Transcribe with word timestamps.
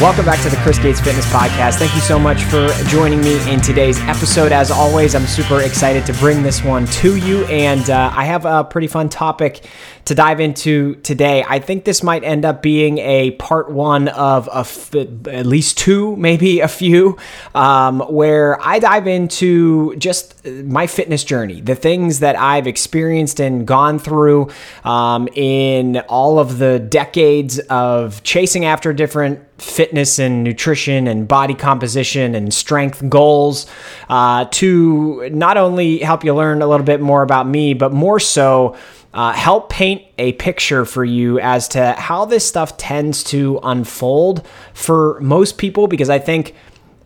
Welcome 0.00 0.24
back 0.26 0.42
to 0.42 0.50
the 0.50 0.56
Chris 0.56 0.78
Gates 0.78 1.00
Fitness 1.00 1.24
Podcast. 1.32 1.76
Thank 1.78 1.94
you 1.94 2.00
so 2.00 2.18
much 2.18 2.42
for 2.42 2.68
joining 2.88 3.20
me 3.20 3.50
in 3.50 3.60
today's 3.60 3.98
episode. 4.00 4.50
As 4.50 4.70
always, 4.70 5.14
I'm 5.14 5.26
super 5.26 5.60
excited 5.60 6.04
to 6.06 6.12
bring 6.14 6.42
this 6.42 6.62
one 6.64 6.86
to 6.86 7.16
you, 7.16 7.44
and 7.46 7.88
uh, 7.88 8.12
I 8.14 8.24
have 8.24 8.44
a 8.44 8.64
pretty 8.64 8.88
fun 8.88 9.08
topic 9.08 9.64
to 10.06 10.14
dive 10.14 10.40
into 10.40 10.96
today. 10.96 11.42
I 11.48 11.60
think 11.60 11.84
this 11.84 12.02
might 12.02 12.24
end 12.24 12.44
up 12.44 12.60
being 12.60 12.98
a 12.98 13.30
part 13.32 13.70
one 13.70 14.08
of 14.08 14.48
at 14.94 15.46
least 15.46 15.78
two, 15.78 16.16
maybe 16.16 16.60
a 16.60 16.68
few, 16.68 17.16
um, 17.54 18.00
where 18.00 18.60
I 18.60 18.80
dive 18.80 19.06
into 19.06 19.96
just 19.96 20.44
my 20.44 20.86
fitness 20.86 21.24
journey, 21.24 21.62
the 21.62 21.76
things 21.76 22.18
that 22.18 22.36
I've 22.36 22.66
experienced 22.66 23.40
and 23.40 23.66
gone 23.66 23.98
through 23.98 24.50
um, 24.82 25.28
in 25.34 26.00
all 26.08 26.38
of 26.38 26.58
the 26.58 26.78
decades 26.78 27.58
of 27.60 28.22
chasing 28.24 28.66
after 28.66 28.92
different 28.92 29.40
fitness 29.64 30.18
and 30.18 30.44
nutrition 30.44 31.06
and 31.06 31.26
body 31.26 31.54
composition 31.54 32.34
and 32.34 32.52
strength 32.52 33.08
goals 33.08 33.66
uh, 34.08 34.44
to 34.46 35.28
not 35.30 35.56
only 35.56 35.98
help 35.98 36.24
you 36.24 36.34
learn 36.34 36.62
a 36.62 36.66
little 36.66 36.86
bit 36.86 37.00
more 37.00 37.22
about 37.22 37.48
me, 37.48 37.74
but 37.74 37.92
more 37.92 38.20
so 38.20 38.76
uh, 39.14 39.32
help 39.32 39.70
paint 39.70 40.02
a 40.18 40.32
picture 40.32 40.84
for 40.84 41.04
you 41.04 41.38
as 41.38 41.68
to 41.68 41.92
how 41.92 42.24
this 42.24 42.46
stuff 42.46 42.76
tends 42.76 43.22
to 43.22 43.60
unfold 43.62 44.46
for 44.74 45.18
most 45.20 45.56
people 45.56 45.86
because 45.86 46.10
I 46.10 46.18
think. 46.18 46.54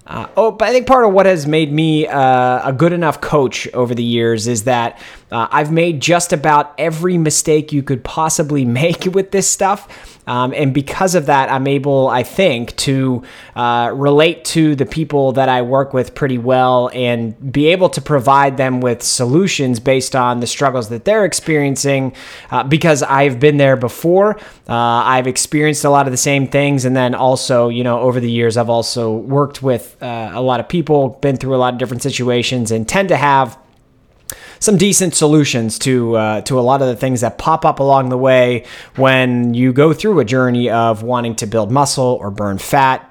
Uh, 0.06 0.26
oh, 0.38 0.50
but 0.50 0.70
I 0.70 0.72
think 0.72 0.86
part 0.86 1.04
of 1.04 1.12
what 1.12 1.26
has 1.26 1.46
made 1.46 1.70
me 1.70 2.06
uh, 2.06 2.66
a 2.66 2.72
good 2.72 2.94
enough 2.94 3.20
coach 3.20 3.68
over 3.74 3.94
the 3.94 4.02
years 4.02 4.48
is 4.48 4.64
that 4.64 4.98
uh, 5.30 5.48
I've 5.50 5.72
made 5.72 6.00
just 6.00 6.32
about 6.32 6.74
every 6.78 7.18
mistake 7.18 7.72
you 7.72 7.82
could 7.82 8.04
possibly 8.04 8.64
make 8.78 9.04
with 9.04 9.30
this 9.30 9.50
stuff. 9.50 10.16
Um, 10.28 10.52
and 10.54 10.74
because 10.74 11.14
of 11.14 11.26
that, 11.26 11.50
I'm 11.50 11.66
able, 11.66 12.08
I 12.08 12.22
think, 12.22 12.76
to 12.76 13.22
uh, 13.56 13.90
relate 13.94 14.44
to 14.46 14.76
the 14.76 14.84
people 14.84 15.32
that 15.32 15.48
I 15.48 15.62
work 15.62 15.94
with 15.94 16.14
pretty 16.14 16.36
well 16.36 16.90
and 16.92 17.50
be 17.50 17.68
able 17.68 17.88
to 17.90 18.02
provide 18.02 18.58
them 18.58 18.82
with 18.82 19.02
solutions 19.02 19.80
based 19.80 20.14
on 20.14 20.40
the 20.40 20.46
struggles 20.46 20.90
that 20.90 21.06
they're 21.06 21.24
experiencing 21.24 22.12
uh, 22.50 22.62
because 22.62 23.02
I've 23.02 23.40
been 23.40 23.56
there 23.56 23.76
before. 23.76 24.36
Uh, 24.68 24.74
I've 24.74 25.26
experienced 25.26 25.86
a 25.86 25.90
lot 25.90 26.06
of 26.06 26.12
the 26.12 26.18
same 26.18 26.46
things. 26.46 26.84
And 26.84 26.94
then 26.94 27.14
also, 27.14 27.70
you 27.70 27.82
know, 27.82 28.00
over 28.00 28.20
the 28.20 28.30
years, 28.30 28.58
I've 28.58 28.68
also 28.68 29.16
worked 29.16 29.62
with 29.62 29.96
uh, 30.02 30.32
a 30.34 30.42
lot 30.42 30.60
of 30.60 30.68
people, 30.68 31.18
been 31.22 31.38
through 31.38 31.56
a 31.56 31.56
lot 31.56 31.72
of 31.72 31.78
different 31.78 32.02
situations, 32.02 32.70
and 32.70 32.86
tend 32.86 33.08
to 33.08 33.16
have 33.16 33.58
some 34.60 34.76
decent 34.76 35.14
solutions 35.14 35.78
to 35.80 36.16
uh, 36.16 36.40
to 36.42 36.58
a 36.58 36.62
lot 36.62 36.82
of 36.82 36.88
the 36.88 36.96
things 36.96 37.20
that 37.20 37.38
pop 37.38 37.64
up 37.64 37.80
along 37.80 38.08
the 38.08 38.18
way 38.18 38.64
when 38.96 39.54
you 39.54 39.72
go 39.72 39.92
through 39.92 40.20
a 40.20 40.24
journey 40.24 40.70
of 40.70 41.02
wanting 41.02 41.34
to 41.36 41.46
build 41.46 41.70
muscle 41.70 42.18
or 42.20 42.30
burn 42.30 42.58
fat 42.58 43.08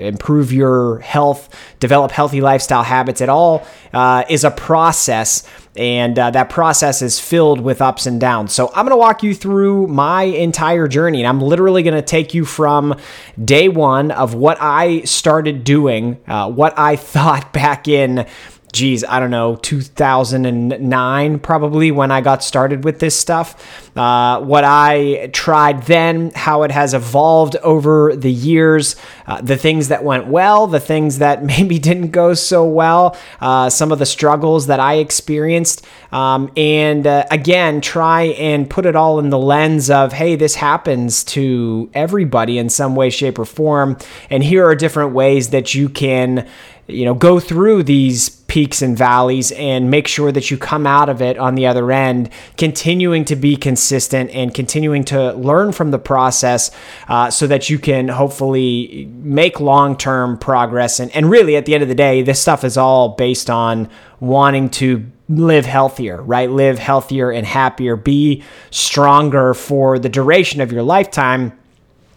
improve 0.00 0.52
your 0.52 1.00
health, 1.00 1.48
develop 1.78 2.10
healthy 2.10 2.40
lifestyle 2.40 2.82
habits. 2.82 3.20
It 3.20 3.28
all 3.28 3.66
uh, 3.92 4.24
is 4.28 4.44
a 4.44 4.50
process, 4.50 5.46
and 5.76 6.18
uh, 6.18 6.30
that 6.30 6.50
process 6.50 7.02
is 7.02 7.20
filled 7.20 7.60
with 7.60 7.80
ups 7.80 8.06
and 8.06 8.20
downs. 8.20 8.52
So, 8.52 8.68
I'm 8.68 8.86
going 8.86 8.90
to 8.90 8.96
walk 8.96 9.22
you 9.22 9.34
through 9.34 9.88
my 9.88 10.22
entire 10.22 10.88
journey, 10.88 11.20
and 11.20 11.28
I'm 11.28 11.40
literally 11.40 11.82
going 11.82 11.94
to 11.94 12.02
take 12.02 12.34
you 12.34 12.44
from 12.44 12.98
day 13.42 13.68
one 13.68 14.10
of 14.10 14.34
what 14.34 14.58
I 14.60 15.02
started 15.02 15.64
doing, 15.64 16.18
uh, 16.26 16.50
what 16.50 16.78
I 16.78 16.96
thought 17.10 17.52
back 17.52 17.88
in 17.88 18.26
geez, 18.72 19.04
I 19.04 19.18
don't 19.18 19.30
know, 19.30 19.56
2009 19.56 21.38
probably 21.40 21.90
when 21.90 22.10
I 22.10 22.20
got 22.20 22.44
started 22.44 22.84
with 22.84 23.00
this 23.00 23.16
stuff. 23.18 23.90
Uh, 23.96 24.40
what 24.40 24.64
I 24.64 25.30
tried 25.32 25.84
then, 25.84 26.30
how 26.34 26.62
it 26.62 26.70
has 26.70 26.94
evolved 26.94 27.56
over 27.56 28.14
the 28.14 28.30
years, 28.30 28.96
uh, 29.26 29.40
the 29.40 29.56
things 29.56 29.88
that 29.88 30.04
went 30.04 30.28
well, 30.28 30.66
the 30.66 30.80
things 30.80 31.18
that 31.18 31.42
maybe 31.50 31.78
didn't 31.78 32.10
go 32.10 32.34
so 32.34 32.64
well, 32.64 33.16
uh, 33.40 33.68
some 33.70 33.90
of 33.90 33.98
the 33.98 34.06
struggles 34.06 34.68
that 34.68 34.78
I 34.78 34.94
experienced. 34.94 35.84
Um, 36.12 36.50
and 36.56 37.06
uh, 37.06 37.26
again, 37.30 37.80
try 37.80 38.22
and 38.22 38.68
put 38.68 38.86
it 38.86 38.94
all 38.94 39.18
in 39.18 39.30
the 39.30 39.38
lens 39.38 39.90
of, 39.90 40.12
hey, 40.12 40.36
this 40.36 40.54
happens 40.56 41.24
to 41.24 41.90
everybody 41.94 42.58
in 42.58 42.68
some 42.68 42.94
way, 42.94 43.10
shape, 43.10 43.38
or 43.38 43.44
form. 43.44 43.96
And 44.28 44.42
here 44.44 44.64
are 44.66 44.74
different 44.74 45.12
ways 45.12 45.50
that 45.50 45.74
you 45.74 45.88
can 45.88 46.48
you 46.92 47.04
know, 47.04 47.14
go 47.14 47.40
through 47.40 47.82
these 47.82 48.28
peaks 48.28 48.82
and 48.82 48.98
valleys 48.98 49.52
and 49.52 49.90
make 49.90 50.08
sure 50.08 50.32
that 50.32 50.50
you 50.50 50.58
come 50.58 50.86
out 50.86 51.08
of 51.08 51.22
it 51.22 51.38
on 51.38 51.54
the 51.54 51.66
other 51.66 51.92
end, 51.92 52.28
continuing 52.56 53.24
to 53.24 53.36
be 53.36 53.56
consistent 53.56 54.28
and 54.30 54.52
continuing 54.52 55.04
to 55.04 55.32
learn 55.34 55.70
from 55.70 55.92
the 55.92 55.98
process 55.98 56.70
uh, 57.08 57.30
so 57.30 57.46
that 57.46 57.70
you 57.70 57.78
can 57.78 58.08
hopefully 58.08 59.08
make 59.14 59.60
long 59.60 59.96
term 59.96 60.36
progress. 60.36 60.98
And, 60.98 61.14
and 61.14 61.30
really, 61.30 61.56
at 61.56 61.64
the 61.64 61.74
end 61.74 61.82
of 61.84 61.88
the 61.88 61.94
day, 61.94 62.22
this 62.22 62.42
stuff 62.42 62.64
is 62.64 62.76
all 62.76 63.10
based 63.10 63.48
on 63.48 63.88
wanting 64.18 64.68
to 64.68 65.06
live 65.28 65.64
healthier, 65.64 66.20
right? 66.20 66.50
Live 66.50 66.78
healthier 66.78 67.30
and 67.30 67.46
happier, 67.46 67.94
be 67.94 68.42
stronger 68.70 69.54
for 69.54 69.98
the 69.98 70.08
duration 70.08 70.60
of 70.60 70.72
your 70.72 70.82
lifetime 70.82 71.52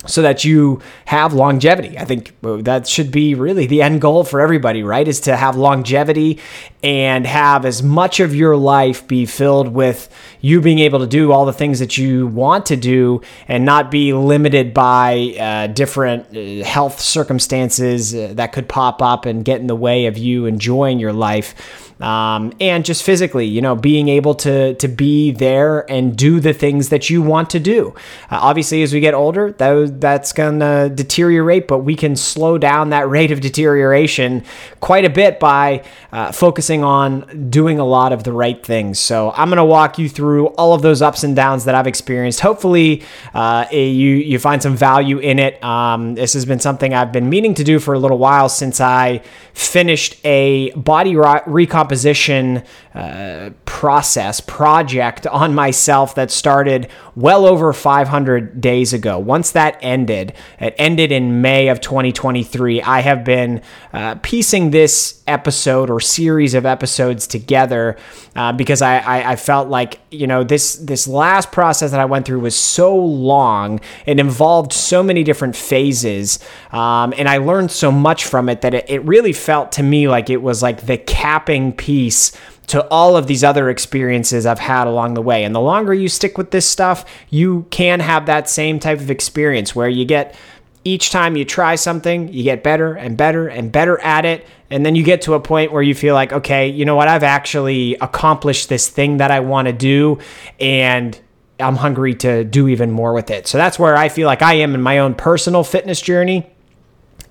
so 0.06 0.22
that 0.22 0.44
you 0.44 0.82
have 1.06 1.34
longevity. 1.34 1.98
I 1.98 2.06
think 2.06 2.34
uh, 2.44 2.58
that 2.58 2.88
should 2.88 3.12
be 3.12 3.36
really 3.36 3.66
the 3.66 3.82
end 3.82 4.02
goal 4.02 4.24
for 4.24 4.42
everybody, 4.42 4.84
right? 4.84 5.08
Is 5.08 5.20
to 5.22 5.36
have 5.36 5.56
longevity 5.56 6.40
and 6.84 7.26
have 7.26 7.66
as 7.66 7.82
much 7.82 8.20
of 8.20 8.36
your 8.36 8.58
life 8.58 9.08
be 9.08 9.26
filled 9.26 9.70
with 9.70 10.14
you 10.42 10.60
being 10.60 10.80
able 10.80 11.00
to 11.00 11.08
do 11.08 11.32
all 11.32 11.46
the 11.46 11.54
things 11.54 11.80
that 11.80 11.98
you 11.98 12.28
want 12.28 12.66
to 12.66 12.76
do 12.76 13.22
and 13.48 13.64
not 13.64 13.90
be 13.90 14.12
limited 14.12 14.74
by 14.74 15.34
uh, 15.40 15.68
different 15.68 16.36
uh, 16.36 16.66
health 16.66 17.00
circumstances 17.00 18.14
uh, 18.14 18.34
that 18.36 18.52
could 18.52 18.68
pop 18.68 19.02
up 19.02 19.26
and 19.26 19.46
get 19.46 19.62
in 19.62 19.68
the 19.68 19.76
way 19.76 20.06
of 20.08 20.18
you 20.18 20.46
enjoying 20.46 21.00
your 21.00 21.14
life 21.14 21.56
um, 22.04 22.52
and 22.60 22.84
just 22.84 23.04
physically, 23.04 23.46
you 23.46 23.62
know, 23.62 23.76
being 23.76 24.10
able 24.10 24.36
to 24.36 24.74
to 24.76 24.88
be 24.88 25.32
there 25.32 25.90
and 25.90 26.16
do 26.18 26.40
the 26.40 26.54
things 26.54 26.90
that 26.90 27.10
you 27.10 27.22
want 27.22 27.50
to 27.52 27.60
do. 27.60 27.94
Uh, 28.30 28.40
obviously, 28.42 28.84
as 28.84 28.94
we 28.94 29.00
get 29.00 29.14
older, 29.14 29.54
that, 29.54 30.02
that's 30.02 30.34
gonna 30.34 30.90
deteriorate, 30.90 31.68
but 31.68 31.80
we 31.80 31.96
can 31.96 32.16
slow 32.16 32.58
down 32.58 32.90
that 32.90 33.08
rate 33.08 33.32
of 33.32 33.40
deterioration 33.42 34.44
quite 34.82 35.06
a 35.06 35.10
bit 35.10 35.40
by 35.40 35.84
uh, 36.12 36.32
focusing 36.32 36.73
on 36.82 37.50
doing 37.50 37.78
a 37.78 37.84
lot 37.84 38.14
of 38.14 38.24
the 38.24 38.32
right 38.32 38.66
things. 38.66 39.00
So 39.00 39.34
I'm 39.36 39.50
gonna 39.50 39.66
walk 39.66 40.00
you 40.00 40.08
through 40.08 40.48
all 40.48 40.74
of 40.74 40.82
those 40.82 41.02
ups 41.02 41.26
and 41.26 41.36
downs 41.36 41.66
that 41.66 41.76
I've 41.76 41.88
experienced. 41.88 42.40
Hopefully, 42.40 43.04
uh, 43.34 43.66
you 43.70 43.80
you 43.80 44.40
find 44.40 44.64
some 44.64 44.78
value 44.78 45.18
in 45.18 45.40
it. 45.40 45.62
Um, 45.62 46.16
this 46.16 46.32
has 46.34 46.46
been 46.46 46.60
something 46.60 46.94
I've 46.94 47.12
been 47.12 47.30
meaning 47.30 47.54
to 47.56 47.66
do 47.66 47.80
for 47.80 47.94
a 47.94 48.00
little 48.00 48.18
while 48.18 48.48
since 48.48 48.80
I 48.80 49.22
finished 49.54 50.16
a 50.26 50.72
body 50.72 51.16
recomposition 51.16 52.64
uh, 52.96 53.50
process 53.66 54.40
project 54.40 55.28
on 55.28 55.54
myself 55.54 56.16
that 56.16 56.32
started 56.32 56.88
well 57.16 57.46
over 57.46 57.74
500 57.74 58.62
days 58.62 58.94
ago. 58.94 59.20
Once 59.20 59.52
that 59.52 59.78
ended, 59.82 60.34
it 60.60 60.76
ended 60.78 61.12
in 61.12 61.42
May 61.42 61.68
of 61.68 61.82
2023. 61.82 62.82
I 62.82 63.02
have 63.02 63.24
been 63.24 63.62
uh, 63.92 64.16
piecing 64.22 64.72
this 64.72 65.24
episode 65.28 65.90
or 65.90 66.00
series 66.00 66.54
of 66.54 66.63
episodes 66.66 67.28
together 67.28 67.98
uh, 68.36 68.52
because 68.52 68.82
I, 68.82 68.98
I, 68.98 69.32
I, 69.32 69.36
felt 69.36 69.70
like 69.70 70.00
you 70.12 70.28
know 70.28 70.44
this 70.44 70.76
this 70.76 71.08
last 71.08 71.52
process 71.52 71.92
that 71.92 72.00
I 72.00 72.06
went 72.06 72.26
through 72.26 72.40
was 72.40 72.56
so 72.56 72.96
long. 72.96 73.80
It 74.06 74.20
involved 74.20 74.74
so 74.74 75.04
many 75.04 75.24
different 75.24 75.56
phases, 75.56 76.40
um, 76.72 77.14
and 77.18 77.30
I 77.30 77.38
learned 77.38 77.72
so 77.72 77.92
much 77.92 78.26
from 78.26 78.50
it 78.50 78.62
that 78.62 78.74
it, 78.74 78.90
it 78.90 79.00
really 79.06 79.34
felt 79.34 79.72
to 79.74 79.84
me 79.84 80.08
like 80.08 80.30
it 80.30 80.42
was 80.42 80.62
like 80.62 80.86
the 80.86 80.98
capping 80.98 81.74
piece 81.74 82.32
to 82.68 82.88
all 82.88 83.18
of 83.18 83.28
these 83.28 83.44
other 83.44 83.70
experiences 83.70 84.46
I've 84.46 84.60
had 84.60 84.88
along 84.88 85.16
the 85.16 85.22
way. 85.22 85.44
And 85.44 85.54
the 85.54 85.60
longer 85.60 85.94
you 85.94 86.08
stick 86.08 86.38
with 86.38 86.52
this 86.52 86.68
stuff, 86.68 87.06
you 87.30 87.68
can 87.72 88.00
have 88.00 88.26
that 88.28 88.50
same 88.50 88.80
type 88.80 89.00
of 89.00 89.12
experience 89.12 89.76
where 89.76 89.90
you 89.90 90.06
get 90.06 90.36
each 90.84 91.12
time 91.12 91.36
you 91.36 91.46
try 91.46 91.76
something, 91.76 92.32
you 92.34 92.44
get 92.44 92.64
better 92.64 92.94
and 92.94 93.16
better 93.16 93.48
and 93.48 93.72
better 93.72 94.00
at 94.02 94.26
it. 94.26 94.46
And 94.70 94.86
then 94.86 94.96
you 94.96 95.04
get 95.04 95.22
to 95.24 95.34
a 95.34 95.40
point 95.40 95.72
where 95.72 95.82
you 95.82 95.96
feel 95.96 96.14
like, 96.14 96.34
okay, 96.34 96.68
you 96.68 96.84
know 96.86 96.96
what? 96.96 97.08
I've 97.08 97.24
actually 97.24 97.96
accomplished 97.96 98.70
this 98.70 98.90
thing 98.90 99.18
that 99.18 99.32
I 99.32 99.40
want 99.40 99.68
to 99.68 99.74
do. 99.74 100.20
And 100.60 101.20
I'm 101.60 101.76
hungry 101.76 102.16
to 102.16 102.44
do 102.44 102.68
even 102.68 102.92
more 102.92 103.14
with 103.14 103.30
it. 103.30 103.48
So 103.48 103.58
that's 103.58 103.80
where 103.80 103.96
I 103.96 104.10
feel 104.10 104.28
like 104.28 104.42
I 104.42 104.56
am 104.56 104.76
in 104.76 104.82
my 104.82 105.00
own 105.00 105.16
personal 105.16 105.64
fitness 105.64 106.02
journey. 106.02 106.53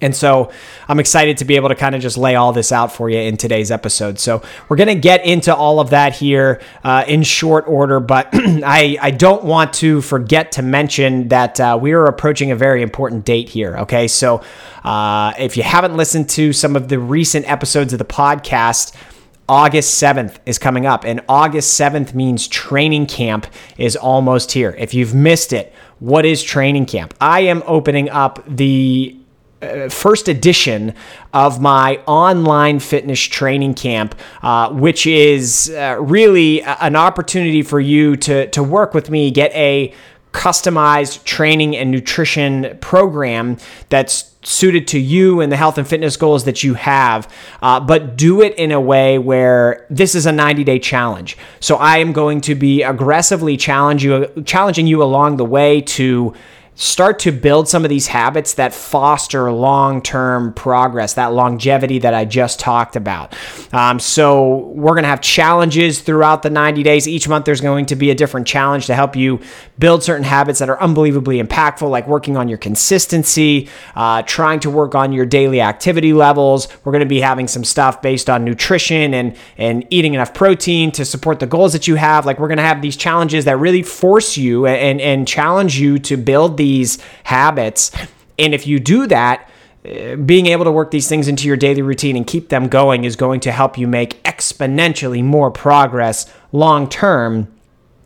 And 0.02 0.14
so 0.14 0.50
I'm 0.88 1.00
excited 1.00 1.38
to 1.38 1.44
be 1.44 1.56
able 1.56 1.68
to 1.70 1.74
kind 1.74 1.94
of 1.94 2.02
just 2.02 2.18
lay 2.18 2.34
all 2.34 2.52
this 2.52 2.72
out 2.72 2.92
for 2.92 3.08
you 3.08 3.18
in 3.18 3.36
today's 3.36 3.70
episode. 3.70 4.18
So 4.18 4.42
we're 4.68 4.76
going 4.76 4.88
to 4.88 4.94
get 4.94 5.24
into 5.24 5.54
all 5.54 5.80
of 5.80 5.90
that 5.90 6.14
here 6.14 6.60
uh, 6.84 7.04
in 7.06 7.22
short 7.22 7.66
order, 7.68 8.00
but 8.00 8.28
I, 8.32 8.98
I 9.00 9.10
don't 9.12 9.44
want 9.44 9.72
to 9.74 10.02
forget 10.02 10.52
to 10.52 10.62
mention 10.62 11.28
that 11.28 11.60
uh, 11.60 11.78
we 11.80 11.92
are 11.92 12.06
approaching 12.06 12.50
a 12.50 12.56
very 12.56 12.82
important 12.82 13.24
date 13.24 13.48
here. 13.48 13.78
Okay. 13.78 14.08
So 14.08 14.42
uh, 14.84 15.32
if 15.38 15.56
you 15.56 15.62
haven't 15.62 15.96
listened 15.96 16.28
to 16.30 16.52
some 16.52 16.76
of 16.76 16.88
the 16.88 16.98
recent 16.98 17.48
episodes 17.50 17.92
of 17.92 17.98
the 17.98 18.04
podcast, 18.04 18.94
August 19.48 20.02
7th 20.02 20.38
is 20.46 20.58
coming 20.58 20.86
up, 20.86 21.04
and 21.04 21.20
August 21.28 21.78
7th 21.78 22.14
means 22.14 22.48
training 22.48 23.06
camp 23.06 23.46
is 23.76 23.96
almost 23.96 24.52
here. 24.52 24.74
If 24.78 24.94
you've 24.94 25.14
missed 25.14 25.52
it, 25.52 25.74
what 25.98 26.24
is 26.24 26.42
training 26.42 26.86
camp? 26.86 27.14
I 27.20 27.40
am 27.40 27.62
opening 27.66 28.08
up 28.08 28.42
the 28.48 29.16
uh, 29.62 29.88
first 29.88 30.28
edition 30.28 30.94
of 31.32 31.60
my 31.60 31.96
online 32.06 32.80
fitness 32.80 33.20
training 33.20 33.74
camp, 33.74 34.14
uh, 34.42 34.70
which 34.70 35.06
is 35.06 35.70
uh, 35.70 35.96
really 36.00 36.62
an 36.62 36.96
opportunity 36.96 37.62
for 37.62 37.80
you 37.80 38.16
to, 38.16 38.48
to 38.48 38.62
work 38.62 38.94
with 38.94 39.10
me, 39.10 39.30
get 39.30 39.52
a 39.52 39.94
customized 40.32 41.24
training 41.24 41.76
and 41.76 41.90
nutrition 41.90 42.76
program 42.80 43.56
that's 43.90 44.34
suited 44.42 44.88
to 44.88 44.98
you 44.98 45.40
and 45.40 45.52
the 45.52 45.56
health 45.56 45.78
and 45.78 45.86
fitness 45.86 46.16
goals 46.16 46.44
that 46.44 46.64
you 46.64 46.74
have, 46.74 47.32
uh, 47.60 47.78
but 47.78 48.16
do 48.16 48.42
it 48.42 48.54
in 48.56 48.72
a 48.72 48.80
way 48.80 49.18
where 49.18 49.86
this 49.88 50.14
is 50.14 50.26
a 50.26 50.32
90 50.32 50.64
day 50.64 50.78
challenge. 50.78 51.36
So 51.60 51.76
I 51.76 51.98
am 51.98 52.12
going 52.12 52.40
to 52.42 52.54
be 52.54 52.82
aggressively 52.82 53.56
challenge 53.56 54.02
you, 54.04 54.26
challenging 54.44 54.86
you 54.86 55.02
along 55.02 55.36
the 55.36 55.44
way 55.44 55.80
to 55.82 56.34
start 56.74 57.18
to 57.18 57.30
build 57.30 57.68
some 57.68 57.84
of 57.84 57.90
these 57.90 58.06
habits 58.06 58.54
that 58.54 58.72
foster 58.72 59.52
long 59.52 60.00
term 60.00 60.54
progress, 60.54 61.14
that 61.14 61.32
longevity 61.32 61.98
that 61.98 62.14
I 62.14 62.24
just 62.24 62.58
talked 62.58 62.96
about. 62.96 63.36
Um, 63.72 63.98
so, 63.98 64.72
we're 64.72 64.94
going 64.94 65.02
to 65.02 65.08
have 65.08 65.20
challenges 65.20 66.00
throughout 66.00 66.42
the 66.42 66.50
90 66.50 66.82
days. 66.82 67.06
Each 67.06 67.28
month, 67.28 67.44
there's 67.44 67.60
going 67.60 67.86
to 67.86 67.96
be 67.96 68.10
a 68.10 68.14
different 68.14 68.46
challenge 68.46 68.86
to 68.86 68.94
help 68.94 69.14
you 69.14 69.40
build 69.78 70.02
certain 70.02 70.24
habits 70.24 70.60
that 70.60 70.70
are 70.70 70.80
unbelievably 70.80 71.42
impactful, 71.42 71.88
like 71.90 72.06
working 72.06 72.36
on 72.36 72.48
your 72.48 72.58
consistency, 72.58 73.68
uh, 73.94 74.22
trying 74.22 74.60
to 74.60 74.70
work 74.70 74.94
on 74.94 75.12
your 75.12 75.26
daily 75.26 75.60
activity 75.60 76.12
levels. 76.12 76.68
We're 76.84 76.92
going 76.92 77.00
to 77.00 77.06
be 77.06 77.20
having 77.20 77.48
some 77.48 77.64
stuff 77.64 78.00
based 78.00 78.30
on 78.30 78.44
nutrition 78.44 79.12
and, 79.14 79.36
and 79.58 79.86
eating 79.90 80.14
enough 80.14 80.32
protein 80.32 80.90
to 80.92 81.04
support 81.04 81.40
the 81.40 81.46
goals 81.46 81.72
that 81.74 81.86
you 81.86 81.96
have. 81.96 82.24
Like, 82.24 82.38
we're 82.38 82.48
going 82.48 82.58
to 82.58 82.64
have 82.64 82.80
these 82.80 82.96
challenges 82.96 83.44
that 83.44 83.56
really 83.58 83.82
force 83.82 84.36
you 84.36 84.66
and, 84.66 85.00
and 85.00 85.28
challenge 85.28 85.78
you 85.78 85.98
to 85.98 86.16
build 86.16 86.56
these 86.62 86.98
habits. 87.24 87.90
And 88.38 88.54
if 88.54 88.68
you 88.68 88.78
do 88.78 89.08
that, 89.08 89.50
uh, 89.84 90.14
being 90.14 90.46
able 90.46 90.64
to 90.64 90.70
work 90.70 90.92
these 90.92 91.08
things 91.08 91.26
into 91.26 91.48
your 91.48 91.56
daily 91.56 91.82
routine 91.82 92.16
and 92.16 92.24
keep 92.24 92.50
them 92.50 92.68
going 92.68 93.02
is 93.02 93.16
going 93.16 93.40
to 93.40 93.50
help 93.50 93.76
you 93.76 93.88
make 93.88 94.22
exponentially 94.22 95.24
more 95.24 95.50
progress 95.50 96.32
long 96.52 96.88
term 96.88 97.48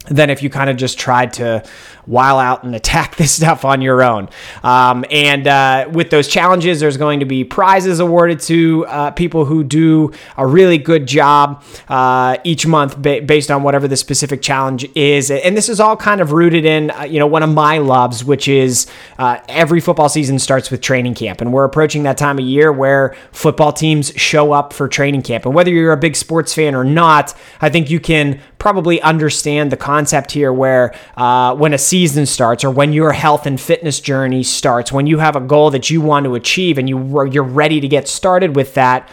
than 0.09 0.31
if 0.31 0.43
you 0.43 0.51
kind 0.51 0.71
of 0.71 0.77
just 0.77 0.99
tried 0.99 1.33
to 1.35 1.63
while 2.07 2.39
out 2.39 2.63
and 2.65 2.75
attack 2.75 3.17
this 3.17 3.33
stuff 3.33 3.65
on 3.65 3.83
your 3.83 4.03
own. 4.03 4.29
Um, 4.63 5.05
and 5.11 5.47
uh, 5.47 5.89
with 5.93 6.11
those 6.11 6.29
challenges, 6.29 6.81
there's 6.81 6.97
going 6.97 7.21
to 7.21 7.27
be 7.27 7.45
prizes 7.45 8.01
awarded 8.01 8.41
to 8.41 8.87
uh, 8.87 9.11
people 9.11 9.45
who 9.45 9.65
do 9.65 10.13
a 10.37 10.47
really 10.47 10.79
good 10.79 11.07
job 11.07 11.63
uh, 11.89 12.39
each 12.45 12.67
month 12.67 13.01
ba- 13.01 13.23
based 13.23 13.51
on 13.51 13.63
whatever 13.63 13.89
the 13.89 13.97
specific 13.97 14.41
challenge 14.41 14.89
is. 14.95 15.31
And 15.31 15.57
this 15.57 15.69
is 15.69 15.81
all 15.81 15.97
kind 15.97 16.21
of 16.21 16.33
rooted 16.33 16.65
in, 16.65 16.91
uh, 16.93 17.03
you 17.03 17.19
know, 17.19 17.27
one 17.27 17.43
of 17.43 17.51
my 17.51 17.79
loves, 17.79 18.25
which 18.25 18.49
is 18.49 18.87
uh, 19.19 19.39
every 19.49 19.81
football 19.81 20.09
season 20.09 20.39
starts 20.39 20.71
with 20.71 20.81
training 20.81 21.15
camp. 21.15 21.41
And 21.41 21.53
we're 21.53 21.65
approaching 21.65 22.05
that 22.05 22.17
time 22.17 22.39
of 22.39 22.45
year 22.45 22.73
where 22.73 23.17
football 23.33 23.73
teams 23.73 24.13
show 24.17 24.53
up 24.53 24.73
for 24.73 24.89
training 24.89 25.23
camp. 25.23 25.45
And 25.45 25.55
whether 25.55 25.71
you're 25.71 25.93
a 25.93 25.97
big 25.97 26.17
sports 26.17 26.55
fan 26.55 26.75
or 26.75 26.85
not, 26.85 27.35
I 27.61 27.69
think 27.69 27.91
you 27.91 28.01
can 28.01 28.41
probably 28.59 29.01
understand 29.03 29.71
the 29.71 29.77
concept 29.77 29.96
here 30.33 30.53
where 30.53 30.95
uh, 31.17 31.55
when 31.55 31.73
a 31.73 31.79
season 31.79 32.27
starts 32.27 32.65
or 32.65 32.71
when 32.71 32.93
your 32.93 33.13
health 33.13 33.47
and 33.47 33.61
fitness 33.61 34.01
journey 34.01 34.43
starts, 34.43 34.93
when 34.93 35.07
you 35.07 35.19
have 35.19 35.37
a 35.37 35.41
goal 35.41 35.71
that 35.71 35.91
you 35.91 36.01
want 36.01 36.25
to 36.25 36.35
achieve 36.35 36.79
and 36.79 36.89
you 36.89 37.25
you're 37.25 37.43
ready 37.43 37.81
to 37.81 37.89
get 37.89 38.09
started 38.09 38.57
with 38.57 38.75
that, 38.75 39.09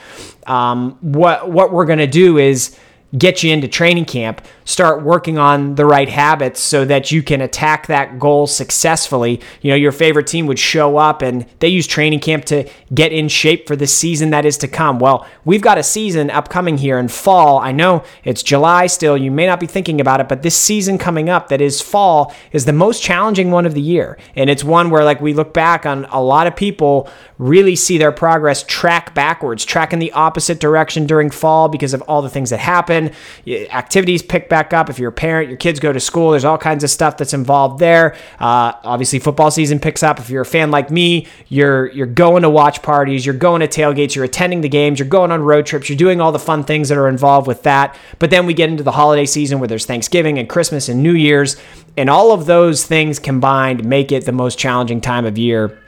um, 0.48 0.98
what 1.02 1.50
what 1.50 1.72
we're 1.72 1.86
to 2.00 2.08
do 2.08 2.38
is 2.38 2.78
get 3.18 3.44
you 3.44 3.52
into 3.52 3.68
training 3.68 4.06
camp, 4.06 4.46
start 4.66 5.04
working 5.04 5.38
on 5.38 5.76
the 5.76 5.86
right 5.86 6.10
habits 6.10 6.60
so 6.60 6.86
that 6.86 7.12
you 7.12 7.22
can 7.24 7.42
attack 7.42 7.88
that 7.88 8.20
goal 8.20 8.48
successfully. 8.48 9.42
You 9.62 9.72
know, 9.72 9.76
your 9.76 9.92
favorite 9.92 10.28
team 10.28 10.48
would 10.48 10.60
show 10.60 10.98
up 10.98 11.22
and 11.22 11.46
they 11.60 11.68
use 11.68 11.88
training 11.88 12.20
camp 12.20 12.46
to 12.46 12.70
get 12.94 13.12
in 13.12 13.28
shape 13.28 13.68
for 13.68 13.76
the 13.76 13.88
season 13.88 14.30
that 14.32 14.46
is 14.46 14.58
to 14.60 14.68
come. 14.68 15.00
Well, 15.00 15.28
we've 15.46 15.62
got 15.62 15.78
a 15.78 15.84
season 15.84 16.30
upcoming 16.30 16.78
here 16.78 16.98
in 16.98 17.08
fall. 17.08 17.60
I 17.60 17.72
know 17.72 18.04
it's 18.24 18.44
July 18.44 18.88
still. 18.88 19.18
You 19.18 19.32
may 19.32 19.46
not 19.46 19.60
be 19.60 19.68
thinking 19.68 20.00
about 20.00 20.20
it, 20.20 20.30
but 20.30 20.42
this 20.42 20.56
season 20.56 20.98
coming 20.98 21.30
up 21.30 21.50
that 21.50 21.62
is 21.62 21.82
fall 21.82 22.34
is 22.52 22.66
the 22.66 22.74
most 22.74 23.02
challenging 23.04 23.52
one 23.52 23.66
of 23.66 23.74
the 23.74 23.82
year. 23.82 24.18
And 24.36 24.50
it's 24.50 24.64
one 24.64 24.90
where 24.90 25.04
like 25.04 25.22
we 25.22 25.34
look 25.34 25.54
back 25.54 25.86
on 25.86 26.06
a 26.06 26.22
lot 26.22 26.48
of 26.48 26.56
people 26.56 27.10
really 27.38 27.76
see 27.76 27.98
their 27.98 28.12
progress 28.12 28.64
track 28.64 29.14
backwards, 29.14 29.66
track 29.66 29.92
in 29.92 30.00
the 30.00 30.12
opposite 30.14 30.60
direction 30.60 31.06
during 31.06 31.30
fall 31.30 31.68
because 31.68 31.94
of 31.94 32.02
all 32.04 32.22
the 32.22 32.30
things 32.30 32.50
that 32.50 32.60
happen. 32.60 33.12
Activities 33.48 34.22
pick 34.22 34.50
back 34.54 34.72
up. 34.72 34.88
If 34.88 35.00
you're 35.00 35.10
a 35.10 35.12
parent, 35.12 35.50
your 35.50 35.58
kids 35.58 35.80
go 35.80 35.92
to 35.92 36.00
school, 36.00 36.30
there's 36.30 36.46
all 36.46 36.60
kinds 36.60 36.84
of 36.84 36.92
stuff 36.92 37.18
that's 37.18 37.34
involved 37.34 37.80
there. 37.80 38.16
Uh, 38.40 38.74
obviously, 38.84 39.18
football 39.18 39.50
season 39.50 39.80
picks 39.80 40.04
up. 40.04 40.20
If 40.20 40.30
you're 40.30 40.44
a 40.44 40.46
fan 40.46 40.70
like 40.70 40.92
me, 40.92 41.26
you're 41.48 41.88
you're 41.88 42.06
going 42.06 42.44
to 42.44 42.52
watch 42.52 42.84
parties, 42.84 43.26
you're 43.26 43.34
going 43.34 43.62
to 43.62 43.68
tailgates, 43.68 44.14
you're 44.14 44.26
attending 44.26 44.62
the 44.62 44.70
games, 44.70 45.00
you're 45.00 45.08
going 45.08 45.32
on 45.32 45.42
road 45.42 45.66
trips, 45.66 45.90
you're 45.90 45.98
doing 45.98 46.22
all 46.22 46.32
the 46.32 46.38
fun 46.38 46.64
things 46.64 46.90
that 46.90 47.00
are 47.00 47.08
involved 47.08 47.48
with 47.48 47.64
that. 47.64 47.98
But 48.20 48.30
then 48.30 48.46
we 48.46 48.54
get 48.54 48.70
into 48.70 48.84
the 48.84 48.92
holiday 48.92 49.26
season 49.26 49.58
where 49.58 49.68
there's 49.68 49.88
Thanksgiving 49.88 50.38
and 50.38 50.48
Christmas 50.48 50.88
and 50.88 51.02
New 51.02 51.14
Year's, 51.14 51.58
and 51.98 52.08
all 52.08 52.32
of 52.32 52.46
those 52.46 52.86
things 52.86 53.18
combined 53.18 53.84
make 53.84 54.12
it 54.12 54.26
the 54.26 54.32
most 54.32 54.60
challenging 54.60 55.02
time 55.02 55.26
of 55.26 55.36
year 55.36 55.83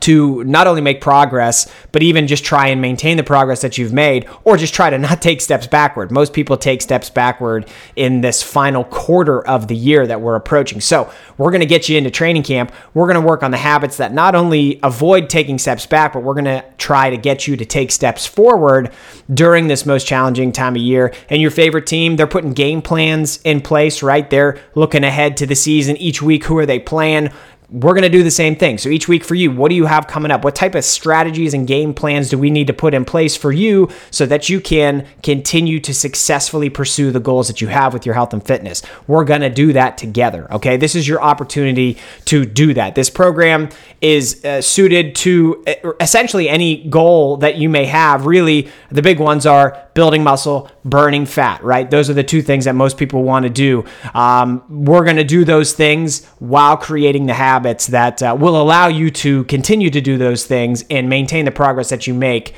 to 0.00 0.44
not 0.44 0.66
only 0.66 0.80
make 0.80 1.00
progress, 1.00 1.70
but 1.92 2.02
even 2.02 2.26
just 2.26 2.44
try 2.44 2.68
and 2.68 2.80
maintain 2.80 3.16
the 3.16 3.22
progress 3.22 3.62
that 3.62 3.78
you've 3.78 3.92
made, 3.92 4.28
or 4.44 4.56
just 4.56 4.74
try 4.74 4.90
to 4.90 4.98
not 4.98 5.22
take 5.22 5.40
steps 5.40 5.66
backward. 5.66 6.10
Most 6.10 6.32
people 6.32 6.56
take 6.56 6.82
steps 6.82 7.10
backward 7.10 7.68
in 7.96 8.20
this 8.20 8.42
final 8.42 8.84
quarter 8.84 9.46
of 9.46 9.68
the 9.68 9.76
year 9.76 10.06
that 10.06 10.20
we're 10.20 10.36
approaching. 10.36 10.80
So, 10.80 11.10
we're 11.38 11.50
going 11.50 11.60
to 11.60 11.66
get 11.66 11.88
you 11.88 11.96
into 11.96 12.10
training 12.10 12.42
camp. 12.42 12.72
We're 12.94 13.06
going 13.06 13.20
to 13.20 13.26
work 13.26 13.42
on 13.42 13.50
the 13.50 13.56
habits 13.56 13.96
that 13.98 14.12
not 14.12 14.34
only 14.34 14.80
avoid 14.82 15.30
taking 15.30 15.58
steps 15.58 15.86
back, 15.86 16.12
but 16.12 16.22
we're 16.22 16.34
going 16.34 16.44
to 16.46 16.64
try 16.78 17.10
to 17.10 17.16
get 17.16 17.46
you 17.46 17.56
to 17.56 17.64
take 17.64 17.92
steps 17.92 18.26
forward 18.26 18.90
during 19.32 19.68
this 19.68 19.86
most 19.86 20.06
challenging 20.06 20.52
time 20.52 20.74
of 20.74 20.82
year. 20.82 21.14
And 21.30 21.40
your 21.40 21.50
favorite 21.50 21.86
team, 21.86 22.16
they're 22.16 22.26
putting 22.26 22.52
game 22.52 22.82
plans 22.82 23.40
in 23.44 23.60
place, 23.60 24.02
right? 24.02 24.28
They're 24.28 24.58
looking 24.74 25.04
ahead 25.04 25.36
to 25.38 25.46
the 25.46 25.54
season 25.54 25.96
each 25.96 26.20
week. 26.20 26.44
Who 26.44 26.58
are 26.58 26.66
they 26.66 26.80
playing? 26.80 27.30
We're 27.70 27.92
going 27.92 28.02
to 28.02 28.08
do 28.08 28.22
the 28.22 28.30
same 28.30 28.56
thing. 28.56 28.78
So 28.78 28.88
each 28.88 29.08
week 29.08 29.22
for 29.22 29.34
you, 29.34 29.50
what 29.50 29.68
do 29.68 29.74
you 29.74 29.84
have 29.84 30.06
coming 30.06 30.30
up? 30.30 30.42
What 30.42 30.54
type 30.54 30.74
of 30.74 30.84
strategies 30.84 31.52
and 31.52 31.66
game 31.66 31.92
plans 31.92 32.30
do 32.30 32.38
we 32.38 32.50
need 32.50 32.66
to 32.68 32.72
put 32.72 32.94
in 32.94 33.04
place 33.04 33.36
for 33.36 33.52
you 33.52 33.90
so 34.10 34.24
that 34.24 34.48
you 34.48 34.58
can 34.58 35.06
continue 35.22 35.78
to 35.80 35.92
successfully 35.92 36.70
pursue 36.70 37.10
the 37.10 37.20
goals 37.20 37.46
that 37.48 37.60
you 37.60 37.68
have 37.68 37.92
with 37.92 38.06
your 38.06 38.14
health 38.14 38.32
and 38.32 38.44
fitness? 38.44 38.82
We're 39.06 39.24
going 39.24 39.42
to 39.42 39.50
do 39.50 39.74
that 39.74 39.98
together. 39.98 40.50
Okay. 40.54 40.78
This 40.78 40.94
is 40.94 41.06
your 41.06 41.20
opportunity 41.20 41.98
to 42.26 42.46
do 42.46 42.72
that. 42.72 42.94
This 42.94 43.10
program 43.10 43.68
is 44.00 44.42
uh, 44.44 44.62
suited 44.62 45.14
to 45.16 45.62
uh, 45.66 45.92
essentially 46.00 46.48
any 46.48 46.88
goal 46.88 47.36
that 47.38 47.56
you 47.56 47.68
may 47.68 47.84
have. 47.84 48.24
Really, 48.24 48.68
the 48.90 49.02
big 49.02 49.20
ones 49.20 49.44
are 49.44 49.88
building 49.92 50.22
muscle, 50.22 50.70
burning 50.84 51.26
fat, 51.26 51.62
right? 51.64 51.90
Those 51.90 52.08
are 52.08 52.14
the 52.14 52.22
two 52.22 52.40
things 52.40 52.66
that 52.66 52.74
most 52.74 52.96
people 52.96 53.24
want 53.24 53.42
to 53.42 53.50
do. 53.50 53.84
Um, 54.14 54.62
we're 54.68 55.02
going 55.02 55.16
to 55.16 55.24
do 55.24 55.44
those 55.44 55.72
things 55.72 56.24
while 56.38 56.76
creating 56.76 57.26
the 57.26 57.34
habits 57.58 57.88
that 57.88 58.22
uh, 58.22 58.36
will 58.38 58.60
allow 58.60 58.86
you 58.86 59.10
to 59.10 59.42
continue 59.44 59.90
to 59.90 60.00
do 60.00 60.16
those 60.16 60.46
things 60.46 60.84
and 60.90 61.08
maintain 61.08 61.44
the 61.44 61.50
progress 61.50 61.88
that 61.88 62.06
you 62.06 62.14
make 62.14 62.54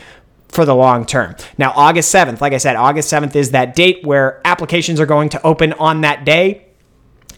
for 0.49 0.67
the 0.67 0.75
long 0.75 1.07
term. 1.07 1.35
Now, 1.57 1.73
August 1.75 2.15
7th, 2.15 2.43
like 2.43 2.53
I 2.53 2.59
said, 2.59 2.77
August 2.77 3.11
7th 3.11 3.35
is 3.35 3.53
that 3.53 3.75
date 3.75 4.05
where 4.05 4.43
applications 4.45 5.01
are 5.01 5.07
going 5.07 5.31
to 5.31 5.43
open 5.43 5.73
on 5.75 6.03
that 6.03 6.27
day. 6.27 6.67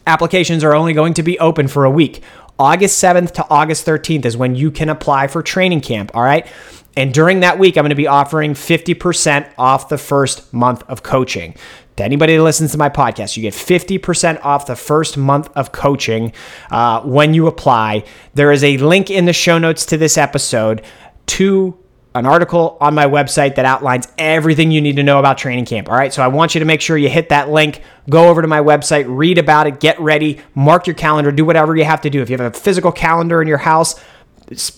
Applications 0.09 0.65
are 0.65 0.75
only 0.75 0.93
going 0.93 1.15
to 1.15 1.23
be 1.23 1.39
open 1.39 1.69
for 1.69 1.85
a 1.85 1.91
week. 1.91 2.25
August 2.59 3.03
7th 3.03 3.31
to 3.33 3.47
August 3.49 3.87
13th 3.87 4.25
is 4.25 4.37
when 4.37 4.57
you 4.57 4.73
can 4.73 4.89
apply 4.89 5.29
for 5.29 5.41
training 5.41 5.81
camp, 5.81 6.11
all 6.15 6.23
right? 6.23 6.49
And 6.97 7.15
during 7.15 7.41
that 7.41 7.61
week, 7.61 7.77
I'm 7.77 7.83
going 7.83 7.91
to 7.91 7.95
be 7.95 8.09
offering 8.09 8.55
50% 8.55 9.53
off 9.57 9.89
the 9.89 9.99
first 9.99 10.53
month 10.53 10.83
of 10.89 11.05
coaching. 11.05 11.55
To 11.97 12.05
anybody 12.05 12.37
that 12.37 12.43
listens 12.43 12.73
to 12.73 12.79
my 12.79 12.89
podcast, 12.89 13.37
you 13.37 13.43
get 13.43 13.53
50% 13.53 14.43
off 14.45 14.67
the 14.67 14.77
first 14.77 15.17
month 15.17 15.51
of 15.55 15.73
coaching 15.73 16.33
uh, 16.71 17.03
when 17.03 17.35
you 17.35 17.47
apply. 17.47 18.05
There 18.35 18.51
is 18.51 18.65
a 18.65 18.79
link 18.79 19.11
in 19.11 19.27
the 19.27 19.33
show 19.35 19.59
notes 19.59 19.85
to 19.87 19.99
this 19.99 20.17
episode 20.17 20.83
to 21.27 21.79
an 22.15 22.27
article 22.27 22.77
on 22.81 22.95
my 22.95 23.07
website 23.07 23.55
that 23.55 23.65
outlines 23.65 24.07
everything 24.19 24.71
you 24.71 24.81
need 24.81 24.97
to 24.97 25.03
know 25.03 25.19
about 25.19 25.39
training 25.39 25.65
camp. 25.65 25.89
All 25.89 25.97
right, 25.97 26.13
so 26.13 26.23
I 26.23 26.29
want 26.29 26.55
you 26.55 26.59
to 26.59 26.65
make 26.65 26.81
sure 26.81 26.97
you 26.97 27.09
hit 27.09 27.31
that 27.31 27.51
link, 27.51 27.83
go 28.11 28.29
over 28.29 28.43
to 28.43 28.49
my 28.49 28.61
website, 28.61 29.05
read 29.09 29.39
about 29.39 29.67
it, 29.67 29.81
get 29.81 29.99
ready, 29.99 30.41
mark 30.55 30.87
your 30.87 30.95
calendar, 30.95 31.33
do 31.33 31.45
whatever 31.45 31.75
you 31.75 31.85
have 31.85 32.03
to 32.03 32.11
do. 32.11 32.21
If 32.21 32.29
you 32.29 32.37
have 32.37 32.55
a 32.55 32.59
physical 32.59 32.93
calendar 32.93 33.41
in 33.41 33.49
your 33.49 33.59
house, 33.59 33.99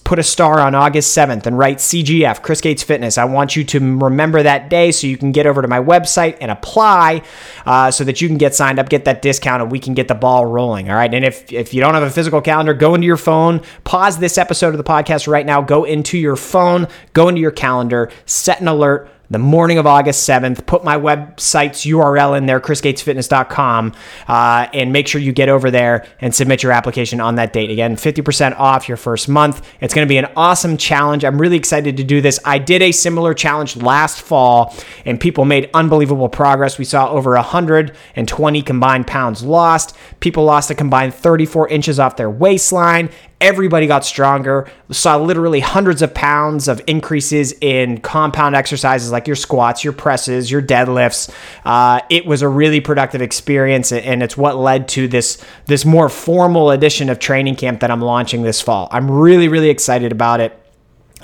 put 0.04 0.18
a 0.18 0.22
star 0.22 0.60
on 0.60 0.74
August 0.74 1.16
7th 1.16 1.46
and 1.46 1.58
write 1.58 1.78
CGF, 1.78 2.42
Chris 2.42 2.60
Gates 2.60 2.82
Fitness. 2.82 3.18
I 3.18 3.24
want 3.24 3.56
you 3.56 3.64
to 3.64 3.98
remember 3.98 4.42
that 4.42 4.70
day 4.70 4.92
so 4.92 5.06
you 5.06 5.16
can 5.16 5.32
get 5.32 5.46
over 5.46 5.62
to 5.62 5.68
my 5.68 5.80
website 5.80 6.36
and 6.40 6.50
apply 6.50 7.22
uh, 7.66 7.90
so 7.90 8.04
that 8.04 8.20
you 8.20 8.28
can 8.28 8.38
get 8.38 8.54
signed 8.54 8.78
up, 8.78 8.88
get 8.88 9.04
that 9.04 9.22
discount, 9.22 9.62
and 9.62 9.70
we 9.70 9.78
can 9.78 9.94
get 9.94 10.08
the 10.08 10.14
ball 10.14 10.46
rolling. 10.46 10.90
All 10.90 10.96
right. 10.96 11.12
And 11.12 11.24
if, 11.24 11.52
if 11.52 11.72
you 11.72 11.80
don't 11.80 11.94
have 11.94 12.02
a 12.02 12.10
physical 12.10 12.40
calendar, 12.40 12.74
go 12.74 12.94
into 12.94 13.06
your 13.06 13.16
phone, 13.16 13.62
pause 13.84 14.18
this 14.18 14.38
episode 14.38 14.68
of 14.68 14.78
the 14.78 14.84
podcast 14.84 15.28
right 15.28 15.46
now, 15.46 15.60
go 15.60 15.84
into 15.84 16.18
your 16.18 16.36
phone, 16.36 16.88
go 17.12 17.28
into 17.28 17.40
your 17.40 17.50
calendar, 17.50 18.10
set 18.26 18.60
an 18.60 18.68
alert 18.68 19.10
the 19.34 19.38
morning 19.40 19.78
of 19.78 19.86
August 19.86 20.28
7th. 20.28 20.64
Put 20.64 20.84
my 20.84 20.96
website's 20.96 21.84
URL 21.84 22.38
in 22.38 22.46
there, 22.46 22.60
chrisgatesfitness.com, 22.60 23.92
uh, 24.28 24.68
and 24.72 24.92
make 24.92 25.08
sure 25.08 25.20
you 25.20 25.32
get 25.32 25.48
over 25.48 25.72
there 25.72 26.06
and 26.20 26.32
submit 26.32 26.62
your 26.62 26.70
application 26.70 27.20
on 27.20 27.34
that 27.34 27.52
date. 27.52 27.68
Again, 27.68 27.96
50% 27.96 28.56
off 28.60 28.88
your 28.88 28.96
first 28.96 29.28
month. 29.28 29.66
It's 29.80 29.92
going 29.92 30.06
to 30.06 30.08
be 30.08 30.18
an 30.18 30.30
awesome 30.36 30.76
challenge. 30.76 31.24
I'm 31.24 31.40
really 31.40 31.56
excited 31.56 31.96
to 31.96 32.04
do 32.04 32.20
this. 32.20 32.38
I 32.44 32.58
did 32.58 32.80
a 32.80 32.92
similar 32.92 33.34
challenge 33.34 33.76
last 33.76 34.22
fall, 34.22 34.72
and 35.04 35.20
people 35.20 35.44
made 35.44 35.68
unbelievable 35.74 36.28
progress. 36.28 36.78
We 36.78 36.84
saw 36.84 37.10
over 37.10 37.32
120 37.32 38.62
combined 38.62 39.08
pounds 39.08 39.42
lost. 39.42 39.96
People 40.20 40.44
lost 40.44 40.70
a 40.70 40.76
combined 40.76 41.12
34 41.12 41.68
inches 41.70 41.98
off 41.98 42.16
their 42.16 42.30
waistline 42.30 43.10
everybody 43.44 43.86
got 43.86 44.04
stronger. 44.06 44.66
Saw 44.90 45.18
literally 45.18 45.60
hundreds 45.60 46.00
of 46.00 46.14
pounds 46.14 46.66
of 46.66 46.80
increases 46.86 47.52
in 47.60 48.00
compound 48.00 48.56
exercises 48.56 49.12
like 49.12 49.26
your 49.26 49.36
squats, 49.36 49.84
your 49.84 49.92
presses, 49.92 50.50
your 50.50 50.62
deadlifts. 50.62 51.30
Uh, 51.64 52.00
it 52.08 52.24
was 52.24 52.40
a 52.40 52.48
really 52.48 52.80
productive 52.80 53.20
experience, 53.20 53.92
and 53.92 54.22
it's 54.22 54.36
what 54.36 54.56
led 54.56 54.88
to 54.88 55.06
this 55.06 55.44
this 55.66 55.84
more 55.84 56.08
formal 56.08 56.70
edition 56.70 57.10
of 57.10 57.18
training 57.18 57.56
camp 57.56 57.80
that 57.80 57.90
I'm 57.90 58.00
launching 58.00 58.42
this 58.42 58.62
fall. 58.62 58.88
I'm 58.90 59.10
really 59.10 59.48
really 59.48 59.70
excited 59.70 60.10
about 60.10 60.40
it. 60.40 60.58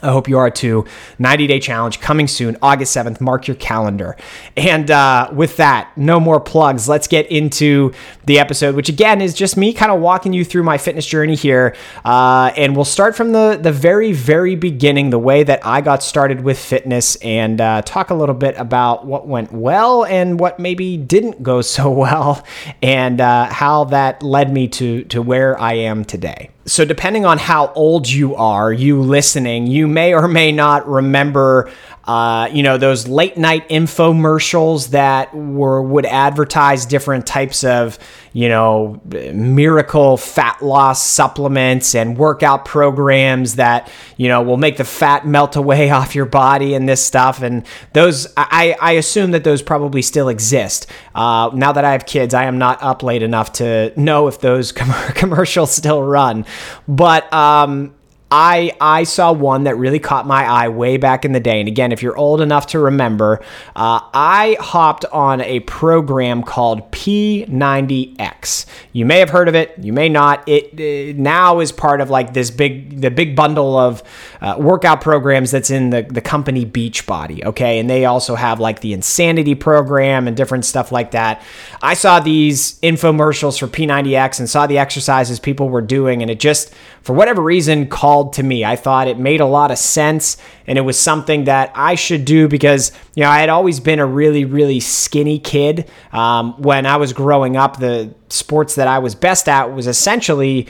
I 0.02 0.11
hope 0.12 0.28
you 0.28 0.38
are 0.38 0.50
too. 0.50 0.85
90 1.19 1.47
day 1.47 1.61
challenge 1.61 2.00
coming 2.00 2.26
soon, 2.26 2.57
August 2.62 2.97
7th. 2.97 3.21
Mark 3.21 3.47
your 3.47 3.57
calendar. 3.57 4.16
And 4.57 4.90
uh, 4.90 5.30
with 5.33 5.57
that, 5.59 5.97
no 5.97 6.19
more 6.19 6.40
plugs. 6.40 6.88
Let's 6.88 7.07
get 7.07 7.26
into 7.30 7.92
the 8.25 8.38
episode, 8.38 8.75
which 8.75 8.88
again 8.88 9.21
is 9.21 9.35
just 9.35 9.57
me 9.57 9.73
kind 9.73 9.92
of 9.92 10.00
walking 10.00 10.33
you 10.33 10.45
through 10.45 10.62
my 10.62 10.78
fitness 10.78 11.07
journey 11.07 11.35
here. 11.35 11.76
Uh, 12.04 12.52
and 12.57 12.75
we'll 12.75 12.85
start 12.85 13.14
from 13.14 13.33
the, 13.33 13.59
the 13.61 13.73
very, 13.73 14.12
very 14.12 14.57
beginning, 14.57 15.11
the 15.11 15.19
way 15.19 15.42
that 15.42 15.64
I 15.64 15.80
got 15.80 16.02
started 16.02 16.42
with 16.42 16.59
fitness, 16.59 17.16
and 17.16 17.61
uh, 17.61 17.83
talk 17.83 18.11
a 18.11 18.14
little 18.14 18.35
bit 18.35 18.57
about 18.57 19.07
what 19.07 19.26
went 19.26 19.52
well 19.52 20.04
and 20.04 20.40
what 20.40 20.59
maybe 20.59 20.97
didn't 20.97 21.42
go 21.42 21.61
so 21.71 21.90
well, 21.90 22.45
and 22.83 23.21
uh, 23.21 23.47
how 23.47 23.85
that 23.85 24.23
led 24.23 24.52
me 24.52 24.69
to, 24.69 25.04
to 25.04 25.23
where 25.23 25.59
I 25.61 25.75
am 25.75 26.04
today 26.04 26.50
so 26.70 26.84
depending 26.84 27.26
on 27.26 27.36
how 27.36 27.72
old 27.74 28.08
you 28.08 28.36
are, 28.36 28.72
you 28.72 29.02
listening, 29.02 29.66
you 29.66 29.88
may 29.88 30.14
or 30.14 30.28
may 30.28 30.52
not 30.52 30.86
remember 30.86 31.68
uh, 32.04 32.49
you 32.50 32.62
know 32.62 32.78
those 32.78 33.07
late 33.07 33.37
night 33.37 33.69
infomercials 33.69 34.90
that 34.90 35.35
were 35.35 35.83
would 35.83 36.07
advertise 36.07 36.87
different 36.87 37.26
types 37.26 37.62
of 37.62 37.99
you 38.33 38.49
know 38.49 39.00
miracle 39.04 40.16
fat 40.16 40.62
loss 40.62 41.07
supplements 41.07 41.95
and 41.95 42.16
workout 42.16 42.64
programs 42.64 43.57
that 43.57 43.90
you 44.16 44.28
know 44.28 44.40
will 44.40 44.57
make 44.57 44.78
the 44.78 44.85
fat 44.85 45.26
melt 45.26 45.57
away 45.57 45.90
off 45.90 46.14
your 46.14 46.26
body 46.26 46.75
and 46.75 46.88
this 46.88 47.04
stuff. 47.04 47.42
And 47.42 47.66
those 47.92 48.26
i 48.37 48.75
i 48.80 48.92
assume 48.92 49.33
that 49.33 49.45
those 49.45 49.61
probably 49.61 50.00
still 50.02 50.28
exist. 50.28 50.87
Uh, 51.14 51.50
now 51.54 51.73
that 51.73 51.85
i 51.85 51.92
have 51.92 52.07
kids 52.07 52.33
i 52.33 52.45
am 52.45 52.57
not 52.57 52.83
up 52.83 53.02
late 53.02 53.23
enough 53.23 53.52
to 53.52 53.92
know 54.00 54.26
if 54.26 54.40
those 54.40 54.73
com- 54.80 55.12
commercials 55.12 55.71
still 55.73 56.02
run. 56.02 56.47
But 56.88 57.30
um 57.33 57.95
I 58.30 58.72
I 58.80 59.02
saw 59.02 59.32
one 59.32 59.64
that 59.64 59.76
really 59.76 59.99
caught 59.99 60.25
my 60.25 60.44
eye 60.44 60.68
way 60.68 60.96
back 60.99 61.25
in 61.25 61.32
the 61.32 61.40
day. 61.40 61.58
And 61.58 61.68
again, 61.68 61.90
if 61.90 62.00
you're 62.00 62.16
old 62.16 62.40
enough 62.40 62.68
to 62.68 62.78
remember, 62.78 63.40
uh, 63.75 64.00
I 64.14 64.56
hopped 64.60 65.04
on 65.06 65.40
a 65.40 65.60
program 65.60 66.44
called 66.44 66.92
P90X. 66.92 68.66
You 68.92 69.04
may 69.04 69.18
have 69.18 69.30
heard 69.30 69.49
of 69.49 69.56
it, 69.56 69.75
you 69.80 69.92
may 69.92 70.08
not. 70.08 70.49
It, 70.49 70.78
it 70.78 71.18
now 71.18 71.58
is 71.58 71.72
part 71.72 72.00
of 72.00 72.08
like 72.08 72.32
this 72.32 72.52
big 72.52 73.00
the 73.00 73.10
big 73.10 73.34
bundle 73.34 73.76
of 73.76 74.02
uh, 74.40 74.54
workout 74.58 75.00
programs 75.00 75.50
that's 75.50 75.70
in 75.70 75.90
the 75.90 76.02
the 76.02 76.20
company 76.20 76.64
Beachbody. 76.64 77.44
Okay, 77.44 77.80
and 77.80 77.90
they 77.90 78.04
also 78.04 78.37
have 78.37 78.60
like 78.60 78.80
the 78.80 78.92
Insanity 78.92 79.56
program 79.56 80.28
and 80.28 80.37
different 80.37 80.64
stuff 80.64 80.92
like 80.92 81.10
that. 81.12 81.42
I 81.82 81.94
saw 81.94 82.20
these 82.20 82.78
infomercials 82.80 83.58
for 83.58 83.66
P90X 83.66 84.38
and 84.38 84.49
saw 84.49 84.68
the 84.68 84.78
exercises 84.78 85.40
people 85.40 85.68
were 85.68 85.82
doing, 85.82 86.22
and 86.22 86.30
it 86.30 86.38
just 86.38 86.72
for 87.02 87.14
whatever 87.14 87.42
reason 87.42 87.88
called 87.88 88.19
called 88.20 88.32
to 88.34 88.42
me. 88.42 88.64
I 88.64 88.76
thought 88.76 89.08
it 89.08 89.18
made 89.18 89.40
a 89.40 89.46
lot 89.46 89.70
of 89.70 89.78
sense 89.78 90.36
and 90.66 90.76
it 90.76 90.82
was 90.82 90.98
something 90.98 91.44
that 91.44 91.72
I 91.74 91.94
should 91.94 92.24
do 92.24 92.48
because, 92.48 92.92
you 93.14 93.22
know, 93.22 93.30
I 93.30 93.40
had 93.40 93.48
always 93.48 93.80
been 93.80 93.98
a 93.98 94.06
really, 94.06 94.44
really 94.44 94.80
skinny 94.80 95.38
kid. 95.38 95.90
Um, 96.12 96.52
when 96.60 96.86
I 96.86 96.96
was 96.96 97.12
growing 97.12 97.56
up, 97.56 97.78
the 97.78 98.14
sports 98.28 98.74
that 98.74 98.88
I 98.88 98.98
was 98.98 99.14
best 99.14 99.48
at 99.48 99.72
was 99.72 99.86
essentially 99.86 100.68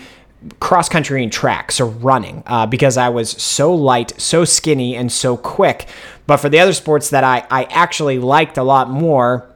cross 0.61 0.89
country 0.89 1.23
and 1.23 1.31
track, 1.31 1.71
so 1.71 1.87
running, 1.87 2.43
uh, 2.47 2.67
because 2.67 2.97
I 2.97 3.11
was 3.11 3.31
so 3.31 3.75
light, 3.75 4.19
so 4.19 4.47
skinny, 4.47 4.97
and 4.97 5.13
so 5.13 5.37
quick. 5.37 5.87
But 6.27 6.39
for 6.39 6.49
the 6.49 6.59
other 6.61 6.73
sports 6.73 7.11
that 7.11 7.25
I, 7.25 7.47
I 7.51 7.65
actually 7.65 8.19
liked 8.19 8.57
a 8.57 8.63
lot 8.63 8.89
more, 8.89 9.51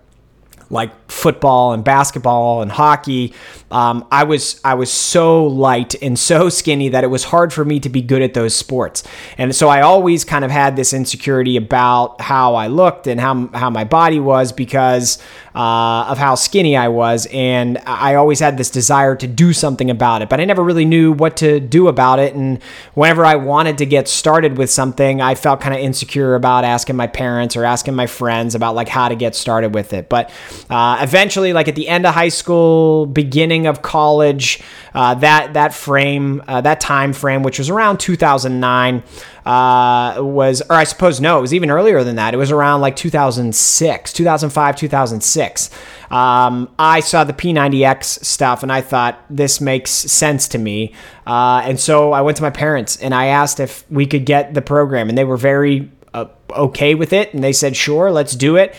like 0.69 0.93
football 1.11 1.73
and 1.73 1.83
basketball 1.83 2.61
and 2.61 2.71
hockey, 2.71 3.33
um, 3.75 4.07
I 4.13 4.23
was 4.23 4.61
I 4.65 4.75
was 4.75 4.89
so 4.89 5.45
light 5.45 5.97
and 6.01 6.17
so 6.17 6.49
skinny 6.49 6.91
that 6.91 7.03
it 7.03 7.09
was 7.09 7.25
hard 7.25 7.53
for 7.53 7.65
me 7.65 7.81
to 7.81 7.89
be 7.89 8.03
good 8.03 8.23
at 8.23 8.33
those 8.33 8.55
sports. 8.55 9.03
And 9.37 9.55
so 9.55 9.69
I 9.69 9.81
always 9.81 10.25
kind 10.25 10.45
of 10.45 10.53
had 10.53 10.77
this 10.77 10.93
insecurity 10.93 11.57
about 11.57 12.21
how 12.21 12.55
I 12.55 12.69
looked 12.69 13.09
and 13.09 13.21
how 13.21 13.49
how 13.49 13.71
my 13.71 13.83
body 13.83 14.21
was 14.21 14.53
because 14.53 15.19
uh, 15.57 16.07
of 16.09 16.19
how 16.19 16.35
skinny 16.35 16.77
I 16.77 16.89
was, 16.89 17.27
and 17.33 17.79
I 17.87 18.15
always 18.15 18.41
had 18.41 18.59
this 18.59 18.71
desire 18.71 19.15
to 19.17 19.27
do 19.27 19.53
something 19.53 19.89
about 19.89 20.23
it, 20.23 20.29
but 20.29 20.41
I 20.41 20.45
never 20.45 20.65
really 20.65 20.85
knew 20.85 21.13
what 21.13 21.37
to 21.39 21.61
do 21.61 21.87
about 21.87 22.19
it. 22.19 22.35
And 22.35 22.61
whenever 22.95 23.25
I 23.25 23.37
wanted 23.37 23.79
to 23.79 23.87
get 23.87 24.09
started 24.09 24.57
with 24.57 24.71
something, 24.71 25.21
I 25.21 25.37
felt 25.37 25.61
kind 25.61 25.75
of 25.75 25.81
insecure 25.81 26.35
about 26.35 26.65
asking 26.65 26.97
my 26.97 27.07
parents 27.07 27.57
or 27.57 27.65
asking 27.65 27.95
my 27.95 28.09
friends 28.09 28.57
about 28.57 28.75
like 28.75 28.89
how 28.89 29.09
to 29.09 29.15
get 29.15 29.37
started 29.37 29.75
with 29.75 29.93
it. 29.93 30.09
But 30.09 30.31
uh, 30.71 30.99
eventually, 31.01 31.53
like 31.53 31.69
at 31.69 31.77
the 31.77 31.89
end 31.89 32.05
of 32.05 32.15
high 32.15 32.31
school, 32.31 33.07
beginning 33.07 33.64
of 33.67 33.83
college, 33.83 34.61
uh, 34.95 35.15
that 35.17 35.55
that 35.55 35.75
frame, 35.75 36.43
uh, 36.47 36.61
that 36.61 36.81
time 36.81 37.13
frame, 37.13 37.43
which 37.43 37.59
was 37.59 37.71
around 37.71 37.99
2009 38.01 39.03
uh, 39.47 40.17
was, 40.19 40.63
or 40.63 40.77
I 40.77 40.85
suppose 40.85 41.21
no, 41.21 41.39
it 41.39 41.41
was 41.43 41.53
even 41.53 41.71
earlier 41.71 42.03
than 42.03 42.17
that. 42.17 42.35
It 42.35 42.39
was 42.39 42.51
around 42.51 42.81
like 42.81 42.97
2006, 42.97 44.13
2005, 44.13 44.77
2006. 44.77 45.71
Um, 46.11 46.71
I 46.79 47.01
saw 47.01 47.25
the 47.25 47.33
P90X 47.33 48.25
stuff 48.25 48.63
and 48.63 48.73
I 48.73 48.81
thought 48.81 49.23
this 49.29 49.61
makes 49.61 49.91
sense 49.91 50.49
to 50.49 50.59
me. 50.59 50.95
Uh, 51.27 51.63
and 51.65 51.79
so 51.79 52.13
I 52.13 52.23
went 52.23 52.37
to 52.39 52.43
my 52.43 52.51
parents 52.51 52.97
and 52.97 53.15
I 53.15 53.27
asked 53.27 53.61
if 53.61 53.85
we 53.91 54.07
could 54.07 54.25
get 54.25 54.55
the 54.55 54.63
program, 54.63 55.09
and 55.09 55.19
they 55.19 55.25
were 55.25 55.37
very 55.37 55.91
uh, 56.13 56.27
okay 56.51 56.95
with 56.95 57.13
it. 57.13 57.35
And 57.35 57.43
they 57.43 57.53
said, 57.53 57.77
sure, 57.77 58.11
let's 58.11 58.35
do 58.35 58.57
it. 58.57 58.75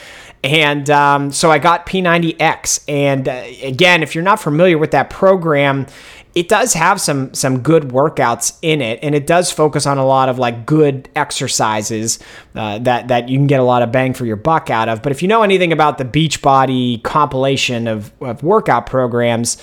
And 0.45 0.87
um, 0.91 1.31
so 1.31 1.49
I 1.49 1.57
got 1.57 1.87
P90X. 1.87 2.83
And 2.87 3.27
uh, 3.27 3.43
again, 3.63 4.03
if 4.03 4.13
you're 4.13 4.23
not 4.23 4.39
familiar 4.39 4.77
with 4.77 4.91
that 4.91 5.09
program, 5.09 5.87
it 6.35 6.49
does 6.49 6.73
have 6.73 7.01
some 7.01 7.33
some 7.33 7.61
good 7.61 7.83
workouts 7.83 8.59
in 8.61 8.81
it, 8.81 8.99
and 9.01 9.15
it 9.15 9.25
does 9.25 9.51
focus 9.51 9.87
on 9.87 9.97
a 9.97 10.05
lot 10.05 10.27
of 10.27 10.37
like 10.37 10.65
good 10.65 11.09
exercises 11.15 12.19
uh, 12.55 12.77
that 12.79 13.07
that 13.07 13.29
you 13.29 13.39
can 13.39 13.47
get 13.47 13.61
a 13.61 13.63
lot 13.63 13.81
of 13.81 13.91
bang 13.91 14.13
for 14.13 14.25
your 14.25 14.35
buck 14.35 14.69
out 14.69 14.89
of. 14.89 15.01
But 15.01 15.13
if 15.13 15.21
you 15.21 15.29
know 15.29 15.43
anything 15.43 15.71
about 15.71 15.97
the 15.97 16.05
Beachbody 16.05 17.01
compilation 17.03 17.87
of, 17.87 18.11
of 18.21 18.43
workout 18.43 18.85
programs, 18.85 19.57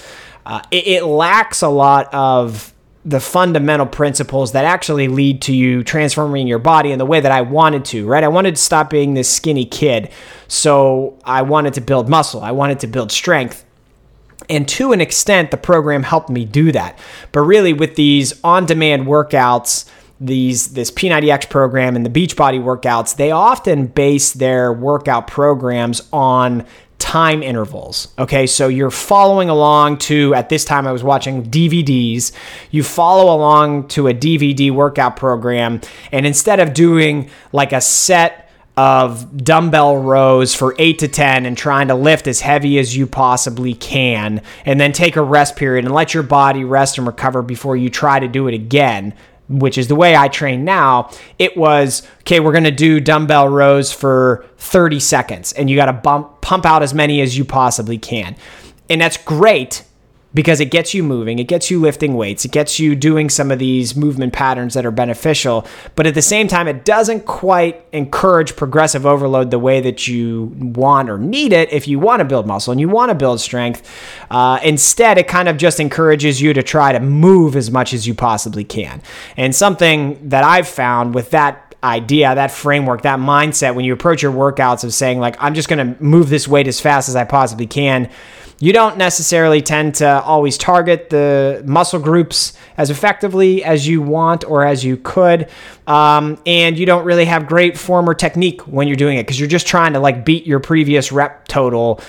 uh, 0.46 0.62
it, 0.70 0.86
it 0.86 1.04
lacks 1.04 1.60
a 1.62 1.68
lot 1.68 2.12
of 2.12 2.71
the 3.04 3.20
fundamental 3.20 3.86
principles 3.86 4.52
that 4.52 4.64
actually 4.64 5.08
lead 5.08 5.42
to 5.42 5.54
you 5.54 5.82
transforming 5.82 6.46
your 6.46 6.60
body 6.60 6.92
in 6.92 6.98
the 6.98 7.06
way 7.06 7.20
that 7.20 7.32
I 7.32 7.40
wanted 7.40 7.84
to, 7.86 8.06
right? 8.06 8.22
I 8.22 8.28
wanted 8.28 8.54
to 8.56 8.62
stop 8.62 8.90
being 8.90 9.14
this 9.14 9.28
skinny 9.28 9.64
kid. 9.64 10.10
So 10.46 11.18
I 11.24 11.42
wanted 11.42 11.74
to 11.74 11.80
build 11.80 12.08
muscle, 12.08 12.42
I 12.42 12.52
wanted 12.52 12.80
to 12.80 12.86
build 12.86 13.10
strength. 13.10 13.64
And 14.48 14.68
to 14.68 14.92
an 14.92 15.00
extent, 15.00 15.50
the 15.50 15.56
program 15.56 16.02
helped 16.02 16.28
me 16.28 16.44
do 16.44 16.72
that. 16.72 16.98
But 17.30 17.40
really, 17.40 17.72
with 17.72 17.94
these 17.94 18.40
on 18.44 18.66
demand 18.66 19.06
workouts, 19.06 19.88
these 20.20 20.74
this 20.74 20.90
P90X 20.90 21.48
program 21.48 21.96
and 21.96 22.04
the 22.06 22.10
Beachbody 22.10 22.62
workouts, 22.62 23.16
they 23.16 23.30
often 23.30 23.86
base 23.86 24.32
their 24.32 24.72
workout 24.72 25.26
programs 25.26 26.08
on 26.12 26.66
time 27.12 27.42
intervals. 27.42 28.08
Okay, 28.18 28.46
so 28.46 28.68
you're 28.68 28.90
following 28.90 29.50
along 29.50 29.98
to, 29.98 30.34
at 30.34 30.48
this 30.48 30.64
time 30.64 30.86
I 30.86 30.92
was 30.92 31.04
watching 31.04 31.44
DVDs, 31.44 32.32
you 32.70 32.82
follow 32.82 33.36
along 33.36 33.88
to 33.88 34.08
a 34.08 34.14
DVD 34.14 34.70
workout 34.70 35.16
program, 35.16 35.82
and 36.10 36.24
instead 36.24 36.58
of 36.58 36.72
doing 36.72 37.28
like 37.52 37.74
a 37.74 37.82
set 37.82 38.50
of 38.78 39.44
dumbbell 39.44 39.98
rows 39.98 40.54
for 40.54 40.74
eight 40.78 41.00
to 41.00 41.06
10 41.06 41.44
and 41.44 41.54
trying 41.54 41.88
to 41.88 41.94
lift 41.94 42.26
as 42.26 42.40
heavy 42.40 42.78
as 42.78 42.96
you 42.96 43.06
possibly 43.06 43.74
can, 43.74 44.40
and 44.64 44.80
then 44.80 44.92
take 44.92 45.16
a 45.16 45.22
rest 45.22 45.54
period 45.54 45.84
and 45.84 45.92
let 45.92 46.14
your 46.14 46.22
body 46.22 46.64
rest 46.64 46.96
and 46.96 47.06
recover 47.06 47.42
before 47.42 47.76
you 47.76 47.90
try 47.90 48.18
to 48.18 48.26
do 48.26 48.48
it 48.48 48.54
again, 48.54 49.12
which 49.60 49.78
is 49.78 49.88
the 49.88 49.94
way 49.94 50.16
I 50.16 50.28
train 50.28 50.64
now. 50.64 51.10
It 51.38 51.56
was, 51.56 52.02
okay, 52.20 52.40
we're 52.40 52.52
going 52.52 52.64
to 52.64 52.70
do 52.70 53.00
dumbbell 53.00 53.48
rows 53.48 53.92
for 53.92 54.46
30 54.58 55.00
seconds, 55.00 55.52
and 55.52 55.68
you 55.68 55.76
got 55.76 55.86
to 55.86 55.92
bump, 55.92 56.40
pump 56.40 56.66
out 56.66 56.82
as 56.82 56.94
many 56.94 57.20
as 57.20 57.36
you 57.36 57.44
possibly 57.44 57.98
can. 57.98 58.36
And 58.88 59.00
that's 59.00 59.16
great 59.16 59.84
because 60.34 60.60
it 60.60 60.70
gets 60.70 60.94
you 60.94 61.02
moving, 61.02 61.38
it 61.38 61.44
gets 61.44 61.70
you 61.70 61.80
lifting 61.80 62.14
weights, 62.14 62.44
it 62.44 62.52
gets 62.52 62.78
you 62.78 62.94
doing 62.94 63.28
some 63.28 63.50
of 63.50 63.58
these 63.58 63.94
movement 63.94 64.32
patterns 64.32 64.74
that 64.74 64.86
are 64.86 64.90
beneficial. 64.90 65.66
But 65.94 66.06
at 66.06 66.14
the 66.14 66.22
same 66.22 66.48
time, 66.48 66.68
it 66.68 66.84
doesn't 66.84 67.26
quite 67.26 67.84
encourage 67.92 68.56
progressive 68.56 69.04
overload 69.04 69.50
the 69.50 69.58
way 69.58 69.80
that 69.80 70.08
you 70.08 70.52
want 70.56 71.10
or 71.10 71.18
need 71.18 71.52
it 71.52 71.72
if 71.72 71.86
you 71.86 71.98
want 71.98 72.20
to 72.20 72.24
build 72.24 72.46
muscle 72.46 72.72
and 72.72 72.80
you 72.80 72.88
want 72.88 73.10
to 73.10 73.14
build 73.14 73.40
strength. 73.40 73.88
Uh, 74.30 74.58
instead, 74.62 75.18
it 75.18 75.28
kind 75.28 75.48
of 75.48 75.56
just 75.56 75.80
encourages 75.80 76.40
you 76.40 76.52
to 76.52 76.62
try 76.62 76.92
to 76.92 77.00
move 77.00 77.56
as 77.56 77.70
much 77.70 77.92
as 77.92 78.06
you 78.06 78.14
possibly 78.14 78.64
can. 78.64 79.02
And 79.36 79.54
something 79.54 80.28
that 80.28 80.44
I've 80.44 80.68
found 80.68 81.14
with 81.14 81.30
that 81.30 81.74
idea, 81.84 82.34
that 82.34 82.52
framework, 82.52 83.02
that 83.02 83.18
mindset, 83.18 83.74
when 83.74 83.84
you 83.84 83.92
approach 83.92 84.22
your 84.22 84.32
workouts 84.32 84.84
of 84.84 84.94
saying, 84.94 85.18
like, 85.18 85.36
I'm 85.40 85.54
just 85.54 85.68
going 85.68 85.94
to 85.94 86.02
move 86.02 86.28
this 86.28 86.46
weight 86.46 86.68
as 86.68 86.80
fast 86.80 87.08
as 87.08 87.16
I 87.16 87.24
possibly 87.24 87.66
can 87.66 88.08
you 88.62 88.72
don't 88.72 88.96
necessarily 88.96 89.60
tend 89.60 89.96
to 89.96 90.06
always 90.22 90.56
target 90.56 91.10
the 91.10 91.64
muscle 91.66 91.98
groups 91.98 92.52
as 92.76 92.90
effectively 92.90 93.64
as 93.64 93.88
you 93.88 94.00
want 94.00 94.44
or 94.44 94.64
as 94.64 94.84
you 94.84 94.96
could. 94.96 95.48
Um, 95.88 96.40
and 96.46 96.78
you 96.78 96.86
don't 96.86 97.04
really 97.04 97.24
have 97.24 97.48
great 97.48 97.76
form 97.76 98.08
or 98.08 98.14
technique 98.14 98.60
when 98.68 98.86
you're 98.86 98.96
doing 98.96 99.18
it 99.18 99.24
because 99.24 99.40
you're 99.40 99.48
just 99.48 99.66
trying 99.66 99.94
to 99.94 99.98
like 99.98 100.24
beat 100.24 100.46
your 100.46 100.60
previous 100.60 101.10
rep 101.10 101.48
total 101.48 102.00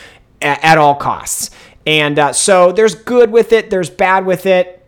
at, 0.43 0.63
at 0.63 0.77
all 0.77 0.93
costs. 0.93 1.49
And 1.87 2.19
uh, 2.19 2.33
so 2.33 2.71
there's 2.71 2.93
good 2.93 3.31
with 3.31 3.51
it, 3.51 3.71
there's 3.71 3.89
bad 3.89 4.27
with 4.27 4.45
it 4.45 4.82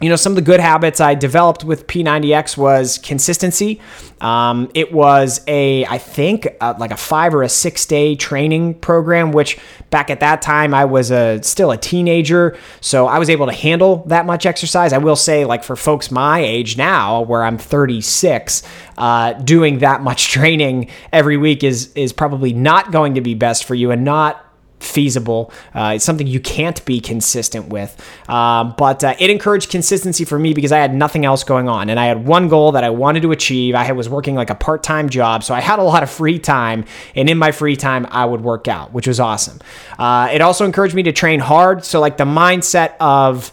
you 0.00 0.10
know, 0.10 0.16
some 0.16 0.32
of 0.32 0.36
the 0.36 0.42
good 0.42 0.60
habits 0.60 1.00
I 1.00 1.14
developed 1.14 1.64
with 1.64 1.86
P90X 1.86 2.58
was 2.58 2.98
consistency. 2.98 3.80
Um, 4.20 4.70
it 4.74 4.92
was 4.92 5.40
a, 5.46 5.86
I 5.86 5.96
think, 5.96 6.48
uh, 6.60 6.74
like 6.78 6.90
a 6.90 6.98
five 6.98 7.34
or 7.34 7.42
a 7.42 7.48
six 7.48 7.86
day 7.86 8.14
training 8.14 8.74
program, 8.74 9.32
which 9.32 9.58
back 9.88 10.10
at 10.10 10.20
that 10.20 10.42
time 10.42 10.74
I 10.74 10.84
was 10.84 11.10
a 11.10 11.42
still 11.42 11.70
a 11.70 11.78
teenager, 11.78 12.58
so 12.82 13.06
I 13.06 13.18
was 13.18 13.30
able 13.30 13.46
to 13.46 13.52
handle 13.52 14.04
that 14.08 14.26
much 14.26 14.44
exercise. 14.44 14.92
I 14.92 14.98
will 14.98 15.16
say, 15.16 15.46
like 15.46 15.64
for 15.64 15.76
folks 15.76 16.10
my 16.10 16.40
age 16.40 16.76
now, 16.76 17.22
where 17.22 17.42
I'm 17.42 17.56
36, 17.56 18.62
uh, 18.98 19.32
doing 19.32 19.78
that 19.78 20.02
much 20.02 20.28
training 20.30 20.90
every 21.10 21.38
week 21.38 21.64
is 21.64 21.90
is 21.94 22.12
probably 22.12 22.52
not 22.52 22.92
going 22.92 23.14
to 23.14 23.22
be 23.22 23.34
best 23.34 23.64
for 23.64 23.74
you 23.74 23.90
and 23.90 24.04
not 24.04 24.45
feasible. 24.80 25.52
Uh, 25.74 25.92
it's 25.96 26.04
something 26.04 26.26
you 26.26 26.40
can't 26.40 26.84
be 26.84 27.00
consistent 27.00 27.68
with. 27.68 28.00
Um, 28.28 28.74
but 28.76 29.02
uh, 29.02 29.14
it 29.18 29.30
encouraged 29.30 29.70
consistency 29.70 30.24
for 30.24 30.38
me 30.38 30.54
because 30.54 30.72
I 30.72 30.78
had 30.78 30.94
nothing 30.94 31.24
else 31.24 31.44
going 31.44 31.68
on. 31.68 31.88
And 31.88 31.98
I 31.98 32.06
had 32.06 32.26
one 32.26 32.48
goal 32.48 32.72
that 32.72 32.84
I 32.84 32.90
wanted 32.90 33.22
to 33.22 33.32
achieve. 33.32 33.74
I 33.74 33.92
was 33.92 34.08
working 34.08 34.34
like 34.34 34.50
a 34.50 34.54
part 34.54 34.82
time 34.82 35.08
job. 35.08 35.44
So 35.44 35.54
I 35.54 35.60
had 35.60 35.78
a 35.78 35.82
lot 35.82 36.02
of 36.02 36.10
free 36.10 36.38
time. 36.38 36.84
And 37.14 37.28
in 37.28 37.38
my 37.38 37.52
free 37.52 37.76
time, 37.76 38.06
I 38.10 38.24
would 38.24 38.42
work 38.42 38.68
out, 38.68 38.92
which 38.92 39.06
was 39.06 39.20
awesome. 39.20 39.60
Uh, 39.98 40.28
it 40.32 40.40
also 40.40 40.64
encouraged 40.64 40.94
me 40.94 41.02
to 41.04 41.12
train 41.12 41.40
hard. 41.40 41.84
So, 41.84 42.00
like 42.00 42.16
the 42.16 42.24
mindset 42.24 42.94
of, 43.00 43.52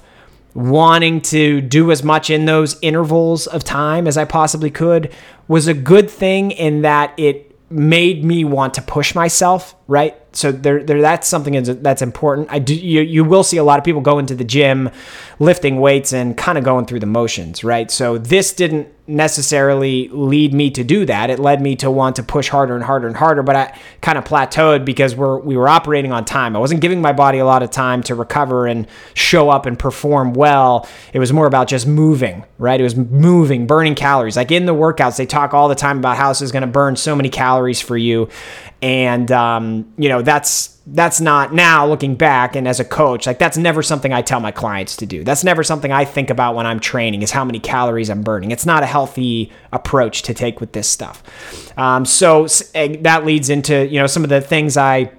wanting 0.56 1.20
to 1.20 1.62
do 1.62 1.92
as 1.92 2.04
much 2.04 2.30
in 2.30 2.46
those 2.46 2.78
intervals 2.82 3.48
of 3.48 3.64
time 3.64 4.08
as 4.08 4.18
I 4.18 4.26
possibly 4.26 4.70
could 4.70 5.12
was 5.48 5.68
a 5.68 5.74
good 5.74 6.10
thing 6.10 6.52
in 6.52 6.84
that 6.84 7.14
it 7.18 7.54
made 7.70 8.24
me 8.24 8.46
want 8.46 8.76
to 8.76 8.82
push 8.82 9.16
myself, 9.16 9.76
right? 9.88 10.18
so 10.36 10.52
there, 10.52 10.84
there 10.84 11.02
that's 11.02 11.28
something 11.28 11.62
that's 11.82 12.02
important. 12.02 12.48
I 12.52 12.60
do 12.60 12.76
you, 12.76 13.02
you 13.02 13.24
will 13.24 13.44
see 13.44 13.58
a 13.58 13.64
lot 13.64 13.78
of 13.78 13.86
people 13.86 14.02
go 14.02 14.20
into 14.20 14.36
the 14.36 14.44
gym 14.44 14.90
lifting 15.40 15.80
weights 15.80 16.12
and 16.12 16.36
kind 16.36 16.58
of 16.58 16.64
going 16.64 16.86
through 16.86 17.00
the 17.00 17.06
motions, 17.06 17.64
right? 17.64 17.90
So 17.90 18.18
this 18.18 18.54
didn't 18.54 18.90
necessarily 19.06 20.08
lead 20.10 20.54
me 20.54 20.72
to 20.72 20.84
do 20.84 21.06
that. 21.06 21.30
It 21.30 21.38
led 21.38 21.62
me 21.62 21.76
to 21.78 21.92
want 21.92 22.16
to 22.16 22.24
push 22.24 22.48
harder 22.48 22.74
and 22.74 22.84
harder 22.84 23.08
and 23.08 23.18
harder, 23.18 23.44
but 23.44 23.56
I 23.56 23.80
kind 24.02 24.18
of 24.18 24.24
plateaued 24.24 24.86
because 24.86 25.16
we're 25.16 25.38
we 25.38 25.56
were 25.56 25.70
operating 25.70 26.12
on 26.12 26.26
time. 26.26 26.56
I 26.56 26.60
wasn't 26.60 26.82
giving 26.82 27.02
my 27.02 27.14
body 27.14 27.38
a 27.38 27.46
lot 27.46 27.62
of 27.62 27.70
time 27.70 28.02
to 28.04 28.16
recover 28.16 28.66
and 28.66 28.88
show 29.14 29.50
up 29.50 29.66
and 29.66 29.78
perform 29.78 30.34
well. 30.34 30.88
It 31.14 31.20
was 31.20 31.32
more 31.32 31.46
about 31.46 31.68
just 31.68 31.86
moving, 31.86 32.44
right? 32.58 32.80
It 32.80 32.84
was 32.84 32.96
moving, 32.96 33.68
burning 33.68 33.96
calories. 33.96 34.36
Like 34.36 34.52
in 34.52 34.66
the 34.66 34.74
workouts, 34.74 35.18
they 35.18 35.28
talk 35.28 35.54
all 35.54 35.70
the 35.70 35.76
time 35.76 36.00
about 36.00 36.18
how 36.18 36.30
this 36.30 36.42
is 36.42 36.52
going 36.52 36.62
to 36.62 36.68
burn 36.68 36.96
so 36.96 37.16
many 37.16 37.30
calories 37.30 37.82
for 37.82 37.98
you 37.98 38.30
and 38.84 39.32
um, 39.32 39.73
you 39.98 40.10
know 40.10 40.22
that's 40.22 40.78
that's 40.88 41.22
not 41.22 41.54
now 41.54 41.88
looking 41.88 42.16
back 42.16 42.56
and 42.56 42.68
as 42.68 42.80
a 42.80 42.86
coach 42.86 43.26
like 43.26 43.40
that's 43.40 43.58
never 43.58 43.82
something 43.82 44.12
i 44.12 44.22
tell 44.22 44.40
my 44.40 44.52
clients 44.52 44.98
to 44.98 45.06
do. 45.06 45.24
That's 45.24 45.44
never 45.44 45.64
something 45.64 45.92
i 45.92 46.06
think 46.06 46.30
about 46.30 46.56
when 46.56 46.66
i'm 46.66 46.80
training 46.80 47.22
is 47.22 47.32
how 47.32 47.46
many 47.46 47.60
calories 47.60 48.10
i'm 48.10 48.24
burning. 48.24 48.52
It's 48.52 48.66
not 48.66 48.84
a 48.84 48.86
healthy 48.88 49.52
approach 49.72 50.24
to 50.24 50.34
take 50.34 50.60
with 50.60 50.74
this 50.74 50.90
stuff. 50.90 51.24
Um, 51.78 52.06
so 52.06 52.48
that 52.76 53.22
leads 53.26 53.50
into 53.50 53.88
you 53.88 54.00
know 54.00 54.08
some 54.08 54.24
of 54.24 54.30
the 54.30 54.42
things 54.42 54.78
i 54.78 55.12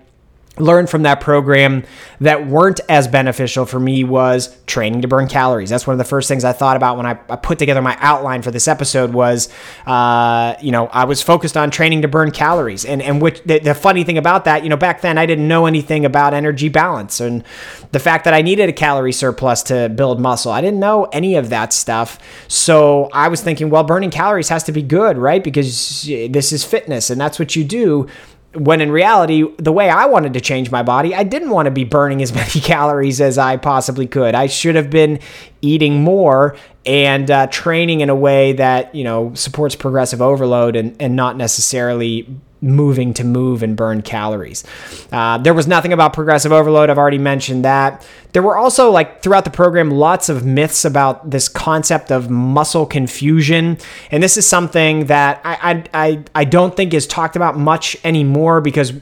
learned 0.59 0.89
from 0.89 1.03
that 1.03 1.21
program 1.21 1.83
that 2.21 2.47
weren't 2.47 2.81
as 2.89 3.09
beneficial 3.09 3.67
for 3.67 3.81
me 3.81 4.05
was 4.05 4.57
training 4.67 5.03
to 5.03 5.09
burn 5.09 5.27
calories. 5.27 5.71
That's 5.71 5.87
one 5.87 5.95
of 5.95 5.99
the 5.99 6.05
first 6.05 6.29
things 6.29 6.45
i 6.45 6.53
thought 6.53 6.77
about 6.77 6.97
when 6.97 7.07
i, 7.07 7.19
I 7.29 7.37
put 7.37 7.59
together 7.59 7.83
my 7.83 7.97
outline 8.01 8.43
for 8.43 8.51
this 8.51 8.69
episode 8.69 9.13
was 9.13 9.49
uh, 9.87 10.55
you 10.61 10.71
know 10.71 10.87
i 10.89 11.05
was 11.05 11.23
focused 11.23 11.57
on 11.57 11.71
training 11.71 12.03
to 12.03 12.09
burn 12.09 12.31
calories. 12.31 12.85
And 12.85 13.03
and 13.03 13.21
which 13.21 13.43
the, 13.43 13.59
the, 13.59 13.75
funny 13.75 14.05
thing 14.05 14.17
about 14.17 14.45
that 14.45 14.63
you 14.63 14.69
know 14.69 14.77
back 14.77 15.01
then 15.01 15.19
i 15.19 15.27
didn't 15.27 15.49
know 15.49 15.67
anything 15.67 16.05
about 16.05 16.33
energy 16.33 16.69
balance 16.69 17.21
and 17.21 17.43
the 17.91 17.99
fact 17.99 18.25
that 18.25 18.33
i 18.33 18.41
needed 18.41 18.69
a 18.69 18.73
calorie 18.73 19.13
surplus 19.13 19.63
to 19.65 19.89
build 19.89 20.21
muscle. 20.21 20.53
I 20.53 20.61
didn't 20.61 20.81
know 20.81 21.05
any 21.07 21.35
of 21.35 21.51
that 21.51 21.73
stuff. 21.73 22.19
So 22.47 23.11
i 23.13 23.27
was 23.29 23.43
thinking 23.43 23.71
well 23.71 23.85
burning 23.85 24.11
calories 24.11 24.49
has 24.49 24.63
to 24.65 24.73
be 24.73 24.83
good 24.83 25.19
right? 25.19 25.43
Because 25.43 26.03
this 26.05 26.53
is 26.53 26.65
fitness 26.65 27.11
and 27.11 27.21
that's 27.21 27.39
what 27.39 27.57
you 27.57 27.65
do 27.65 28.09
when 28.57 28.81
in 28.81 28.91
reality, 28.91 29.45
the 29.59 29.73
way 29.73 29.89
I 29.89 30.07
wanted 30.07 30.35
to 30.35 30.41
change 30.41 30.71
my 30.71 30.83
body, 30.83 31.15
I 31.15 31.23
didn't 31.23 31.51
want 31.51 31.67
to 31.67 31.71
be 31.71 31.85
burning 31.85 32.23
as 32.23 32.35
many 32.35 32.61
calories 32.61 33.21
as 33.21 33.39
I 33.39 33.57
possibly 33.57 34.07
could. 34.07 34.35
I 34.35 34.47
should 34.47 34.75
have 34.75 34.91
been 34.91 35.21
eating 35.61 36.03
more 36.03 36.57
and 36.87 37.31
uh, 37.31 37.47
training 37.47 38.01
in 38.01 38.11
a 38.11 38.15
way 38.15 38.53
that 38.53 38.95
you 38.95 39.05
know 39.05 39.33
supports 39.35 39.75
progressive 39.75 40.21
overload 40.21 40.77
and, 40.77 40.97
and 41.01 41.17
not 41.17 41.37
necessarily 41.37 42.29
moving 42.65 43.15
to 43.15 43.25
move 43.25 43.63
and 43.63 43.77
burn 43.77 44.03
calories. 44.03 44.65
Uh, 45.13 45.39
there 45.39 45.55
was 45.55 45.67
nothing 45.67 45.93
about 45.93 46.13
progressive 46.13 46.51
overload. 46.51 46.91
I've 46.91 46.99
already 46.99 47.19
mentioned 47.19 47.65
that. 47.65 48.07
There 48.33 48.43
were 48.43 48.57
also, 48.57 48.91
like, 48.91 49.23
throughout 49.23 49.45
the 49.45 49.51
program, 49.51 49.91
lots 49.91 50.29
of 50.29 50.45
myths 50.45 50.85
about 50.85 51.31
this 51.31 51.49
concept 51.49 52.11
of 52.11 52.31
muscle 52.31 52.87
confusion. 52.87 53.79
And 54.11 54.23
this 54.23 54.37
is 54.37 54.49
something 54.49 55.07
that 55.07 55.41
I, 55.45 55.85
I, 55.95 56.07
I, 56.09 56.25
I 56.35 56.45
don't 56.45 56.77
think 56.77 56.95
is 56.95 57.07
talked 57.07 57.37
about 57.37 57.57
much 57.57 57.97
anymore 58.03 58.61
because 58.61 58.93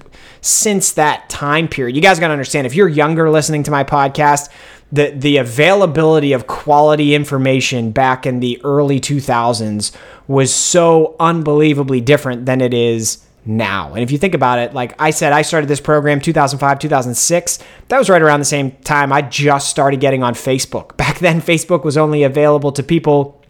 since 0.43 0.93
that 0.93 1.31
time 1.31 1.69
period, 1.69 1.97
you 1.97 2.03
guys 2.03 2.19
got 2.19 2.29
to 2.29 2.33
understand 2.33 2.67
if 2.67 2.75
you're 2.75 2.89
younger 2.89 3.31
listening 3.31 3.63
to 3.63 3.71
my 3.71 3.85
podcast, 3.85 4.51
the 4.93 5.11
the 5.11 5.39
availability 5.39 6.35
of 6.35 6.47
quality 6.47 7.15
information 7.15 7.91
back 7.91 8.27
in 8.27 8.41
the 8.41 8.61
early 8.63 9.01
2000s 9.01 9.93
was 10.29 10.53
so 10.53 11.17
unbelievably 11.19 12.03
different 12.03 12.45
than 12.45 12.61
it 12.61 12.75
is 12.75 13.25
now. 13.45 13.95
And 13.95 14.03
if 14.03 14.11
you 14.11 14.19
think 14.19 14.35
about 14.35 14.59
it, 14.59 14.73
like 14.75 14.95
I 15.01 15.11
said, 15.11 15.33
I 15.33 15.43
started 15.43 15.69
this 15.69 15.81
program 15.81 16.21
2005, 16.21 16.79
2006. 16.79 17.59
That 17.89 17.99
was 17.99 18.09
right 18.09 18.23
around 18.23 18.41
the 18.41 18.45
same 18.45 18.73
time 18.85 19.13
I 19.13 19.23
just 19.23 19.69
started 19.69 20.01
getting 20.01 20.23
on 20.23 20.35
Facebook. 20.35 20.97
Back 21.03 21.19
then, 21.19 21.41
Facebook 21.41 21.85
was 21.85 21.97
only 21.97 22.23
available 22.23 22.73
to 22.73 22.83
people 22.83 23.42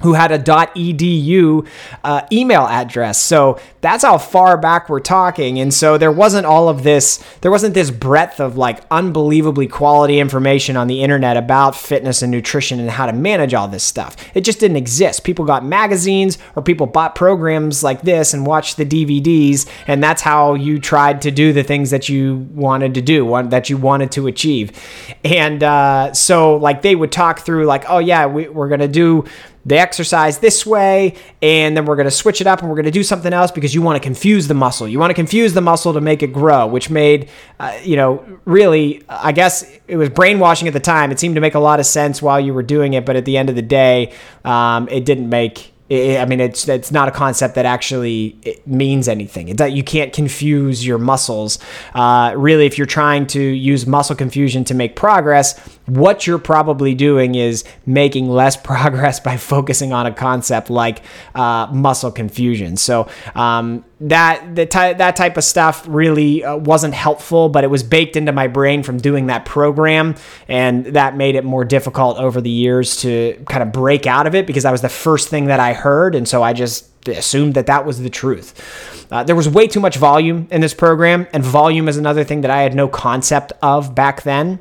who 0.00 0.14
had 0.14 0.32
a 0.32 0.38
.edu 0.38 1.66
uh, 2.04 2.22
email 2.32 2.66
address. 2.66 3.18
So 3.20 3.58
that's 3.80 4.04
how 4.04 4.18
far 4.18 4.56
back 4.56 4.88
we're 4.88 5.00
talking. 5.00 5.58
And 5.58 5.72
so 5.72 5.96
there 5.96 6.12
wasn't 6.12 6.46
all 6.46 6.68
of 6.68 6.82
this, 6.82 7.22
there 7.40 7.50
wasn't 7.50 7.74
this 7.74 7.90
breadth 7.90 8.40
of 8.40 8.56
like 8.56 8.80
unbelievably 8.90 9.68
quality 9.68 10.18
information 10.18 10.76
on 10.76 10.86
the 10.86 11.02
internet 11.02 11.36
about 11.36 11.76
fitness 11.76 12.22
and 12.22 12.30
nutrition 12.30 12.80
and 12.80 12.90
how 12.90 13.06
to 13.06 13.12
manage 13.12 13.54
all 13.54 13.68
this 13.68 13.84
stuff. 13.84 14.16
It 14.34 14.42
just 14.42 14.60
didn't 14.60 14.76
exist. 14.76 15.24
People 15.24 15.44
got 15.44 15.64
magazines 15.64 16.38
or 16.54 16.62
people 16.62 16.86
bought 16.86 17.14
programs 17.14 17.82
like 17.82 18.02
this 18.02 18.34
and 18.34 18.46
watched 18.46 18.76
the 18.76 18.84
DVDs. 18.84 19.68
And 19.86 20.02
that's 20.02 20.22
how 20.22 20.54
you 20.54 20.78
tried 20.78 21.22
to 21.22 21.30
do 21.30 21.52
the 21.52 21.62
things 21.62 21.90
that 21.90 22.08
you 22.08 22.48
wanted 22.54 22.94
to 22.94 23.02
do, 23.02 23.42
that 23.48 23.70
you 23.70 23.76
wanted 23.76 24.10
to 24.12 24.26
achieve. 24.26 24.72
And 25.24 25.62
uh, 25.62 26.12
so 26.12 26.56
like 26.56 26.82
they 26.82 26.94
would 26.94 27.12
talk 27.12 27.40
through 27.40 27.66
like, 27.66 27.84
oh 27.88 27.98
yeah, 27.98 28.26
we, 28.26 28.48
we're 28.48 28.68
going 28.68 28.80
to 28.80 28.88
do 28.88 29.24
the 29.66 29.76
exercise 29.76 30.38
this 30.38 30.64
way, 30.64 31.16
and 31.42 31.76
then 31.76 31.86
we're 31.86 31.96
going 31.96 32.06
to 32.06 32.10
switch 32.10 32.40
it 32.40 32.46
up 32.46 32.60
and 32.60 32.68
we're 32.68 32.76
going 32.76 32.84
to 32.84 32.92
do 32.92 33.02
something 33.02 33.32
else 33.32 33.50
because 33.50 33.74
you 33.74 33.82
want 33.82 33.96
to 33.96 34.00
confuse 34.00 34.46
the 34.46 34.54
muscle. 34.54 34.86
You 34.86 35.00
want 35.00 35.10
to 35.10 35.14
confuse 35.14 35.54
the 35.54 35.60
muscle 35.60 35.92
to 35.92 36.00
make 36.00 36.22
it 36.22 36.32
grow, 36.32 36.68
which 36.68 36.88
made, 36.88 37.28
uh, 37.58 37.76
you 37.82 37.96
know, 37.96 38.24
really, 38.44 39.02
I 39.08 39.32
guess 39.32 39.68
it 39.88 39.96
was 39.96 40.08
brainwashing 40.08 40.68
at 40.68 40.72
the 40.72 40.80
time. 40.80 41.10
It 41.10 41.18
seemed 41.18 41.34
to 41.34 41.40
make 41.40 41.56
a 41.56 41.58
lot 41.58 41.80
of 41.80 41.86
sense 41.86 42.22
while 42.22 42.38
you 42.38 42.54
were 42.54 42.62
doing 42.62 42.94
it, 42.94 43.04
but 43.04 43.16
at 43.16 43.24
the 43.24 43.36
end 43.36 43.50
of 43.50 43.56
the 43.56 43.62
day, 43.62 44.12
um, 44.44 44.88
it 44.88 45.04
didn't 45.04 45.28
make 45.28 45.72
I 45.88 46.24
mean, 46.24 46.40
it's 46.40 46.68
it's 46.68 46.90
not 46.90 47.06
a 47.06 47.12
concept 47.12 47.54
that 47.54 47.64
actually 47.64 48.60
means 48.66 49.06
anything. 49.06 49.54
That 49.54 49.70
you 49.70 49.84
can't 49.84 50.12
confuse 50.12 50.84
your 50.84 50.98
muscles. 50.98 51.60
Uh, 51.94 52.34
really, 52.36 52.66
if 52.66 52.76
you're 52.76 52.88
trying 52.88 53.28
to 53.28 53.40
use 53.40 53.86
muscle 53.86 54.16
confusion 54.16 54.64
to 54.64 54.74
make 54.74 54.96
progress, 54.96 55.75
what 55.86 56.26
you're 56.26 56.38
probably 56.38 56.94
doing 56.94 57.34
is 57.34 57.64
making 57.86 58.28
less 58.28 58.56
progress 58.66 59.20
by 59.20 59.36
focusing 59.36 59.92
on 59.92 60.06
a 60.06 60.12
concept 60.12 60.70
like 60.70 61.02
uh, 61.34 61.68
muscle 61.72 62.10
confusion. 62.10 62.76
So, 62.76 63.08
um, 63.34 63.84
that 63.98 64.54
the 64.54 64.66
ty- 64.66 64.92
that 64.92 65.16
type 65.16 65.38
of 65.38 65.44
stuff 65.44 65.86
really 65.88 66.44
uh, 66.44 66.56
wasn't 66.56 66.92
helpful, 66.92 67.48
but 67.48 67.64
it 67.64 67.68
was 67.68 67.82
baked 67.82 68.14
into 68.14 68.30
my 68.30 68.46
brain 68.46 68.82
from 68.82 68.98
doing 68.98 69.28
that 69.28 69.46
program, 69.46 70.16
and 70.48 70.84
that 70.86 71.16
made 71.16 71.34
it 71.34 71.44
more 71.44 71.64
difficult 71.64 72.18
over 72.18 72.42
the 72.42 72.50
years 72.50 72.96
to 72.96 73.42
kind 73.48 73.62
of 73.62 73.72
break 73.72 74.06
out 74.06 74.26
of 74.26 74.34
it 74.34 74.46
because 74.46 74.64
that 74.64 74.72
was 74.72 74.82
the 74.82 74.90
first 74.90 75.28
thing 75.28 75.46
that 75.46 75.60
I 75.60 75.72
heard, 75.72 76.14
and 76.14 76.28
so 76.28 76.42
I 76.42 76.52
just 76.52 76.90
assumed 77.08 77.54
that 77.54 77.66
that 77.66 77.86
was 77.86 78.00
the 78.00 78.10
truth. 78.10 79.06
Uh, 79.10 79.22
there 79.22 79.36
was 79.36 79.48
way 79.48 79.66
too 79.66 79.80
much 79.80 79.96
volume 79.96 80.46
in 80.50 80.60
this 80.60 80.74
program, 80.74 81.26
and 81.32 81.42
volume 81.42 81.88
is 81.88 81.96
another 81.96 82.24
thing 82.24 82.42
that 82.42 82.50
I 82.50 82.62
had 82.62 82.74
no 82.74 82.88
concept 82.88 83.52
of 83.62 83.94
back 83.94 84.22
then 84.22 84.60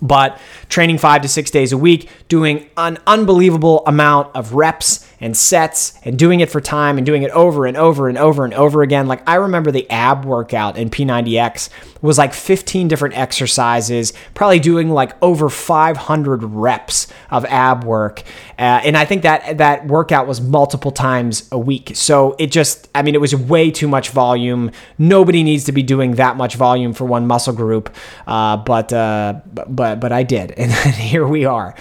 but 0.00 0.38
training 0.68 0.98
five 0.98 1.22
to 1.22 1.28
six 1.28 1.50
days 1.50 1.72
a 1.72 1.78
week, 1.78 2.08
doing 2.28 2.68
an 2.76 2.98
unbelievable 3.06 3.82
amount 3.86 4.34
of 4.34 4.54
reps 4.54 5.08
and 5.24 5.34
sets 5.34 5.94
and 6.04 6.18
doing 6.18 6.40
it 6.40 6.50
for 6.50 6.60
time 6.60 6.98
and 6.98 7.06
doing 7.06 7.22
it 7.22 7.30
over 7.30 7.64
and 7.64 7.78
over 7.78 8.10
and 8.10 8.18
over 8.18 8.44
and 8.44 8.52
over 8.52 8.82
again. 8.82 9.06
Like 9.06 9.26
I 9.26 9.36
remember 9.36 9.70
the 9.70 9.90
ab 9.90 10.26
workout 10.26 10.76
in 10.76 10.90
P90X 10.90 11.70
was 12.02 12.18
like 12.18 12.34
15 12.34 12.88
different 12.88 13.16
exercises, 13.16 14.12
probably 14.34 14.58
doing 14.58 14.90
like 14.90 15.12
over 15.22 15.48
500 15.48 16.44
reps 16.44 17.08
of 17.30 17.46
ab 17.46 17.84
work. 17.84 18.22
Uh, 18.58 18.82
and 18.84 18.98
I 18.98 19.06
think 19.06 19.22
that 19.22 19.56
that 19.56 19.86
workout 19.86 20.26
was 20.26 20.42
multiple 20.42 20.90
times 20.90 21.48
a 21.50 21.58
week. 21.58 21.92
So 21.94 22.36
it 22.38 22.48
just, 22.48 22.90
I 22.94 23.00
mean, 23.00 23.14
it 23.14 23.22
was 23.22 23.34
way 23.34 23.70
too 23.70 23.88
much 23.88 24.10
volume. 24.10 24.70
Nobody 24.98 25.42
needs 25.42 25.64
to 25.64 25.72
be 25.72 25.82
doing 25.82 26.16
that 26.16 26.36
much 26.36 26.56
volume 26.56 26.92
for 26.92 27.06
one 27.06 27.26
muscle 27.26 27.54
group. 27.54 27.94
Uh, 28.26 28.58
but, 28.58 28.92
uh, 28.92 29.40
but, 29.46 30.00
but 30.00 30.12
I 30.12 30.22
did. 30.22 30.52
And 30.64 30.72
here 30.72 31.26
we 31.26 31.44
are. 31.44 31.74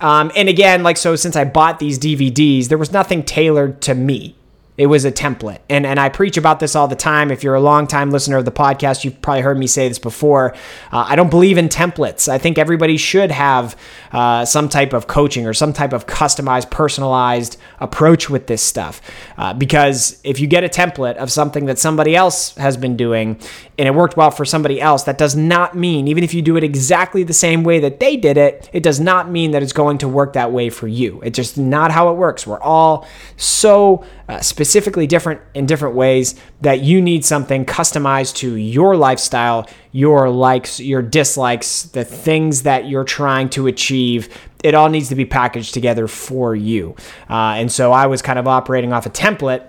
Um, 0.00 0.32
and 0.34 0.48
again, 0.48 0.82
like, 0.82 0.96
so 0.96 1.14
since 1.14 1.36
I 1.36 1.44
bought 1.44 1.78
these 1.78 1.98
DVDs, 1.98 2.68
there 2.68 2.78
was 2.78 2.89
nothing 2.92 3.22
tailored 3.22 3.80
to 3.82 3.94
me. 3.94 4.36
It 4.80 4.86
was 4.86 5.04
a 5.04 5.12
template. 5.12 5.58
And, 5.68 5.84
and 5.84 6.00
I 6.00 6.08
preach 6.08 6.38
about 6.38 6.58
this 6.58 6.74
all 6.74 6.88
the 6.88 6.96
time. 6.96 7.30
If 7.30 7.44
you're 7.44 7.54
a 7.54 7.60
long-time 7.60 8.10
listener 8.10 8.38
of 8.38 8.46
the 8.46 8.50
podcast, 8.50 9.04
you've 9.04 9.20
probably 9.20 9.42
heard 9.42 9.58
me 9.58 9.66
say 9.66 9.86
this 9.88 9.98
before. 9.98 10.54
Uh, 10.90 11.04
I 11.06 11.16
don't 11.16 11.28
believe 11.28 11.58
in 11.58 11.68
templates. 11.68 12.30
I 12.30 12.38
think 12.38 12.56
everybody 12.56 12.96
should 12.96 13.30
have 13.30 13.76
uh, 14.10 14.46
some 14.46 14.70
type 14.70 14.94
of 14.94 15.06
coaching 15.06 15.46
or 15.46 15.52
some 15.52 15.74
type 15.74 15.92
of 15.92 16.06
customized, 16.06 16.70
personalized 16.70 17.58
approach 17.78 18.30
with 18.30 18.46
this 18.46 18.62
stuff. 18.62 19.02
Uh, 19.36 19.52
because 19.52 20.18
if 20.24 20.40
you 20.40 20.46
get 20.46 20.64
a 20.64 20.68
template 20.70 21.16
of 21.16 21.30
something 21.30 21.66
that 21.66 21.78
somebody 21.78 22.16
else 22.16 22.56
has 22.56 22.78
been 22.78 22.96
doing 22.96 23.38
and 23.78 23.86
it 23.86 23.94
worked 23.94 24.16
well 24.16 24.30
for 24.30 24.46
somebody 24.46 24.80
else, 24.80 25.02
that 25.02 25.18
does 25.18 25.36
not 25.36 25.76
mean, 25.76 26.08
even 26.08 26.24
if 26.24 26.32
you 26.32 26.40
do 26.40 26.56
it 26.56 26.64
exactly 26.64 27.22
the 27.22 27.34
same 27.34 27.64
way 27.64 27.80
that 27.80 28.00
they 28.00 28.16
did 28.16 28.38
it, 28.38 28.70
it 28.72 28.82
does 28.82 28.98
not 28.98 29.30
mean 29.30 29.50
that 29.50 29.62
it's 29.62 29.74
going 29.74 29.98
to 29.98 30.08
work 30.08 30.32
that 30.32 30.52
way 30.52 30.70
for 30.70 30.88
you. 30.88 31.20
It's 31.22 31.36
just 31.36 31.58
not 31.58 31.90
how 31.90 32.08
it 32.10 32.14
works. 32.14 32.46
We're 32.46 32.62
all 32.62 33.06
so 33.36 34.06
uh, 34.30 34.40
specifically 34.40 35.08
different 35.08 35.40
in 35.54 35.66
different 35.66 35.96
ways 35.96 36.36
that 36.60 36.82
you 36.82 37.02
need 37.02 37.24
something 37.24 37.66
customized 37.66 38.36
to 38.36 38.54
your 38.54 38.96
lifestyle, 38.96 39.68
your 39.90 40.30
likes, 40.30 40.78
your 40.78 41.02
dislikes, 41.02 41.82
the 41.82 42.04
things 42.04 42.62
that 42.62 42.88
you're 42.88 43.02
trying 43.02 43.48
to 43.48 43.66
achieve. 43.66 44.28
It 44.62 44.72
all 44.76 44.88
needs 44.88 45.08
to 45.08 45.16
be 45.16 45.24
packaged 45.24 45.74
together 45.74 46.06
for 46.06 46.54
you. 46.54 46.94
Uh, 47.28 47.56
and 47.58 47.72
so 47.72 47.90
I 47.90 48.06
was 48.06 48.22
kind 48.22 48.38
of 48.38 48.46
operating 48.46 48.92
off 48.92 49.04
a 49.04 49.10
template. 49.10 49.66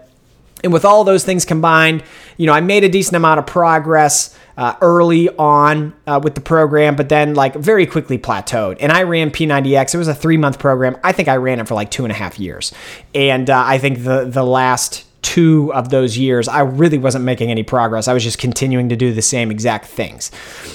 And 0.63 0.71
with 0.71 0.85
all 0.85 1.03
those 1.03 1.23
things 1.23 1.45
combined, 1.45 2.03
you 2.37 2.45
know, 2.45 2.53
I 2.53 2.61
made 2.61 2.83
a 2.83 2.89
decent 2.89 3.15
amount 3.15 3.39
of 3.39 3.47
progress 3.47 4.37
uh, 4.57 4.75
early 4.81 5.29
on 5.37 5.93
uh, 6.05 6.19
with 6.23 6.35
the 6.35 6.41
program, 6.41 6.95
but 6.95 7.09
then 7.09 7.33
like 7.33 7.55
very 7.55 7.85
quickly 7.85 8.17
plateaued. 8.17 8.77
And 8.79 8.91
I 8.91 9.03
ran 9.03 9.31
P90X. 9.31 9.95
It 9.95 9.97
was 9.97 10.07
a 10.07 10.15
three 10.15 10.37
month 10.37 10.59
program. 10.59 10.97
I 11.03 11.11
think 11.11 11.27
I 11.29 11.37
ran 11.37 11.59
it 11.59 11.67
for 11.67 11.75
like 11.75 11.89
two 11.89 12.03
and 12.03 12.11
a 12.11 12.15
half 12.15 12.39
years. 12.39 12.73
And 13.15 13.49
uh, 13.49 13.63
I 13.65 13.77
think 13.77 14.03
the 14.03 14.25
the 14.25 14.43
last 14.43 15.05
two 15.21 15.71
of 15.73 15.89
those 15.89 16.17
years, 16.17 16.47
I 16.47 16.61
really 16.61 16.97
wasn't 16.97 17.25
making 17.25 17.51
any 17.51 17.63
progress. 17.63 18.07
I 18.07 18.13
was 18.13 18.23
just 18.23 18.37
continuing 18.37 18.89
to 18.89 18.95
do 18.95 19.13
the 19.13 19.21
same 19.21 19.51
exact 19.51 19.85
things. 19.85 20.31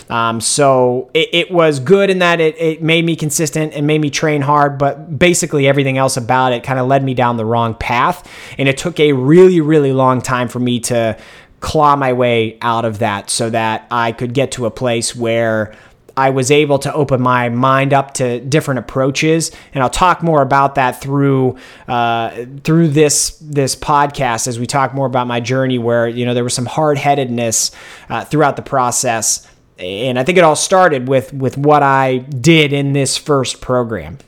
Um, 0.08 0.40
so 0.40 1.10
it, 1.14 1.28
it, 1.32 1.50
was 1.50 1.80
good 1.80 2.10
in 2.10 2.18
that 2.20 2.40
it, 2.40 2.56
it 2.58 2.82
made 2.82 3.04
me 3.04 3.16
consistent 3.16 3.72
and 3.72 3.86
made 3.86 4.00
me 4.00 4.10
train 4.10 4.42
hard, 4.42 4.78
but 4.78 5.18
basically 5.18 5.66
everything 5.66 5.98
else 5.98 6.16
about 6.16 6.52
it 6.52 6.62
kind 6.62 6.78
of 6.78 6.86
led 6.86 7.02
me 7.02 7.14
down 7.14 7.36
the 7.36 7.44
wrong 7.44 7.74
path. 7.74 8.30
And 8.58 8.68
it 8.68 8.78
took 8.78 9.00
a 9.00 9.12
really, 9.12 9.60
really 9.60 9.92
long 9.92 10.20
time 10.20 10.48
for 10.48 10.60
me 10.60 10.80
to 10.80 11.18
claw 11.60 11.96
my 11.96 12.12
way 12.12 12.58
out 12.62 12.84
of 12.84 12.98
that 13.00 13.30
so 13.30 13.50
that 13.50 13.86
I 13.90 14.12
could 14.12 14.34
get 14.34 14.52
to 14.52 14.66
a 14.66 14.70
place 14.70 15.16
where 15.16 15.74
I 16.16 16.30
was 16.30 16.50
able 16.50 16.78
to 16.78 16.92
open 16.94 17.20
my 17.20 17.50
mind 17.50 17.92
up 17.92 18.14
to 18.14 18.40
different 18.40 18.78
approaches, 18.78 19.50
and 19.74 19.82
I'll 19.82 19.90
talk 19.90 20.22
more 20.22 20.40
about 20.40 20.76
that 20.76 21.00
through 21.00 21.56
uh, 21.88 22.46
through 22.64 22.88
this 22.88 23.38
this 23.40 23.76
podcast 23.76 24.48
as 24.48 24.58
we 24.58 24.66
talk 24.66 24.94
more 24.94 25.06
about 25.06 25.26
my 25.26 25.40
journey, 25.40 25.78
where 25.78 26.08
you 26.08 26.24
know 26.24 26.32
there 26.32 26.44
was 26.44 26.54
some 26.54 26.66
hard 26.66 26.96
headedness 26.96 27.70
uh, 28.08 28.24
throughout 28.24 28.56
the 28.56 28.62
process, 28.62 29.46
and 29.78 30.18
I 30.18 30.24
think 30.24 30.38
it 30.38 30.44
all 30.44 30.56
started 30.56 31.06
with 31.06 31.34
with 31.34 31.58
what 31.58 31.82
I 31.82 32.18
did 32.18 32.72
in 32.72 32.94
this 32.94 33.18
first 33.18 33.60
program. 33.60 34.18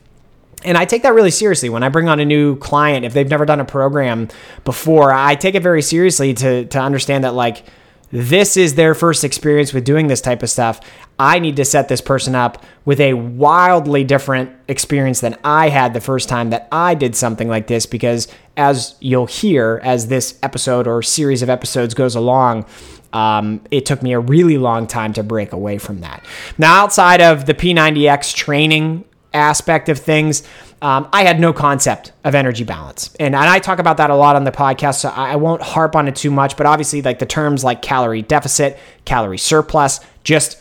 And 0.64 0.76
I 0.76 0.84
take 0.84 1.04
that 1.04 1.14
really 1.14 1.30
seriously 1.30 1.68
when 1.68 1.82
I 1.84 1.88
bring 1.88 2.08
on 2.08 2.18
a 2.20 2.24
new 2.24 2.56
client. 2.56 3.04
If 3.04 3.14
they've 3.14 3.28
never 3.28 3.46
done 3.46 3.60
a 3.60 3.64
program 3.64 4.28
before, 4.64 5.12
I 5.12 5.36
take 5.36 5.54
it 5.54 5.62
very 5.62 5.82
seriously 5.82 6.34
to, 6.34 6.64
to 6.66 6.80
understand 6.80 7.22
that, 7.22 7.34
like, 7.34 7.64
this 8.10 8.56
is 8.56 8.74
their 8.74 8.94
first 8.94 9.24
experience 9.24 9.72
with 9.72 9.84
doing 9.84 10.06
this 10.06 10.20
type 10.20 10.42
of 10.42 10.50
stuff. 10.50 10.80
I 11.18 11.38
need 11.38 11.56
to 11.56 11.64
set 11.64 11.88
this 11.88 12.00
person 12.00 12.34
up 12.34 12.64
with 12.84 13.00
a 13.00 13.14
wildly 13.14 14.04
different 14.04 14.52
experience 14.68 15.20
than 15.20 15.36
I 15.44 15.68
had 15.68 15.92
the 15.92 16.00
first 16.00 16.28
time 16.28 16.50
that 16.50 16.68
I 16.70 16.94
did 16.94 17.16
something 17.16 17.48
like 17.48 17.66
this 17.66 17.86
because, 17.86 18.28
as 18.56 18.94
you'll 19.00 19.26
hear 19.26 19.80
as 19.82 20.08
this 20.08 20.38
episode 20.42 20.86
or 20.86 21.02
series 21.02 21.42
of 21.42 21.50
episodes 21.50 21.94
goes 21.94 22.14
along, 22.14 22.66
um, 23.12 23.60
it 23.70 23.84
took 23.84 24.02
me 24.02 24.12
a 24.12 24.20
really 24.20 24.58
long 24.58 24.86
time 24.86 25.12
to 25.14 25.22
break 25.22 25.52
away 25.52 25.78
from 25.78 26.00
that. 26.00 26.24
Now, 26.56 26.82
outside 26.84 27.20
of 27.20 27.46
the 27.46 27.54
P90X 27.54 28.34
training 28.34 29.04
aspect 29.32 29.88
of 29.88 29.98
things, 29.98 30.42
um, 30.80 31.08
I 31.12 31.24
had 31.24 31.40
no 31.40 31.52
concept 31.52 32.12
of 32.24 32.34
energy 32.34 32.62
balance. 32.62 33.14
And, 33.18 33.34
and 33.34 33.44
I 33.44 33.58
talk 33.58 33.78
about 33.78 33.96
that 33.96 34.10
a 34.10 34.14
lot 34.14 34.36
on 34.36 34.44
the 34.44 34.52
podcast, 34.52 35.00
so 35.00 35.08
I 35.08 35.36
won't 35.36 35.60
harp 35.60 35.96
on 35.96 36.06
it 36.06 36.14
too 36.14 36.30
much. 36.30 36.56
But 36.56 36.66
obviously, 36.66 37.02
like 37.02 37.18
the 37.18 37.26
terms 37.26 37.64
like 37.64 37.82
calorie 37.82 38.22
deficit, 38.22 38.78
calorie 39.04 39.38
surplus, 39.38 40.00
just 40.22 40.60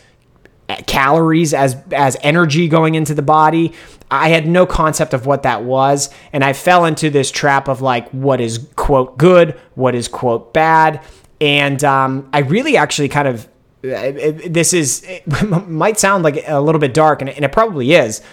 uh, 0.70 0.78
calories 0.88 1.54
as 1.54 1.78
as 1.92 2.18
energy 2.22 2.68
going 2.68 2.96
into 2.96 3.14
the 3.14 3.22
body. 3.22 3.74
I 4.10 4.30
had 4.30 4.48
no 4.48 4.66
concept 4.66 5.14
of 5.14 5.26
what 5.26 5.44
that 5.44 5.64
was, 5.64 6.10
and 6.34 6.44
I 6.44 6.54
fell 6.54 6.86
into 6.86 7.10
this 7.10 7.30
trap 7.30 7.68
of 7.68 7.82
like 7.82 8.10
what 8.10 8.42
is 8.42 8.68
quote 8.76 9.18
good, 9.18 9.60
what 9.76 9.94
is 9.94 10.08
quote 10.08 10.52
bad, 10.52 11.02
and 11.40 11.84
um, 11.84 12.28
I 12.34 12.40
really 12.40 12.76
actually 12.76 13.10
kind 13.10 13.28
of 13.28 13.48
uh, 13.84 14.12
this 14.48 14.74
is 14.74 15.06
might 15.68 16.00
sound 16.00 16.24
like 16.24 16.44
a 16.48 16.60
little 16.60 16.80
bit 16.80 16.96
dark, 16.96 17.22
and 17.22 17.30
it 17.30 17.52
probably 17.52 17.94
is 17.94 18.24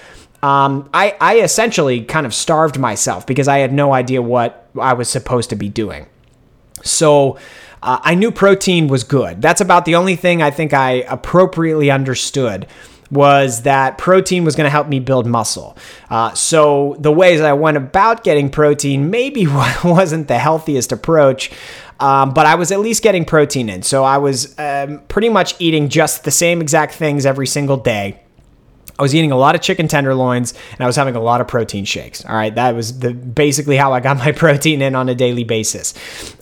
um, 0.45 0.91
I, 0.93 1.17
I 1.23 1.39
essentially 1.39 2.03
kind 2.03 2.27
of 2.27 2.35
starved 2.35 2.79
myself 2.79 3.27
because 3.27 3.49
I 3.49 3.61
had 3.61 3.73
no 3.73 3.95
idea 3.95 4.21
what 4.21 4.69
I 4.79 4.93
was 4.93 5.09
supposed 5.09 5.49
to 5.51 5.57
be 5.57 5.71
doing. 5.71 6.05
So 6.83 7.39
uh, 7.83 8.01
I 8.03 8.15
knew 8.15 8.31
protein 8.31 8.87
was 8.89 9.05
good. 9.05 9.41
That's 9.41 9.63
about 9.63 9.87
the 9.87 9.95
only 9.95 10.17
thing 10.17 10.43
I 10.43 10.51
think 10.51 10.75
I 10.75 11.03
appropriately 11.09 11.91
understood 11.91 12.67
was 13.11 13.63
that 13.63 13.97
protein 13.97 14.45
was 14.45 14.55
going 14.55 14.67
to 14.67 14.71
help 14.71 14.87
me 14.87 15.01
build 15.01 15.27
muscle. 15.27 15.79
Uh, 16.11 16.35
so 16.35 16.95
the 16.99 17.13
ways 17.13 17.41
I 17.41 17.55
went 17.55 17.79
about 17.79 18.23
getting 18.23 18.51
protein 18.51 19.09
maybe 19.09 19.47
wasn't 19.85 20.29
the 20.29 20.39
healthiest 20.39 20.93
approach. 20.93 21.53
Um, 22.01 22.35
but 22.35 22.45
I 22.45 22.57
was 22.57 22.71
at 22.71 22.81
least 22.81 23.03
getting 23.03 23.25
protein 23.25 23.71
in. 23.71 23.83
So 23.83 24.05
I 24.05 24.19
was 24.19 24.59
um, 24.59 25.01
pretty 25.09 25.31
much 25.31 25.55
eating 25.59 25.89
just 25.89 26.25
the 26.25 26.31
same 26.31 26.61
exact 26.61 26.93
things 26.93 27.25
every 27.25 27.47
single 27.47 27.79
day. 27.79 28.21
I 28.99 29.03
was 29.03 29.15
eating 29.15 29.33
a 29.33 29.37
lot 29.37 29.55
of 29.55 29.61
chicken 29.61 29.89
tenderloins 29.89 30.55
and 30.73 30.81
I 30.81 30.87
was 30.87 30.97
having 30.97 31.17
a 31.17 31.21
lot 31.21 31.41
of 31.41 31.49
protein 31.49 31.85
shakes. 31.85 32.25
All 32.25 32.35
right, 32.35 32.55
that 32.55 32.75
was 32.75 33.01
the 33.01 33.13
basically 33.13 33.77
how 33.77 33.93
I 33.93 34.01
got 34.01 34.17
my 34.27 34.33
protein 34.33 34.83
in 34.83 34.95
on 34.95 35.09
a 35.09 35.15
daily 35.15 35.45
basis. 35.45 35.95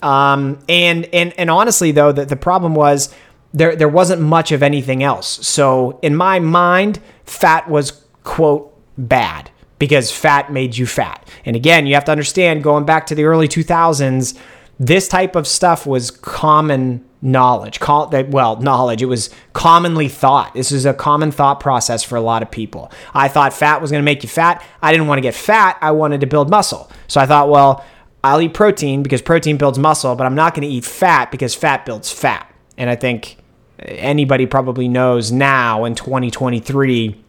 Um, 0.03 0.59
and 0.69 1.07
and 1.13 1.33
and 1.37 1.49
honestly 1.49 1.91
though, 1.91 2.11
the, 2.11 2.25
the 2.25 2.35
problem 2.35 2.75
was 2.75 3.13
there 3.53 3.75
there 3.75 3.89
wasn't 3.89 4.21
much 4.21 4.51
of 4.51 4.63
anything 4.63 5.03
else. 5.03 5.45
So 5.47 5.99
in 6.01 6.15
my 6.15 6.39
mind, 6.39 6.99
fat 7.25 7.69
was 7.69 8.03
quote 8.23 8.69
bad 8.97 9.49
because 9.79 10.11
fat 10.11 10.51
made 10.51 10.77
you 10.77 10.85
fat. 10.85 11.27
And 11.45 11.55
again, 11.55 11.85
you 11.85 11.93
have 11.95 12.05
to 12.05 12.11
understand 12.11 12.63
going 12.63 12.85
back 12.85 13.05
to 13.07 13.15
the 13.15 13.25
early 13.25 13.47
2000s, 13.47 14.37
this 14.79 15.07
type 15.07 15.35
of 15.35 15.45
stuff 15.45 15.85
was 15.85 16.09
common 16.09 17.03
knowledge. 17.23 17.79
Call 17.79 18.07
that 18.07 18.29
well, 18.29 18.57
knowledge. 18.57 19.01
It 19.01 19.07
was 19.07 19.29
commonly 19.53 20.09
thought. 20.09 20.53
This 20.53 20.71
is 20.71 20.85
a 20.85 20.93
common 20.93 21.31
thought 21.31 21.59
process 21.59 22.03
for 22.03 22.17
a 22.17 22.21
lot 22.21 22.43
of 22.43 22.51
people. 22.51 22.91
I 23.13 23.29
thought 23.29 23.53
fat 23.53 23.81
was 23.81 23.89
going 23.89 24.01
to 24.01 24.05
make 24.05 24.21
you 24.21 24.29
fat. 24.29 24.63
I 24.81 24.91
didn't 24.91 25.07
want 25.07 25.17
to 25.17 25.21
get 25.23 25.33
fat. 25.33 25.77
I 25.81 25.91
wanted 25.91 26.21
to 26.21 26.27
build 26.27 26.49
muscle. 26.49 26.91
So 27.07 27.21
I 27.21 27.25
thought, 27.25 27.49
well, 27.49 27.83
I'll 28.23 28.41
eat 28.41 28.53
protein 28.53 29.03
because 29.03 29.21
protein 29.21 29.57
builds 29.57 29.79
muscle, 29.79 30.15
but 30.15 30.25
I'm 30.25 30.35
not 30.35 30.53
going 30.53 30.67
to 30.67 30.73
eat 30.73 30.85
fat 30.85 31.31
because 31.31 31.55
fat 31.55 31.85
builds 31.85 32.11
fat. 32.11 32.53
And 32.77 32.89
I 32.89 32.95
think 32.95 33.37
anybody 33.79 34.45
probably 34.45 34.87
knows 34.87 35.31
now 35.31 35.85
in 35.85 35.95
2023 35.95 37.22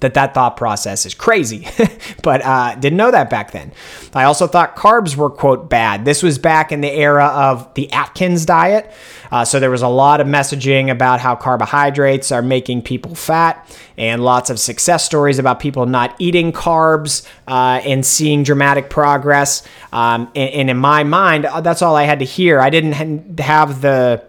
that 0.00 0.14
that 0.14 0.34
thought 0.34 0.56
process 0.56 1.06
is 1.06 1.14
crazy, 1.14 1.66
but 2.22 2.42
uh, 2.44 2.74
didn't 2.76 2.96
know 2.96 3.10
that 3.10 3.30
back 3.30 3.52
then. 3.52 3.72
I 4.14 4.24
also 4.24 4.46
thought 4.46 4.76
carbs 4.76 5.16
were, 5.16 5.30
quote, 5.30 5.68
bad. 5.68 6.04
This 6.04 6.22
was 6.22 6.38
back 6.38 6.72
in 6.72 6.80
the 6.80 6.90
era 6.90 7.26
of 7.26 7.72
the 7.74 7.90
Atkins 7.92 8.44
diet. 8.44 8.92
Uh, 9.30 9.44
so 9.44 9.58
there 9.58 9.70
was 9.70 9.82
a 9.82 9.88
lot 9.88 10.20
of 10.20 10.26
messaging 10.26 10.90
about 10.90 11.20
how 11.20 11.34
carbohydrates 11.34 12.30
are 12.30 12.42
making 12.42 12.82
people 12.82 13.14
fat 13.14 13.68
and 13.96 14.22
lots 14.22 14.50
of 14.50 14.60
success 14.60 15.04
stories 15.04 15.38
about 15.38 15.60
people 15.60 15.86
not 15.86 16.14
eating 16.18 16.52
carbs 16.52 17.26
uh, 17.48 17.80
and 17.84 18.04
seeing 18.04 18.42
dramatic 18.42 18.90
progress. 18.90 19.66
Um, 19.92 20.30
and, 20.34 20.50
and 20.50 20.70
in 20.70 20.76
my 20.76 21.04
mind, 21.04 21.46
uh, 21.46 21.60
that's 21.60 21.82
all 21.82 21.96
I 21.96 22.04
had 22.04 22.20
to 22.20 22.24
hear. 22.24 22.60
I 22.60 22.70
didn't 22.70 23.38
have 23.40 23.80
the 23.80 24.24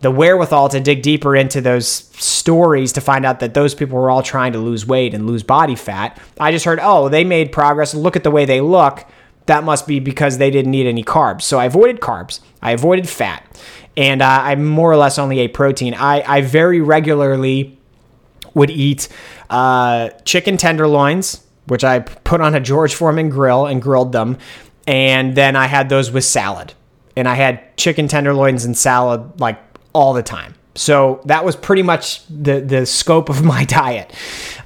the 0.00 0.10
wherewithal 0.10 0.68
to 0.70 0.80
dig 0.80 1.02
deeper 1.02 1.36
into 1.36 1.60
those 1.60 1.86
stories 1.86 2.92
to 2.92 3.00
find 3.00 3.26
out 3.26 3.40
that 3.40 3.54
those 3.54 3.74
people 3.74 3.98
were 3.98 4.10
all 4.10 4.22
trying 4.22 4.52
to 4.52 4.58
lose 4.58 4.86
weight 4.86 5.12
and 5.14 5.26
lose 5.26 5.42
body 5.42 5.76
fat. 5.76 6.18
I 6.38 6.52
just 6.52 6.64
heard, 6.64 6.78
oh, 6.80 7.08
they 7.08 7.24
made 7.24 7.52
progress. 7.52 7.94
Look 7.94 8.16
at 8.16 8.24
the 8.24 8.30
way 8.30 8.44
they 8.44 8.60
look. 8.60 9.06
That 9.46 9.64
must 9.64 9.86
be 9.86 10.00
because 10.00 10.38
they 10.38 10.50
didn't 10.50 10.74
eat 10.74 10.86
any 10.86 11.04
carbs. 11.04 11.42
So 11.42 11.58
I 11.58 11.66
avoided 11.66 12.00
carbs. 12.00 12.40
I 12.62 12.72
avoided 12.72 13.08
fat. 13.08 13.44
And 13.96 14.22
uh, 14.22 14.26
I 14.42 14.54
more 14.54 14.90
or 14.90 14.96
less 14.96 15.18
only 15.18 15.38
ate 15.38 15.52
protein. 15.52 15.94
I, 15.94 16.22
I 16.26 16.40
very 16.40 16.80
regularly 16.80 17.78
would 18.54 18.70
eat 18.70 19.08
uh, 19.50 20.10
chicken 20.24 20.56
tenderloins, 20.56 21.44
which 21.66 21.84
I 21.84 21.98
put 21.98 22.40
on 22.40 22.54
a 22.54 22.60
George 22.60 22.94
Foreman 22.94 23.28
grill 23.28 23.66
and 23.66 23.82
grilled 23.82 24.12
them. 24.12 24.38
And 24.86 25.34
then 25.36 25.56
I 25.56 25.66
had 25.66 25.88
those 25.88 26.10
with 26.10 26.24
salad. 26.24 26.72
And 27.16 27.28
I 27.28 27.34
had 27.34 27.76
chicken 27.76 28.08
tenderloins 28.08 28.64
and 28.64 28.76
salad 28.76 29.40
like 29.40 29.58
all 29.92 30.12
the 30.12 30.22
time. 30.22 30.54
So 30.76 31.20
that 31.24 31.44
was 31.44 31.56
pretty 31.56 31.82
much 31.82 32.26
the 32.28 32.60
the 32.60 32.86
scope 32.86 33.28
of 33.28 33.44
my 33.54 33.64
diet, 33.64 34.12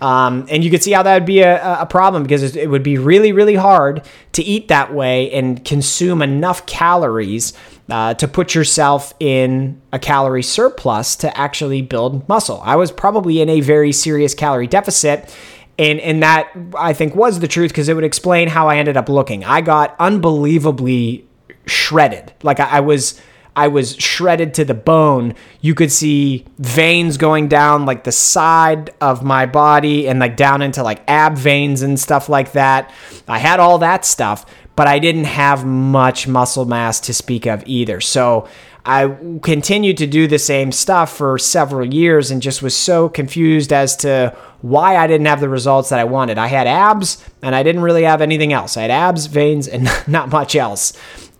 um, 0.00 0.46
and 0.50 0.62
you 0.62 0.70
could 0.70 0.82
see 0.82 0.92
how 0.92 1.02
that 1.02 1.14
would 1.14 1.26
be 1.26 1.40
a, 1.40 1.80
a 1.80 1.86
problem 1.86 2.22
because 2.22 2.54
it 2.56 2.68
would 2.68 2.82
be 2.82 2.98
really 2.98 3.32
really 3.32 3.54
hard 3.54 4.06
to 4.32 4.42
eat 4.42 4.68
that 4.68 4.92
way 4.92 5.32
and 5.32 5.64
consume 5.64 6.20
enough 6.20 6.66
calories 6.66 7.54
uh, 7.90 8.14
to 8.14 8.28
put 8.28 8.54
yourself 8.54 9.14
in 9.20 9.80
a 9.92 9.98
calorie 9.98 10.42
surplus 10.42 11.16
to 11.16 11.36
actually 11.38 11.82
build 11.82 12.28
muscle. 12.28 12.60
I 12.64 12.76
was 12.76 12.90
probably 12.90 13.40
in 13.40 13.48
a 13.48 13.60
very 13.60 13.92
serious 13.92 14.34
calorie 14.34 14.66
deficit. 14.66 15.34
And, 15.76 15.98
and 16.00 16.22
that 16.22 16.50
I 16.78 16.92
think 16.92 17.16
was 17.16 17.40
the 17.40 17.48
truth 17.48 17.72
because 17.72 17.88
it 17.88 17.94
would 17.94 18.04
explain 18.04 18.46
how 18.46 18.68
I 18.68 18.76
ended 18.76 18.96
up 18.96 19.08
looking. 19.08 19.44
I 19.44 19.60
got 19.60 19.96
unbelievably 19.98 21.26
shredded. 21.66 22.32
Like 22.44 22.60
I, 22.60 22.76
I 22.76 22.80
was 22.80 23.20
I 23.56 23.68
was 23.68 23.96
shredded 23.96 24.54
to 24.54 24.64
the 24.64 24.74
bone. 24.74 25.34
You 25.60 25.74
could 25.74 25.92
see 25.92 26.44
veins 26.58 27.16
going 27.16 27.48
down 27.48 27.86
like 27.86 28.04
the 28.04 28.12
side 28.12 28.92
of 29.00 29.22
my 29.22 29.46
body 29.46 30.08
and 30.08 30.18
like 30.18 30.36
down 30.36 30.62
into 30.62 30.82
like 30.82 31.02
ab 31.08 31.36
veins 31.36 31.82
and 31.82 31.98
stuff 31.98 32.28
like 32.28 32.52
that. 32.52 32.92
I 33.28 33.38
had 33.38 33.60
all 33.60 33.78
that 33.78 34.04
stuff, 34.04 34.44
but 34.74 34.88
I 34.88 34.98
didn't 34.98 35.24
have 35.24 35.64
much 35.64 36.26
muscle 36.26 36.64
mass 36.64 36.98
to 37.00 37.14
speak 37.14 37.46
of 37.46 37.62
either. 37.66 38.00
So 38.00 38.48
I 38.86 39.16
continued 39.42 39.96
to 39.98 40.06
do 40.06 40.26
the 40.26 40.38
same 40.38 40.70
stuff 40.70 41.16
for 41.16 41.38
several 41.38 41.94
years 41.94 42.30
and 42.30 42.42
just 42.42 42.60
was 42.60 42.76
so 42.76 43.08
confused 43.08 43.72
as 43.72 43.96
to 43.96 44.36
why 44.60 44.96
I 44.96 45.06
didn't 45.06 45.26
have 45.26 45.40
the 45.40 45.48
results 45.48 45.88
that 45.88 45.98
I 45.98 46.04
wanted. 46.04 46.36
I 46.36 46.48
had 46.48 46.66
abs 46.66 47.24
and 47.40 47.54
I 47.54 47.62
didn't 47.62 47.82
really 47.82 48.02
have 48.02 48.20
anything 48.20 48.52
else. 48.52 48.76
I 48.76 48.82
had 48.82 48.90
abs, 48.90 49.26
veins, 49.26 49.68
and 49.68 49.88
not 50.06 50.28
much 50.28 50.54
else. 50.54 50.92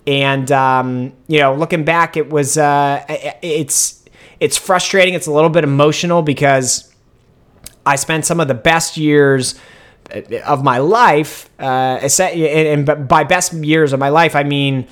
And 0.06 0.50
um, 0.52 1.12
you 1.28 1.40
know, 1.40 1.54
looking 1.54 1.84
back, 1.84 2.16
it 2.16 2.30
was 2.30 2.58
uh, 2.58 3.04
it's 3.42 4.04
it's 4.40 4.56
frustrating. 4.56 5.14
It's 5.14 5.26
a 5.26 5.32
little 5.32 5.50
bit 5.50 5.64
emotional 5.64 6.22
because 6.22 6.94
I 7.86 7.96
spent 7.96 8.26
some 8.26 8.40
of 8.40 8.48
the 8.48 8.54
best 8.54 8.96
years 8.96 9.54
of 10.44 10.62
my 10.62 10.78
life, 10.78 11.48
uh, 11.58 11.98
and 12.20 13.08
by 13.08 13.24
best 13.24 13.54
years 13.54 13.92
of 13.92 14.00
my 14.00 14.10
life, 14.10 14.36
I 14.36 14.42
mean 14.42 14.86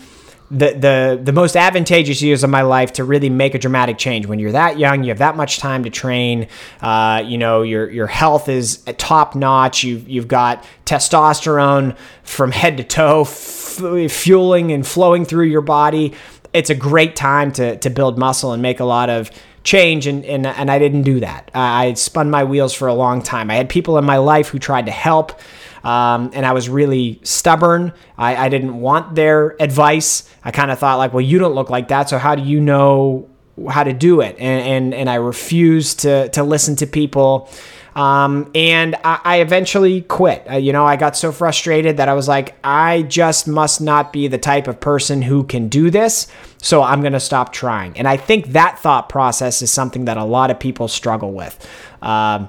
the 0.52 0.72
the 0.74 1.20
the 1.22 1.32
most 1.32 1.56
advantageous 1.56 2.20
years 2.20 2.44
of 2.44 2.50
my 2.50 2.60
life 2.60 2.92
to 2.94 3.04
really 3.04 3.30
make 3.30 3.54
a 3.54 3.58
dramatic 3.58 3.96
change. 3.96 4.26
When 4.26 4.38
you're 4.38 4.52
that 4.52 4.78
young, 4.78 5.02
you 5.02 5.08
have 5.08 5.18
that 5.18 5.34
much 5.34 5.58
time 5.58 5.82
to 5.84 5.90
train. 5.90 6.46
Uh, 6.82 7.22
you 7.24 7.38
know 7.38 7.62
your 7.62 7.90
your 7.90 8.06
health 8.06 8.50
is 8.50 8.84
top 8.98 9.34
notch. 9.34 9.82
You've 9.82 10.06
you've 10.08 10.28
got 10.28 10.64
testosterone 10.84 11.96
from 12.22 12.52
head 12.52 12.76
to 12.76 12.84
toe, 12.84 13.22
f- 13.22 14.12
fueling 14.12 14.72
and 14.72 14.86
flowing 14.86 15.24
through 15.24 15.46
your 15.46 15.62
body. 15.62 16.12
It's 16.52 16.68
a 16.68 16.74
great 16.74 17.16
time 17.16 17.50
to 17.52 17.76
to 17.78 17.88
build 17.88 18.18
muscle 18.18 18.52
and 18.52 18.60
make 18.60 18.78
a 18.78 18.84
lot 18.84 19.08
of 19.08 19.30
change 19.64 20.08
and, 20.08 20.24
and, 20.24 20.44
and 20.44 20.70
I 20.72 20.80
didn't 20.80 21.02
do 21.02 21.20
that. 21.20 21.48
I 21.54 21.94
spun 21.94 22.30
my 22.30 22.42
wheels 22.42 22.74
for 22.74 22.88
a 22.88 22.94
long 22.94 23.22
time. 23.22 23.48
I 23.48 23.54
had 23.54 23.68
people 23.68 23.96
in 23.96 24.04
my 24.04 24.16
life 24.16 24.48
who 24.48 24.58
tried 24.58 24.86
to 24.86 24.92
help 24.92 25.40
um, 25.84 26.30
and 26.34 26.46
I 26.46 26.52
was 26.52 26.68
really 26.68 27.20
stubborn. 27.22 27.92
I, 28.16 28.36
I 28.36 28.48
didn't 28.48 28.80
want 28.80 29.14
their 29.14 29.60
advice. 29.60 30.28
I 30.44 30.50
kind 30.50 30.70
of 30.70 30.78
thought 30.78 30.98
like, 30.98 31.12
well, 31.12 31.22
you 31.22 31.38
don't 31.38 31.54
look 31.54 31.70
like 31.70 31.88
that, 31.88 32.08
so 32.08 32.18
how 32.18 32.34
do 32.34 32.42
you 32.42 32.60
know 32.60 33.28
how 33.68 33.84
to 33.84 33.92
do 33.92 34.20
it? 34.20 34.36
And 34.38 34.66
and, 34.66 34.94
and 34.94 35.10
I 35.10 35.16
refused 35.16 36.00
to 36.00 36.28
to 36.30 36.42
listen 36.42 36.76
to 36.76 36.86
people. 36.86 37.48
Um, 37.94 38.50
and 38.54 38.96
I, 39.04 39.20
I, 39.22 39.40
eventually 39.40 40.00
quit. 40.00 40.46
Uh, 40.50 40.56
you 40.56 40.72
know, 40.72 40.86
I 40.86 40.96
got 40.96 41.14
so 41.14 41.30
frustrated 41.30 41.98
that 41.98 42.08
I 42.08 42.14
was 42.14 42.26
like, 42.26 42.54
I 42.64 43.02
just 43.02 43.46
must 43.46 43.82
not 43.82 44.14
be 44.14 44.28
the 44.28 44.38
type 44.38 44.66
of 44.66 44.80
person 44.80 45.20
who 45.20 45.44
can 45.44 45.68
do 45.68 45.90
this. 45.90 46.26
So 46.56 46.82
I'm 46.82 47.02
going 47.02 47.12
to 47.12 47.20
stop 47.20 47.52
trying. 47.52 47.98
And 47.98 48.08
I 48.08 48.16
think 48.16 48.52
that 48.52 48.78
thought 48.78 49.10
process 49.10 49.60
is 49.60 49.70
something 49.70 50.06
that 50.06 50.16
a 50.16 50.24
lot 50.24 50.50
of 50.50 50.58
people 50.58 50.88
struggle 50.88 51.32
with. 51.32 51.68
Um, 52.00 52.48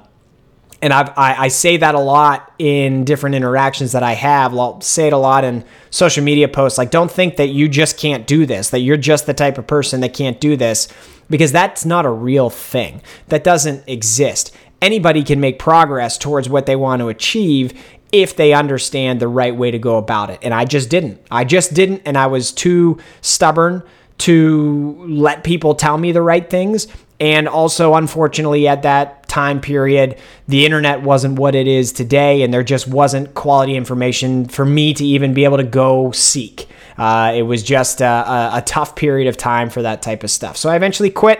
and 0.83 0.91
I've, 0.91 1.09
I, 1.17 1.35
I 1.45 1.47
say 1.47 1.77
that 1.77 1.95
a 1.95 1.99
lot 1.99 2.51
in 2.59 3.05
different 3.05 3.37
interactions 3.37 3.93
that 3.93 4.03
I 4.03 4.13
have. 4.15 4.53
I'll 4.53 4.81
say 4.81 5.07
it 5.07 5.13
a 5.13 5.17
lot 5.17 5.45
in 5.45 5.63
social 5.89 6.25
media 6.25 6.49
posts. 6.49 6.77
Like, 6.77 6.91
don't 6.91 7.09
think 7.09 7.37
that 7.37 7.47
you 7.47 7.69
just 7.69 7.97
can't 7.97 8.27
do 8.27 8.45
this, 8.45 8.69
that 8.71 8.79
you're 8.79 8.97
just 8.97 9.25
the 9.25 9.33
type 9.33 9.57
of 9.57 9.65
person 9.65 10.01
that 10.01 10.13
can't 10.13 10.41
do 10.41 10.57
this, 10.57 10.89
because 11.29 11.53
that's 11.53 11.85
not 11.85 12.05
a 12.05 12.09
real 12.09 12.49
thing. 12.49 13.01
That 13.29 13.45
doesn't 13.45 13.87
exist. 13.87 14.53
Anybody 14.81 15.23
can 15.23 15.39
make 15.39 15.57
progress 15.57 16.17
towards 16.17 16.49
what 16.49 16.65
they 16.65 16.75
want 16.75 16.99
to 16.99 17.07
achieve 17.07 17.81
if 18.11 18.35
they 18.35 18.51
understand 18.51 19.21
the 19.21 19.29
right 19.29 19.55
way 19.55 19.71
to 19.71 19.79
go 19.79 19.97
about 19.97 20.29
it. 20.31 20.39
And 20.41 20.53
I 20.53 20.65
just 20.65 20.89
didn't. 20.89 21.25
I 21.31 21.45
just 21.45 21.73
didn't. 21.73 22.01
And 22.03 22.17
I 22.17 22.27
was 22.27 22.51
too 22.51 22.99
stubborn 23.21 23.83
to 24.19 25.05
let 25.07 25.45
people 25.45 25.75
tell 25.75 25.97
me 25.97 26.11
the 26.11 26.21
right 26.21 26.49
things. 26.49 26.87
And 27.23 27.47
also, 27.47 27.93
unfortunately, 27.93 28.67
at 28.67 28.81
that 28.81 29.29
time 29.29 29.61
period, 29.61 30.17
the 30.49 30.65
internet 30.65 31.03
wasn't 31.03 31.39
what 31.39 31.55
it 31.55 31.67
is 31.67 31.93
today, 31.93 32.41
and 32.41 32.53
there 32.53 32.63
just 32.63 32.85
wasn't 32.85 33.33
quality 33.33 33.77
information 33.77 34.43
for 34.43 34.65
me 34.65 34.93
to 34.93 35.05
even 35.05 35.33
be 35.33 35.45
able 35.45 35.55
to 35.55 35.63
go 35.63 36.11
seek. 36.11 36.67
Uh, 36.97 37.31
it 37.33 37.43
was 37.43 37.63
just 37.63 38.01
a, 38.01 38.05
a, 38.05 38.51
a, 38.55 38.61
tough 38.65 38.97
period 38.97 39.29
of 39.29 39.37
time 39.37 39.69
for 39.69 39.81
that 39.83 40.01
type 40.01 40.25
of 40.25 40.31
stuff. 40.31 40.57
So 40.57 40.69
I 40.69 40.75
eventually 40.75 41.09
quit. 41.09 41.39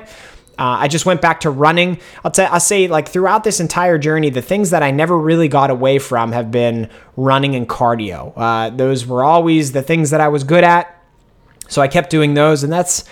Uh, 0.58 0.80
I 0.80 0.88
just 0.88 1.06
went 1.06 1.22
back 1.22 1.42
to 1.42 1.50
running. 1.50 2.00
I'll, 2.24 2.32
t- 2.32 2.44
I'll 2.44 2.62
say, 2.62 2.88
like, 2.88 3.10
throughout 3.10 3.44
this 3.44 3.60
entire 3.60 3.98
journey, 3.98 4.30
the 4.30 4.42
things 4.42 4.70
that 4.70 4.84
I 4.84 4.92
never 4.92 5.20
really 5.20 5.50
got 5.50 5.70
away 5.70 6.00
from 6.00 6.32
have 6.32 6.50
been 6.50 6.90
running 7.18 7.56
and 7.56 7.68
cardio. 7.68 8.32
Uh, 8.38 8.70
those 8.70 9.06
were 9.06 9.22
always 9.22 9.74
the 9.74 9.82
things 9.82 10.12
that 10.12 10.22
I 10.22 10.30
was 10.30 10.46
good 10.46 10.64
at. 10.64 10.98
So 11.68 11.82
I 11.82 11.88
kept 11.88 12.10
doing 12.10 12.36
those, 12.36 12.64
and 12.64 12.72
that's 12.72 13.04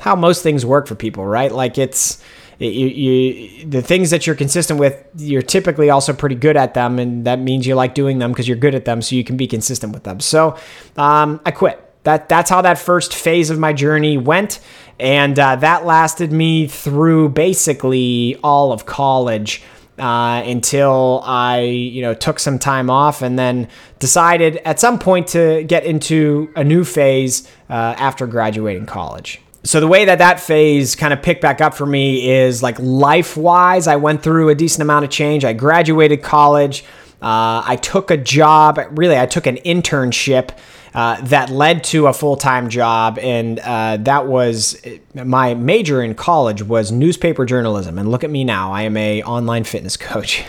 how 0.00 0.16
most 0.16 0.42
things 0.42 0.64
work 0.66 0.86
for 0.86 0.94
people, 0.94 1.24
right? 1.24 1.52
Like 1.52 1.78
it's 1.78 2.22
you, 2.60 2.86
you 2.86 3.66
the 3.66 3.82
things 3.82 4.10
that 4.10 4.26
you're 4.26 4.36
consistent 4.36 4.78
with, 4.78 5.02
you're 5.16 5.42
typically 5.42 5.88
also 5.90 6.12
pretty 6.12 6.34
good 6.34 6.56
at 6.56 6.74
them, 6.74 6.98
and 6.98 7.24
that 7.26 7.38
means 7.38 7.66
you 7.66 7.74
like 7.74 7.94
doing 7.94 8.18
them 8.18 8.32
because 8.32 8.46
you're 8.46 8.56
good 8.56 8.74
at 8.74 8.84
them, 8.84 9.00
so 9.00 9.16
you 9.16 9.24
can 9.24 9.36
be 9.36 9.46
consistent 9.46 9.92
with 9.92 10.04
them. 10.04 10.20
So 10.20 10.56
um, 10.96 11.40
I 11.44 11.50
quit. 11.50 11.86
That 12.04 12.28
that's 12.28 12.48
how 12.48 12.62
that 12.62 12.78
first 12.78 13.14
phase 13.14 13.50
of 13.50 13.58
my 13.58 13.72
journey 13.72 14.16
went, 14.16 14.60
and 14.98 15.38
uh, 15.38 15.56
that 15.56 15.84
lasted 15.84 16.32
me 16.32 16.66
through 16.66 17.30
basically 17.30 18.36
all 18.42 18.72
of 18.72 18.86
college. 18.86 19.62
Uh, 19.98 20.42
until 20.46 21.20
I, 21.26 21.60
you 21.60 22.00
know, 22.00 22.14
took 22.14 22.38
some 22.38 22.58
time 22.58 22.88
off 22.88 23.20
and 23.20 23.38
then 23.38 23.68
decided 23.98 24.56
at 24.64 24.80
some 24.80 24.98
point 24.98 25.26
to 25.28 25.62
get 25.64 25.84
into 25.84 26.50
a 26.56 26.64
new 26.64 26.84
phase 26.84 27.46
uh, 27.68 27.96
after 27.98 28.26
graduating 28.26 28.86
college 28.86 29.42
so 29.62 29.80
the 29.80 29.88
way 29.88 30.06
that 30.06 30.18
that 30.18 30.40
phase 30.40 30.96
kind 30.96 31.12
of 31.12 31.22
picked 31.22 31.42
back 31.42 31.60
up 31.60 31.74
for 31.74 31.86
me 31.86 32.30
is 32.30 32.62
like 32.62 32.78
life 32.78 33.36
wise 33.36 33.86
i 33.86 33.96
went 33.96 34.22
through 34.22 34.48
a 34.48 34.54
decent 34.54 34.82
amount 34.82 35.04
of 35.04 35.10
change. 35.10 35.44
I 35.44 35.52
graduated 35.52 36.22
college. 36.22 36.84
Uh, 37.22 37.62
i 37.66 37.76
took 37.82 38.10
a 38.10 38.16
job 38.16 38.80
really 38.92 39.18
i 39.18 39.26
took 39.26 39.46
an 39.46 39.56
internship 39.56 40.56
uh, 40.94 41.20
that 41.20 41.50
led 41.50 41.84
to 41.84 42.06
a 42.06 42.12
full-time 42.12 42.68
job 42.70 43.18
and 43.18 43.60
uh, 43.60 43.98
that 43.98 44.26
was 44.26 44.80
my 45.14 45.52
major 45.52 46.02
in 46.02 46.14
college 46.14 46.62
was 46.62 46.90
newspaper 46.90 47.44
journalism 47.44 47.98
and 47.98 48.10
look 48.10 48.24
at 48.24 48.30
me 48.30 48.42
now 48.42 48.72
i 48.72 48.82
am 48.82 48.96
a 48.96 49.22
online 49.24 49.64
fitness 49.64 49.96
coach. 50.10 50.42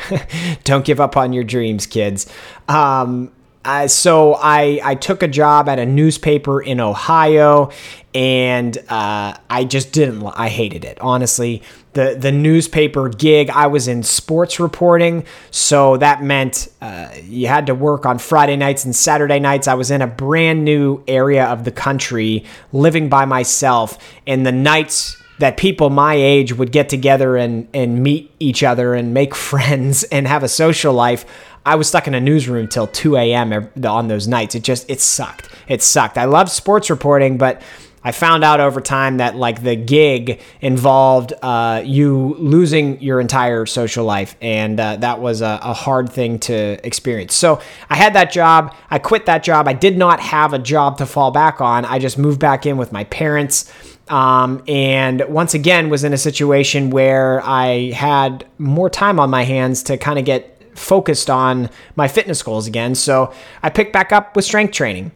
Don't 0.64 0.86
give 0.86 1.02
up 1.02 1.18
on 1.18 1.34
your 1.34 1.44
dreams 1.44 1.86
kids. 1.86 2.32
Um, 2.70 3.32
uh, 3.64 3.88
so 3.88 4.36
I, 4.36 4.80
I 4.84 4.96
took 4.96 5.24
a 5.24 5.28
job 5.28 5.70
at 5.70 5.80
a 5.80 5.86
newspaper 5.86 6.62
in 6.62 6.80
Ohio 6.80 7.72
and 8.14 8.78
uh, 8.90 9.36
I 9.50 9.64
just 9.64 9.92
didn't, 9.94 10.26
I 10.36 10.50
hated 10.50 10.84
it. 10.84 11.00
Honestly, 11.00 11.62
the 11.94 12.16
the 12.18 12.32
newspaper 12.32 13.10
gig. 13.10 13.50
I 13.50 13.68
was 13.68 13.88
in 13.88 14.04
sports 14.04 14.60
reporting, 14.60 15.26
so 15.50 15.98
that 15.98 16.24
meant 16.24 16.70
uh, 16.82 17.10
you 17.24 17.48
had 17.48 17.68
to 17.68 17.76
work 17.76 18.06
on 18.06 18.18
Friday 18.18 18.56
nights 18.56 18.86
and 18.86 18.96
Saturday 18.96 19.40
nights. 19.40 19.68
I 19.68 19.74
was 19.74 19.92
in 19.92 20.02
a 20.02 20.08
brand 20.08 20.64
new 20.64 21.04
area 21.08 21.46
of 21.46 21.64
the 21.64 21.72
country, 21.72 22.46
living 22.72 23.10
by 23.10 23.26
myself, 23.26 23.98
and 24.26 24.46
the 24.46 24.52
nights 24.52 25.21
that 25.42 25.58
people 25.58 25.90
my 25.90 26.14
age 26.14 26.54
would 26.54 26.72
get 26.72 26.88
together 26.88 27.36
and 27.36 27.68
and 27.74 28.02
meet 28.02 28.34
each 28.40 28.64
other 28.64 28.94
and 28.94 29.14
make 29.14 29.36
friends 29.52 30.04
and 30.06 30.28
have 30.28 30.44
a 30.44 30.50
social 30.50 30.94
life. 30.94 31.26
I 31.66 31.76
was 31.76 31.88
stuck 31.88 32.08
in 32.08 32.16
a 32.16 32.20
newsroom 32.20 32.68
till 32.68 32.88
2 32.88 33.18
a.m. 33.18 33.70
on 33.86 34.08
those 34.08 34.28
nights. 34.28 34.56
It 34.56 34.64
just 34.64 34.90
it 34.90 35.02
sucked. 35.02 35.50
It 35.68 35.84
sucked. 35.84 36.18
I 36.18 36.26
love 36.26 36.50
sports 36.50 36.90
reporting, 36.90 37.38
but 37.38 37.62
I 38.04 38.12
found 38.12 38.44
out 38.44 38.60
over 38.60 38.82
time 38.82 39.18
that 39.18 39.36
like 39.36 39.62
the 39.62 39.76
gig 39.76 40.42
involved 40.60 41.34
uh, 41.42 41.84
you 41.86 42.36
losing 42.40 43.00
your 43.00 43.20
entire 43.20 43.66
social 43.68 44.06
life, 44.06 44.36
and 44.42 44.80
uh, 44.80 44.96
that 44.98 45.20
was 45.20 45.42
a, 45.42 45.60
a, 45.62 45.74
hard 45.74 46.10
thing 46.10 46.40
to 46.40 46.80
experience. 46.86 47.36
So 47.36 47.62
I 47.90 47.96
had 47.96 48.14
that 48.14 48.32
job. 48.32 48.74
I 48.90 48.98
quit 48.98 49.28
that 49.28 49.44
job. 49.44 49.68
I 49.68 49.74
did 49.74 49.98
not 49.98 50.20
have 50.20 50.54
a 50.54 50.60
job 50.60 50.98
to 50.98 51.06
fall 51.06 51.30
back 51.30 51.62
on. 51.62 51.86
I 51.86 52.00
just 52.00 52.18
moved 52.18 52.40
back 52.40 52.66
in 52.66 52.78
with 52.78 52.92
my 52.92 53.04
parents. 53.06 53.72
Um, 54.12 54.62
and 54.68 55.24
once 55.30 55.54
again 55.54 55.90
was 55.90 56.04
in 56.04 56.12
a 56.12 56.18
situation 56.18 56.90
where 56.90 57.42
I 57.44 57.92
had 57.92 58.46
more 58.58 58.90
time 58.90 59.20
on 59.22 59.30
my 59.30 59.44
hands 59.44 59.84
to 59.84 59.98
kind 59.98 60.20
of 60.20 60.26
get 60.26 60.78
focused 60.78 61.30
on 61.30 61.70
my 61.96 62.10
fitness 62.10 62.44
goals 62.44 62.68
again. 62.68 62.94
So 62.94 63.34
I 63.64 63.70
picked 63.70 63.94
back 63.94 64.12
up 64.12 64.36
with 64.36 64.44
strength 64.44 64.74
training. 64.74 65.14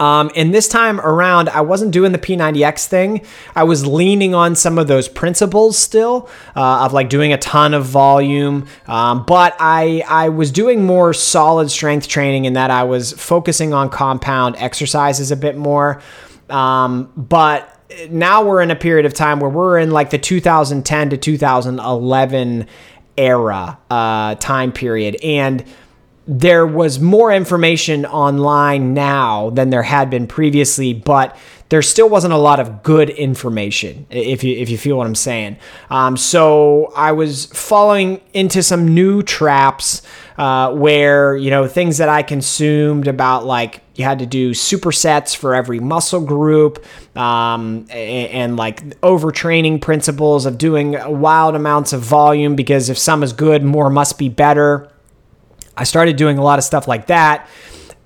Um, 0.00 0.30
and 0.36 0.54
this 0.54 0.68
time 0.68 1.00
around, 1.00 1.48
I 1.48 1.60
wasn't 1.60 1.90
doing 1.90 2.12
the 2.12 2.18
P90X 2.18 2.86
thing. 2.86 3.26
I 3.54 3.64
was 3.64 3.84
leaning 3.84 4.34
on 4.34 4.54
some 4.54 4.78
of 4.78 4.86
those 4.86 5.08
principles 5.08 5.76
still 5.76 6.30
uh, 6.56 6.84
of 6.84 6.92
like 6.92 7.08
doing 7.10 7.32
a 7.32 7.38
ton 7.38 7.74
of 7.74 7.84
volume, 7.84 8.68
um, 8.86 9.24
but 9.26 9.56
I 9.58 10.04
I 10.06 10.28
was 10.28 10.52
doing 10.52 10.84
more 10.84 11.12
solid 11.12 11.68
strength 11.68 12.06
training 12.06 12.44
in 12.44 12.52
that 12.52 12.70
I 12.70 12.84
was 12.84 13.12
focusing 13.12 13.74
on 13.74 13.90
compound 13.90 14.54
exercises 14.58 15.32
a 15.32 15.36
bit 15.36 15.56
more. 15.56 16.00
Um, 16.48 17.12
but 17.16 17.77
now 18.10 18.44
we're 18.44 18.62
in 18.62 18.70
a 18.70 18.76
period 18.76 19.06
of 19.06 19.14
time 19.14 19.40
where 19.40 19.50
we're 19.50 19.78
in 19.78 19.90
like 19.90 20.10
the 20.10 20.18
2010 20.18 21.10
to 21.10 21.16
2011 21.16 22.66
era 23.16 23.78
uh, 23.90 24.34
time 24.36 24.72
period, 24.72 25.16
and 25.22 25.64
there 26.26 26.66
was 26.66 27.00
more 27.00 27.32
information 27.32 28.04
online 28.04 28.92
now 28.92 29.50
than 29.50 29.70
there 29.70 29.82
had 29.82 30.10
been 30.10 30.26
previously, 30.26 30.92
but 30.92 31.36
there 31.68 31.82
still 31.82 32.08
wasn't 32.08 32.32
a 32.32 32.38
lot 32.38 32.60
of 32.60 32.82
good 32.82 33.10
information, 33.10 34.06
if 34.10 34.42
you 34.42 34.56
if 34.56 34.70
you 34.70 34.78
feel 34.78 34.96
what 34.96 35.06
I'm 35.06 35.14
saying. 35.14 35.58
Um, 35.90 36.16
so 36.16 36.92
I 36.96 37.12
was 37.12 37.46
falling 37.46 38.20
into 38.32 38.62
some 38.62 38.94
new 38.94 39.22
traps 39.22 40.02
uh, 40.38 40.72
where 40.72 41.36
you 41.36 41.50
know 41.50 41.66
things 41.66 41.98
that 41.98 42.08
I 42.08 42.22
consumed 42.22 43.06
about 43.06 43.44
like 43.44 43.82
you 43.96 44.04
had 44.04 44.20
to 44.20 44.26
do 44.26 44.52
supersets 44.52 45.36
for 45.36 45.54
every 45.54 45.80
muscle 45.80 46.20
group 46.20 46.84
um, 47.16 47.86
and, 47.90 48.30
and, 48.30 48.56
like 48.56 49.00
overtraining 49.00 49.80
principles 49.80 50.46
of 50.46 50.56
doing 50.56 50.96
wild 51.20 51.56
amounts 51.56 51.92
of 51.92 52.00
volume 52.00 52.54
because 52.54 52.88
if 52.88 52.96
some 52.96 53.24
is 53.24 53.32
good, 53.32 53.64
more 53.64 53.90
must 53.90 54.16
be 54.16 54.28
better. 54.28 54.88
I 55.76 55.82
started 55.82 56.16
doing 56.16 56.38
a 56.38 56.42
lot 56.42 56.60
of 56.60 56.64
stuff 56.64 56.86
like 56.86 57.08
that. 57.08 57.48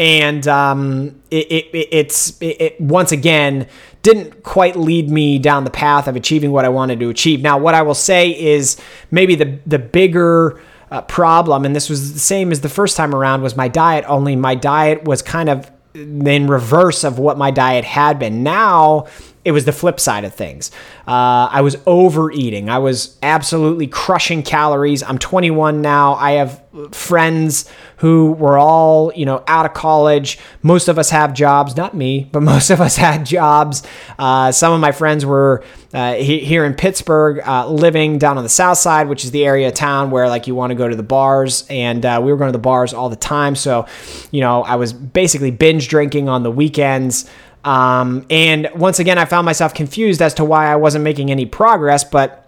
And 0.02 0.48
um, 0.48 1.14
it, 1.30 1.46
it, 1.52 1.88
it's 1.92 2.36
it, 2.40 2.80
once 2.80 3.12
again 3.12 3.68
didn't 4.02 4.42
quite 4.42 4.74
lead 4.74 5.08
me 5.08 5.38
down 5.38 5.62
the 5.62 5.70
path 5.70 6.08
of 6.08 6.16
achieving 6.16 6.50
what 6.50 6.64
I 6.64 6.70
wanted 6.70 6.98
to 6.98 7.08
achieve. 7.08 7.40
Now, 7.40 7.56
what 7.56 7.76
I 7.76 7.82
will 7.82 7.94
say 7.94 8.30
is 8.30 8.78
maybe 9.12 9.36
the 9.36 9.60
the 9.64 9.78
bigger 9.78 10.60
uh, 10.90 11.02
problem, 11.02 11.64
and 11.64 11.76
this 11.76 11.88
was 11.88 12.14
the 12.14 12.18
same 12.18 12.50
as 12.50 12.62
the 12.62 12.68
first 12.68 12.96
time 12.96 13.14
around, 13.14 13.42
was 13.42 13.56
my 13.56 13.68
diet. 13.68 14.04
Only 14.08 14.34
my 14.34 14.56
diet 14.56 15.04
was 15.04 15.22
kind 15.22 15.48
of 15.48 15.70
in 15.94 16.48
reverse 16.48 17.04
of 17.04 17.20
what 17.20 17.38
my 17.38 17.52
diet 17.52 17.84
had 17.84 18.18
been. 18.18 18.42
Now 18.42 19.06
it 19.44 19.52
was 19.52 19.64
the 19.64 19.72
flip 19.72 19.98
side 19.98 20.24
of 20.24 20.34
things. 20.34 20.70
Uh, 21.06 21.48
I 21.50 21.62
was 21.62 21.76
overeating. 21.86 22.70
I 22.70 22.78
was 22.78 23.16
absolutely 23.22 23.88
crushing 23.88 24.42
calories. 24.42 25.02
I'm 25.02 25.18
21 25.18 25.82
now. 25.82 26.14
I 26.14 26.32
have 26.32 26.62
friends 26.92 27.68
who 27.96 28.32
were 28.32 28.56
all, 28.56 29.12
you 29.14 29.26
know, 29.26 29.42
out 29.46 29.66
of 29.66 29.74
college. 29.74 30.38
Most 30.62 30.88
of 30.88 30.98
us 30.98 31.10
have 31.10 31.34
jobs, 31.34 31.76
not 31.76 31.94
me, 31.94 32.28
but 32.30 32.40
most 32.42 32.70
of 32.70 32.80
us 32.80 32.96
had 32.96 33.26
jobs. 33.26 33.82
Uh, 34.18 34.52
some 34.52 34.72
of 34.72 34.80
my 34.80 34.92
friends 34.92 35.26
were 35.26 35.64
uh, 35.92 36.14
he, 36.14 36.38
here 36.40 36.64
in 36.64 36.74
Pittsburgh, 36.74 37.40
uh, 37.46 37.66
living 37.68 38.18
down 38.18 38.38
on 38.38 38.44
the 38.44 38.48
south 38.48 38.78
side, 38.78 39.08
which 39.08 39.24
is 39.24 39.32
the 39.32 39.44
area 39.44 39.68
of 39.68 39.74
town 39.74 40.10
where 40.10 40.28
like 40.28 40.46
you 40.46 40.54
want 40.54 40.70
to 40.70 40.74
go 40.74 40.88
to 40.88 40.96
the 40.96 41.02
bars, 41.02 41.66
and 41.68 42.06
uh, 42.06 42.20
we 42.22 42.30
were 42.30 42.38
going 42.38 42.48
to 42.48 42.56
the 42.56 42.62
bars 42.62 42.94
all 42.94 43.10
the 43.10 43.16
time. 43.16 43.54
So, 43.56 43.86
you 44.30 44.40
know, 44.40 44.62
I 44.62 44.76
was 44.76 44.92
basically 44.92 45.50
binge 45.50 45.88
drinking 45.88 46.28
on 46.28 46.42
the 46.44 46.50
weekends. 46.50 47.28
Um, 47.64 48.26
and 48.28 48.68
once 48.74 48.98
again, 48.98 49.18
I 49.18 49.24
found 49.24 49.44
myself 49.44 49.74
confused 49.74 50.20
as 50.20 50.34
to 50.34 50.44
why 50.44 50.66
I 50.66 50.76
wasn't 50.76 51.04
making 51.04 51.30
any 51.30 51.46
progress. 51.46 52.04
But 52.04 52.42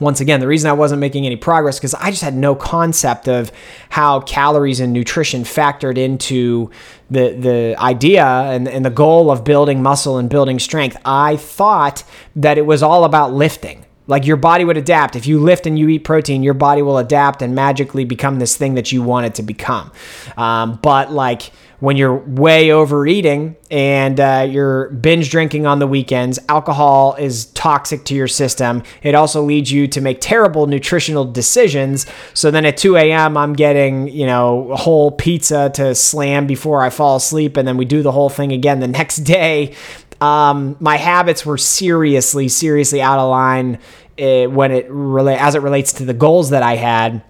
once 0.00 0.20
again, 0.20 0.40
the 0.40 0.46
reason 0.46 0.70
I 0.70 0.74
wasn't 0.74 1.00
making 1.00 1.26
any 1.26 1.36
progress 1.36 1.78
because 1.78 1.94
I 1.94 2.10
just 2.10 2.22
had 2.22 2.34
no 2.34 2.54
concept 2.54 3.28
of 3.28 3.52
how 3.90 4.20
calories 4.20 4.80
and 4.80 4.92
nutrition 4.92 5.42
factored 5.44 5.98
into 5.98 6.70
the 7.10 7.32
the 7.32 7.76
idea 7.78 8.24
and, 8.24 8.68
and 8.68 8.84
the 8.84 8.90
goal 8.90 9.30
of 9.30 9.44
building 9.44 9.82
muscle 9.82 10.18
and 10.18 10.28
building 10.28 10.58
strength. 10.58 10.96
I 11.04 11.36
thought 11.36 12.04
that 12.36 12.58
it 12.58 12.66
was 12.66 12.82
all 12.82 13.04
about 13.04 13.32
lifting. 13.32 13.84
Like 14.06 14.26
your 14.26 14.36
body 14.36 14.66
would 14.66 14.76
adapt. 14.76 15.16
If 15.16 15.26
you 15.26 15.40
lift 15.40 15.66
and 15.66 15.78
you 15.78 15.88
eat 15.88 16.04
protein, 16.04 16.42
your 16.42 16.52
body 16.52 16.82
will 16.82 16.98
adapt 16.98 17.40
and 17.40 17.54
magically 17.54 18.04
become 18.04 18.38
this 18.38 18.54
thing 18.54 18.74
that 18.74 18.92
you 18.92 19.02
want 19.02 19.26
it 19.26 19.34
to 19.36 19.42
become. 19.42 19.92
Um, 20.36 20.78
but 20.82 21.10
like 21.10 21.52
when 21.84 21.98
you're 21.98 22.16
way 22.16 22.70
overeating 22.70 23.54
and 23.70 24.18
uh, 24.18 24.46
you're 24.48 24.88
binge 24.88 25.30
drinking 25.30 25.66
on 25.66 25.80
the 25.80 25.86
weekends, 25.86 26.38
alcohol 26.48 27.14
is 27.18 27.44
toxic 27.46 28.06
to 28.06 28.14
your 28.14 28.26
system. 28.26 28.82
It 29.02 29.14
also 29.14 29.42
leads 29.42 29.70
you 29.70 29.86
to 29.88 30.00
make 30.00 30.22
terrible 30.22 30.66
nutritional 30.66 31.26
decisions. 31.26 32.06
So 32.32 32.50
then 32.50 32.64
at 32.64 32.78
2 32.78 32.96
a.m., 32.96 33.36
I'm 33.36 33.52
getting, 33.52 34.08
you 34.08 34.24
know, 34.24 34.70
a 34.70 34.76
whole 34.76 35.10
pizza 35.10 35.70
to 35.74 35.94
slam 35.94 36.46
before 36.46 36.82
I 36.82 36.88
fall 36.88 37.16
asleep. 37.16 37.58
And 37.58 37.68
then 37.68 37.76
we 37.76 37.84
do 37.84 38.02
the 38.02 38.12
whole 38.12 38.30
thing 38.30 38.52
again 38.52 38.80
the 38.80 38.88
next 39.00 39.18
day. 39.18 39.74
Um, 40.22 40.78
my 40.80 40.96
habits 40.96 41.44
were 41.44 41.58
seriously, 41.58 42.48
seriously 42.48 43.02
out 43.02 43.18
of 43.18 43.28
line 43.28 43.78
uh, 44.18 44.44
when 44.44 44.72
it 44.72 44.88
rela- 44.88 45.36
as 45.36 45.54
it 45.54 45.60
relates 45.60 45.92
to 45.94 46.06
the 46.06 46.14
goals 46.14 46.48
that 46.48 46.62
I 46.62 46.76
had 46.76 47.22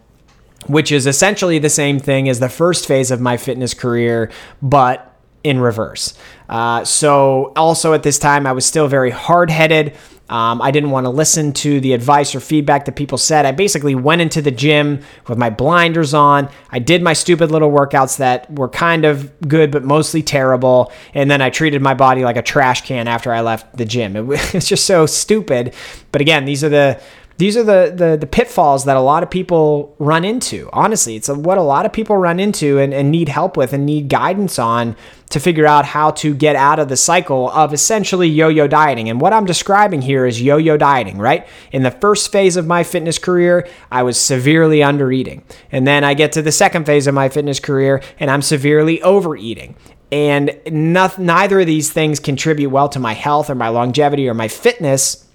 which 0.66 0.92
is 0.92 1.06
essentially 1.06 1.58
the 1.58 1.70
same 1.70 1.98
thing 1.98 2.28
as 2.28 2.40
the 2.40 2.48
first 2.48 2.86
phase 2.86 3.10
of 3.10 3.20
my 3.20 3.36
fitness 3.36 3.74
career, 3.74 4.30
but 4.62 5.10
in 5.42 5.60
reverse. 5.60 6.14
Uh, 6.48 6.84
so, 6.84 7.52
also 7.54 7.92
at 7.92 8.02
this 8.02 8.18
time, 8.18 8.46
I 8.46 8.52
was 8.52 8.64
still 8.64 8.88
very 8.88 9.10
hard 9.10 9.50
headed. 9.50 9.94
Um, 10.30 10.62
I 10.62 10.70
didn't 10.70 10.90
want 10.90 11.04
to 11.04 11.10
listen 11.10 11.52
to 11.52 11.80
the 11.80 11.92
advice 11.92 12.34
or 12.34 12.40
feedback 12.40 12.86
that 12.86 12.96
people 12.96 13.18
said. 13.18 13.44
I 13.44 13.52
basically 13.52 13.94
went 13.94 14.22
into 14.22 14.40
the 14.40 14.50
gym 14.50 15.00
with 15.28 15.36
my 15.36 15.50
blinders 15.50 16.14
on. 16.14 16.48
I 16.70 16.78
did 16.78 17.02
my 17.02 17.12
stupid 17.12 17.50
little 17.50 17.70
workouts 17.70 18.16
that 18.16 18.50
were 18.50 18.70
kind 18.70 19.04
of 19.04 19.30
good, 19.46 19.70
but 19.70 19.84
mostly 19.84 20.22
terrible. 20.22 20.90
And 21.12 21.30
then 21.30 21.42
I 21.42 21.50
treated 21.50 21.82
my 21.82 21.92
body 21.92 22.24
like 22.24 22.38
a 22.38 22.42
trash 22.42 22.86
can 22.86 23.06
after 23.06 23.32
I 23.34 23.42
left 23.42 23.76
the 23.76 23.84
gym. 23.84 24.16
It 24.16 24.24
was 24.54 24.66
just 24.66 24.86
so 24.86 25.04
stupid. 25.04 25.74
But 26.10 26.22
again, 26.22 26.46
these 26.46 26.64
are 26.64 26.70
the 26.70 27.00
these 27.36 27.56
are 27.56 27.64
the, 27.64 27.92
the, 27.94 28.16
the 28.16 28.26
pitfalls 28.26 28.84
that 28.84 28.96
a 28.96 29.00
lot 29.00 29.24
of 29.24 29.30
people 29.30 29.96
run 29.98 30.24
into. 30.24 30.70
Honestly, 30.72 31.16
it's 31.16 31.28
what 31.28 31.58
a 31.58 31.62
lot 31.62 31.84
of 31.84 31.92
people 31.92 32.16
run 32.16 32.38
into 32.38 32.78
and, 32.78 32.94
and 32.94 33.10
need 33.10 33.28
help 33.28 33.56
with 33.56 33.72
and 33.72 33.84
need 33.84 34.08
guidance 34.08 34.56
on 34.58 34.94
to 35.30 35.40
figure 35.40 35.66
out 35.66 35.84
how 35.84 36.12
to 36.12 36.32
get 36.32 36.54
out 36.54 36.78
of 36.78 36.88
the 36.88 36.96
cycle 36.96 37.50
of 37.50 37.72
essentially 37.72 38.28
yo-yo 38.28 38.68
dieting. 38.68 39.08
And 39.08 39.20
what 39.20 39.32
I'm 39.32 39.46
describing 39.46 40.02
here 40.02 40.26
is 40.26 40.40
yo-yo 40.40 40.76
dieting, 40.76 41.18
right? 41.18 41.44
In 41.72 41.82
the 41.82 41.90
first 41.90 42.30
phase 42.30 42.56
of 42.56 42.68
my 42.68 42.84
fitness 42.84 43.18
career, 43.18 43.68
I 43.90 44.04
was 44.04 44.16
severely 44.16 44.78
undereating. 44.78 45.42
And 45.72 45.88
then 45.88 46.04
I 46.04 46.14
get 46.14 46.30
to 46.32 46.42
the 46.42 46.52
second 46.52 46.86
phase 46.86 47.08
of 47.08 47.14
my 47.14 47.28
fitness 47.28 47.58
career 47.58 48.00
and 48.20 48.30
I'm 48.30 48.42
severely 48.42 49.02
overeating. 49.02 49.74
And 50.12 50.56
not, 50.70 51.18
neither 51.18 51.58
of 51.58 51.66
these 51.66 51.90
things 51.90 52.20
contribute 52.20 52.70
well 52.70 52.88
to 52.90 53.00
my 53.00 53.14
health 53.14 53.50
or 53.50 53.56
my 53.56 53.70
longevity 53.70 54.28
or 54.28 54.34
my 54.34 54.46
fitness. 54.46 55.26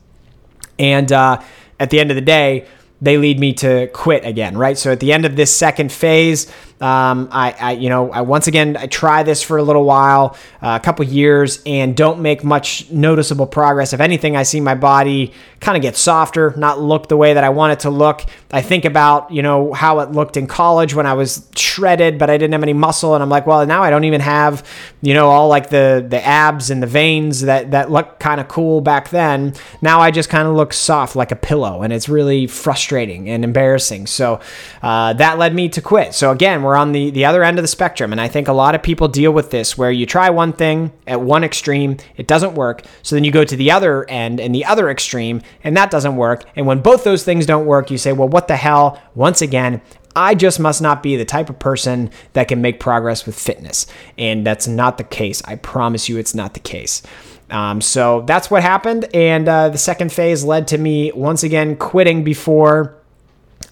And 0.78 1.12
uh, 1.12 1.42
at 1.80 1.90
the 1.90 2.00
end 2.00 2.12
of 2.12 2.16
the 2.16 2.22
day, 2.22 2.68
they 3.02 3.18
lead 3.18 3.40
me 3.40 3.54
to 3.54 3.88
quit 3.88 4.26
again, 4.26 4.58
right? 4.58 4.78
So 4.78 4.92
at 4.92 5.00
the 5.00 5.14
end 5.14 5.26
of 5.26 5.36
this 5.36 5.56
second 5.56 5.92
phase, 5.92 6.52
um, 6.82 7.28
I, 7.32 7.56
I, 7.60 7.72
you 7.74 7.90
know, 7.90 8.10
I 8.10 8.22
once 8.22 8.48
again 8.48 8.78
I 8.78 8.88
try 8.88 9.24
this 9.24 9.44
for 9.44 9.58
a 9.58 9.64
little 9.64 9.84
while, 9.84 10.38
uh, 10.62 10.80
a 10.82 10.84
couple 10.84 11.04
years, 11.06 11.62
and 11.66 11.96
don't 11.96 12.22
make 12.22 12.44
much 12.44 12.90
noticeable 12.90 13.48
progress. 13.48 13.92
If 13.92 14.00
anything, 14.00 14.38
I 14.38 14.44
see 14.44 14.62
my 14.62 14.76
body 14.76 15.34
kind 15.60 15.76
of 15.76 15.82
get 15.82 15.98
softer, 15.98 16.54
not 16.56 16.80
look 16.80 17.10
the 17.10 17.18
way 17.18 17.34
that 17.34 17.44
I 17.44 17.50
want 17.50 17.74
it 17.74 17.80
to 17.82 17.90
look. 17.90 18.24
I 18.52 18.62
think 18.62 18.86
about 18.86 19.30
you 19.30 19.42
know 19.42 19.74
how 19.74 20.00
it 20.00 20.12
looked 20.12 20.38
in 20.38 20.48
college 20.48 20.94
when 20.94 21.06
I 21.06 21.14
was 21.14 21.48
shredded, 21.56 22.18
but 22.18 22.30
I 22.30 22.38
didn't 22.38 22.54
have 22.54 22.64
any 22.64 22.74
muscle, 22.74 23.14
and 23.14 23.22
I'm 23.22 23.30
like, 23.30 23.46
well, 23.46 23.66
now 23.66 23.84
I 23.84 23.90
don't 23.90 24.06
even 24.06 24.22
have 24.22 24.66
you 25.02 25.14
know 25.14 25.30
all 25.30 25.50
like 25.50 25.70
the 25.70 26.06
the 26.08 26.26
abs 26.26 26.70
and 26.70 26.82
the 26.82 26.88
veins 26.88 27.42
that 27.42 27.72
that 27.72 27.92
look 27.92 28.20
kind 28.20 28.40
of 28.40 28.48
cool 28.48 28.80
back 28.80 29.10
then. 29.10 29.54
Now 29.82 30.00
I 30.00 30.12
just 30.12 30.30
kind 30.30 30.48
of 30.48 30.56
look 30.56 30.72
soft 30.72 31.18
like 31.18 31.34
a 31.34 31.36
pillow, 31.36 31.82
and 31.82 31.92
it's 31.92 32.08
really 32.08 32.48
frustrating 32.48 33.30
and 33.30 33.44
embarrassing. 33.44 34.08
So 34.08 34.40
uh, 34.82 35.12
that 35.14 35.38
led 35.38 35.54
me 35.54 35.68
to 35.70 35.82
quit. 35.82 36.14
So 36.14 36.32
again, 36.32 36.64
we're 36.70 36.76
on 36.76 36.92
the, 36.92 37.10
the 37.10 37.26
other 37.26 37.44
end 37.44 37.58
of 37.58 37.64
the 37.64 37.68
spectrum. 37.68 38.12
And 38.12 38.22
I 38.22 38.28
think 38.28 38.48
a 38.48 38.54
lot 38.54 38.76
of 38.76 38.84
people 38.84 39.08
deal 39.08 39.32
with 39.32 39.50
this 39.50 39.76
where 39.76 39.92
you 39.92 40.06
try 40.06 40.30
one 40.30 40.54
thing 40.54 40.92
at 41.08 41.20
one 41.20 41.44
extreme, 41.44 41.98
it 42.16 42.28
doesn't 42.28 42.54
work. 42.54 42.84
So 43.02 43.16
then 43.16 43.24
you 43.24 43.32
go 43.32 43.44
to 43.44 43.56
the 43.56 43.72
other 43.72 44.08
end 44.08 44.40
and 44.40 44.54
the 44.54 44.66
other 44.66 44.88
extreme, 44.88 45.42
and 45.64 45.76
that 45.76 45.90
doesn't 45.90 46.16
work. 46.16 46.44
And 46.56 46.68
when 46.68 46.82
both 46.82 47.04
those 47.04 47.24
things 47.24 47.48
don't 47.48 47.66
work, 47.66 47.90
you 47.90 47.98
say, 47.98 48.14
well, 48.14 48.30
what 48.30 48.48
the 48.48 48.56
hell? 48.56 49.02
Once 49.16 49.42
again, 49.42 49.82
I 50.16 50.36
just 50.36 50.60
must 50.60 50.80
not 50.80 51.02
be 51.02 51.16
the 51.16 51.26
type 51.26 51.50
of 51.50 51.58
person 51.58 52.12
that 52.34 52.48
can 52.48 52.62
make 52.62 52.80
progress 52.80 53.26
with 53.26 53.38
fitness. 53.38 53.88
And 54.16 54.46
that's 54.46 54.68
not 54.68 55.00
the 55.00 55.04
case. 55.04 55.42
I 55.46 55.56
promise 55.56 56.08
you, 56.08 56.18
it's 56.18 56.36
not 56.36 56.54
the 56.54 56.60
case. 56.60 57.02
Um, 57.50 57.82
so 57.82 58.22
that's 58.28 58.52
what 58.52 58.62
happened. 58.62 59.08
And 59.16 59.50
uh, 59.50 59.70
the 59.70 59.80
second 59.80 60.14
phase 60.14 60.44
led 60.44 60.68
to 60.68 60.78
me 60.78 61.12
once 61.14 61.42
again 61.42 61.78
quitting 61.78 62.24
before 62.24 62.96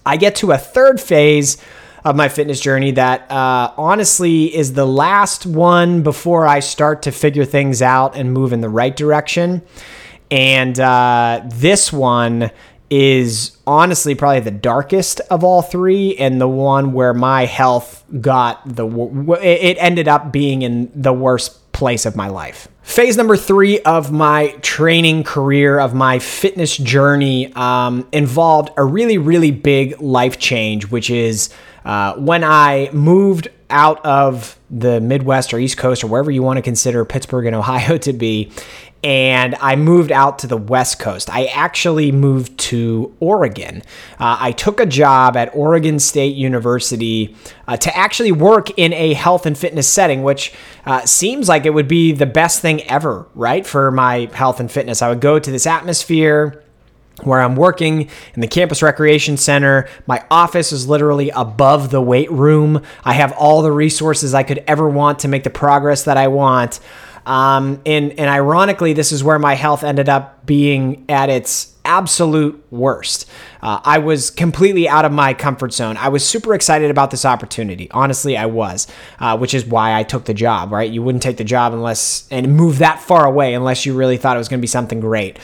I 0.04 0.16
get 0.16 0.34
to 0.36 0.50
a 0.50 0.58
third 0.58 1.00
phase 1.00 1.58
of 2.08 2.16
my 2.16 2.30
fitness 2.30 2.58
journey 2.58 2.92
that 2.92 3.30
uh, 3.30 3.70
honestly 3.76 4.54
is 4.56 4.72
the 4.72 4.86
last 4.86 5.44
one 5.44 6.02
before 6.02 6.46
I 6.46 6.60
start 6.60 7.02
to 7.02 7.12
figure 7.12 7.44
things 7.44 7.82
out 7.82 8.16
and 8.16 8.32
move 8.32 8.54
in 8.54 8.62
the 8.62 8.68
right 8.70 8.96
direction. 8.96 9.60
And 10.30 10.80
uh, 10.80 11.42
this 11.44 11.92
one 11.92 12.50
is 12.88 13.58
honestly 13.66 14.14
probably 14.14 14.40
the 14.40 14.50
darkest 14.50 15.20
of 15.30 15.44
all 15.44 15.60
three 15.60 16.16
and 16.16 16.40
the 16.40 16.48
one 16.48 16.94
where 16.94 17.12
my 17.12 17.44
health 17.44 18.02
got 18.22 18.62
the 18.64 18.86
it 19.42 19.76
ended 19.78 20.08
up 20.08 20.32
being 20.32 20.62
in 20.62 20.90
the 20.94 21.12
worst 21.12 21.70
place 21.72 22.06
of 22.06 22.16
my 22.16 22.28
life 22.28 22.66
phase 22.80 23.14
number 23.18 23.36
three 23.36 23.78
of 23.80 24.10
my 24.10 24.48
training 24.62 25.22
career 25.22 25.78
of 25.78 25.92
my 25.92 26.18
fitness 26.18 26.78
journey 26.78 27.52
um, 27.52 28.08
involved 28.10 28.70
a 28.78 28.84
really 28.84 29.18
really 29.18 29.50
big 29.50 30.00
life 30.00 30.38
change 30.38 30.90
which 30.90 31.10
is 31.10 31.50
uh, 31.84 32.14
when 32.14 32.44
I 32.44 32.90
moved 32.92 33.48
out 33.70 34.04
of 34.04 34.58
the 34.70 35.00
Midwest 35.00 35.52
or 35.52 35.58
East 35.58 35.76
Coast 35.76 36.04
or 36.04 36.06
wherever 36.06 36.30
you 36.30 36.42
want 36.42 36.56
to 36.56 36.62
consider 36.62 37.04
Pittsburgh 37.04 37.46
and 37.46 37.56
Ohio 37.56 37.98
to 37.98 38.12
be, 38.12 38.52
and 39.04 39.54
I 39.60 39.76
moved 39.76 40.10
out 40.10 40.40
to 40.40 40.48
the 40.48 40.56
West 40.56 40.98
Coast. 40.98 41.30
I 41.30 41.44
actually 41.46 42.10
moved 42.10 42.58
to 42.58 43.14
Oregon. 43.20 43.82
Uh, 44.18 44.38
I 44.40 44.52
took 44.52 44.80
a 44.80 44.86
job 44.86 45.36
at 45.36 45.54
Oregon 45.54 46.00
State 46.00 46.34
University 46.34 47.36
uh, 47.68 47.76
to 47.76 47.96
actually 47.96 48.32
work 48.32 48.76
in 48.76 48.92
a 48.92 49.14
health 49.14 49.46
and 49.46 49.56
fitness 49.56 49.88
setting, 49.88 50.24
which 50.24 50.52
uh, 50.84 51.06
seems 51.06 51.48
like 51.48 51.64
it 51.64 51.70
would 51.70 51.88
be 51.88 52.12
the 52.12 52.26
best 52.26 52.60
thing 52.60 52.82
ever, 52.84 53.28
right? 53.34 53.64
For 53.64 53.92
my 53.92 54.28
health 54.32 54.58
and 54.58 54.70
fitness. 54.70 55.00
I 55.00 55.10
would 55.10 55.20
go 55.20 55.38
to 55.38 55.50
this 55.50 55.66
atmosphere 55.66 56.64
where 57.22 57.40
I'm 57.40 57.56
working 57.56 58.08
in 58.34 58.40
the 58.40 58.46
campus 58.46 58.82
recreation 58.82 59.36
center. 59.36 59.88
My 60.06 60.24
office 60.30 60.72
is 60.72 60.88
literally 60.88 61.30
above 61.30 61.90
the 61.90 62.00
weight 62.00 62.30
room. 62.30 62.82
I 63.04 63.14
have 63.14 63.32
all 63.32 63.62
the 63.62 63.72
resources 63.72 64.34
I 64.34 64.42
could 64.42 64.62
ever 64.66 64.88
want 64.88 65.20
to 65.20 65.28
make 65.28 65.44
the 65.44 65.50
progress 65.50 66.04
that 66.04 66.16
I 66.16 66.28
want. 66.28 66.80
Um, 67.26 67.82
and, 67.84 68.12
and 68.12 68.30
ironically, 68.30 68.94
this 68.94 69.12
is 69.12 69.22
where 69.22 69.38
my 69.38 69.54
health 69.54 69.84
ended 69.84 70.08
up 70.08 70.46
being 70.46 71.04
at 71.10 71.28
its 71.28 71.76
absolute 71.84 72.64
worst. 72.70 73.28
Uh, 73.60 73.80
I 73.84 73.98
was 73.98 74.30
completely 74.30 74.88
out 74.88 75.04
of 75.04 75.12
my 75.12 75.34
comfort 75.34 75.72
zone. 75.72 75.96
I 75.96 76.08
was 76.08 76.26
super 76.26 76.54
excited 76.54 76.90
about 76.90 77.10
this 77.10 77.24
opportunity. 77.24 77.90
Honestly, 77.90 78.36
I 78.36 78.46
was, 78.46 78.86
uh, 79.18 79.36
which 79.36 79.52
is 79.52 79.64
why 79.66 79.98
I 79.98 80.04
took 80.04 80.24
the 80.24 80.34
job, 80.34 80.72
right? 80.72 80.90
You 80.90 81.02
wouldn't 81.02 81.22
take 81.22 81.36
the 81.38 81.44
job 81.44 81.72
unless 81.72 82.28
and 82.30 82.56
move 82.56 82.78
that 82.78 83.00
far 83.00 83.26
away 83.26 83.54
unless 83.54 83.84
you 83.84 83.94
really 83.94 84.16
thought 84.16 84.36
it 84.36 84.38
was 84.38 84.48
going 84.48 84.60
to 84.60 84.62
be 84.62 84.68
something 84.68 85.00
great. 85.00 85.38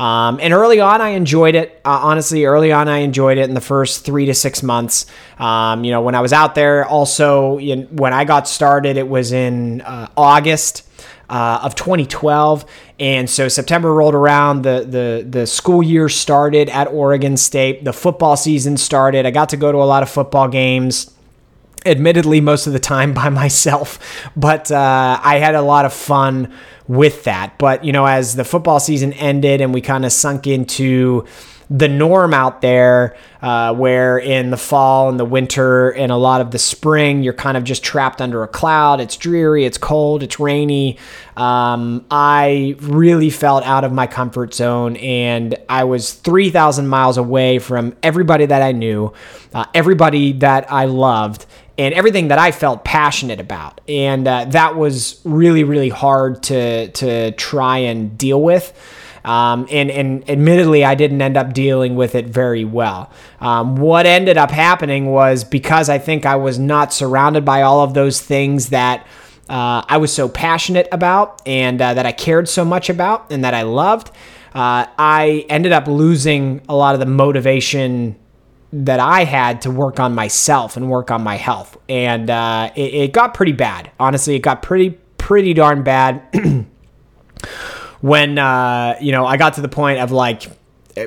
Um, 0.00 0.40
and 0.40 0.54
early 0.54 0.80
on, 0.80 1.02
I 1.02 1.10
enjoyed 1.10 1.54
it. 1.54 1.78
Uh, 1.84 2.00
honestly, 2.02 2.46
early 2.46 2.72
on, 2.72 2.88
I 2.88 2.98
enjoyed 2.98 3.36
it 3.36 3.50
in 3.50 3.54
the 3.54 3.60
first 3.60 4.02
three 4.02 4.24
to 4.26 4.34
six 4.34 4.62
months. 4.62 5.04
Um, 5.38 5.84
you 5.84 5.90
know, 5.90 6.00
when 6.00 6.14
I 6.14 6.22
was 6.22 6.32
out 6.32 6.54
there, 6.54 6.86
also, 6.86 7.58
when 7.58 8.14
I 8.14 8.24
got 8.24 8.48
started, 8.48 8.96
it 8.96 9.06
was 9.06 9.32
in 9.32 9.82
uh, 9.82 10.08
August. 10.16 10.86
Uh, 11.28 11.60
of 11.62 11.76
2012. 11.76 12.64
And 12.98 13.30
so 13.30 13.46
September 13.46 13.94
rolled 13.94 14.16
around, 14.16 14.62
the, 14.62 14.84
the 14.84 15.24
the 15.24 15.46
school 15.46 15.80
year 15.80 16.08
started 16.08 16.68
at 16.68 16.88
Oregon 16.88 17.36
State. 17.36 17.84
The 17.84 17.92
football 17.92 18.36
season 18.36 18.76
started. 18.76 19.26
I 19.26 19.30
got 19.30 19.50
to 19.50 19.56
go 19.56 19.70
to 19.70 19.78
a 19.78 19.86
lot 19.86 20.02
of 20.02 20.10
football 20.10 20.48
games 20.48 21.14
admittedly 21.86 22.40
most 22.40 22.66
of 22.66 22.72
the 22.72 22.78
time 22.78 23.12
by 23.20 23.28
myself 23.28 23.98
but 24.36 24.70
uh, 24.70 25.20
i 25.22 25.38
had 25.38 25.54
a 25.54 25.62
lot 25.62 25.84
of 25.84 25.92
fun 25.92 26.52
with 26.88 27.24
that 27.24 27.56
but 27.58 27.84
you 27.84 27.92
know 27.92 28.06
as 28.06 28.34
the 28.34 28.44
football 28.44 28.80
season 28.80 29.12
ended 29.14 29.60
and 29.60 29.72
we 29.72 29.80
kind 29.80 30.04
of 30.04 30.12
sunk 30.12 30.46
into 30.46 31.24
the 31.70 31.86
norm 31.86 32.34
out 32.34 32.60
there, 32.62 33.16
uh, 33.40 33.72
where 33.72 34.18
in 34.18 34.50
the 34.50 34.56
fall 34.56 35.08
and 35.08 35.20
the 35.20 35.24
winter 35.24 35.90
and 35.90 36.10
a 36.10 36.16
lot 36.16 36.40
of 36.40 36.50
the 36.50 36.58
spring, 36.58 37.22
you're 37.22 37.32
kind 37.32 37.56
of 37.56 37.62
just 37.62 37.84
trapped 37.84 38.20
under 38.20 38.42
a 38.42 38.48
cloud. 38.48 39.00
It's 39.00 39.16
dreary, 39.16 39.64
it's 39.64 39.78
cold, 39.78 40.24
it's 40.24 40.40
rainy. 40.40 40.98
Um, 41.36 42.04
I 42.10 42.74
really 42.80 43.30
felt 43.30 43.64
out 43.64 43.84
of 43.84 43.92
my 43.92 44.08
comfort 44.08 44.52
zone, 44.52 44.96
and 44.96 45.56
I 45.68 45.84
was 45.84 46.12
3,000 46.12 46.88
miles 46.88 47.16
away 47.16 47.60
from 47.60 47.96
everybody 48.02 48.46
that 48.46 48.62
I 48.62 48.72
knew, 48.72 49.12
uh, 49.54 49.66
everybody 49.72 50.32
that 50.32 50.70
I 50.72 50.86
loved 50.86 51.46
and 51.80 51.94
everything 51.94 52.28
that 52.28 52.38
I 52.38 52.52
felt 52.52 52.84
passionate 52.84 53.40
about. 53.40 53.80
And 53.88 54.28
uh, 54.28 54.44
that 54.50 54.76
was 54.76 55.18
really, 55.24 55.64
really 55.64 55.88
hard 55.88 56.42
to 56.44 56.88
to 56.88 57.32
try 57.32 57.78
and 57.78 58.18
deal 58.18 58.42
with. 58.42 58.74
Um, 59.24 59.66
and, 59.70 59.90
and 59.90 60.28
admittedly, 60.30 60.84
I 60.84 60.94
didn't 60.94 61.20
end 61.20 61.36
up 61.36 61.52
dealing 61.52 61.94
with 61.94 62.14
it 62.14 62.26
very 62.26 62.64
well. 62.64 63.10
Um, 63.40 63.76
what 63.76 64.06
ended 64.06 64.36
up 64.36 64.50
happening 64.50 65.06
was 65.06 65.44
because 65.44 65.88
I 65.88 65.98
think 65.98 66.24
I 66.24 66.36
was 66.36 66.58
not 66.58 66.92
surrounded 66.92 67.44
by 67.44 67.62
all 67.62 67.82
of 67.82 67.92
those 67.92 68.20
things 68.20 68.70
that 68.70 69.06
uh, 69.48 69.82
I 69.86 69.98
was 69.98 70.12
so 70.12 70.28
passionate 70.28 70.88
about 70.92 71.42
and 71.46 71.80
uh, 71.80 71.94
that 71.94 72.06
I 72.06 72.12
cared 72.12 72.48
so 72.48 72.64
much 72.64 72.88
about 72.88 73.30
and 73.30 73.44
that 73.44 73.52
I 73.52 73.62
loved, 73.62 74.08
uh, 74.54 74.86
I 74.98 75.44
ended 75.48 75.72
up 75.72 75.86
losing 75.86 76.62
a 76.68 76.74
lot 76.74 76.94
of 76.94 77.00
the 77.00 77.06
motivation 77.06 78.16
that 78.72 79.00
I 79.00 79.24
had 79.24 79.62
to 79.62 79.70
work 79.70 79.98
on 79.98 80.14
myself 80.14 80.76
and 80.76 80.88
work 80.88 81.10
on 81.10 81.22
my 81.22 81.36
health. 81.36 81.76
And 81.88 82.30
uh, 82.30 82.70
it, 82.76 82.94
it 82.94 83.12
got 83.12 83.34
pretty 83.34 83.52
bad. 83.52 83.90
Honestly, 83.98 84.36
it 84.36 84.40
got 84.40 84.62
pretty, 84.62 84.98
pretty 85.18 85.54
darn 85.54 85.82
bad. 85.82 86.22
when 88.00 88.38
uh, 88.38 88.96
you 89.00 89.12
know 89.12 89.26
I 89.26 89.36
got 89.36 89.54
to 89.54 89.60
the 89.60 89.68
point 89.68 90.00
of 90.00 90.10
like 90.10 90.50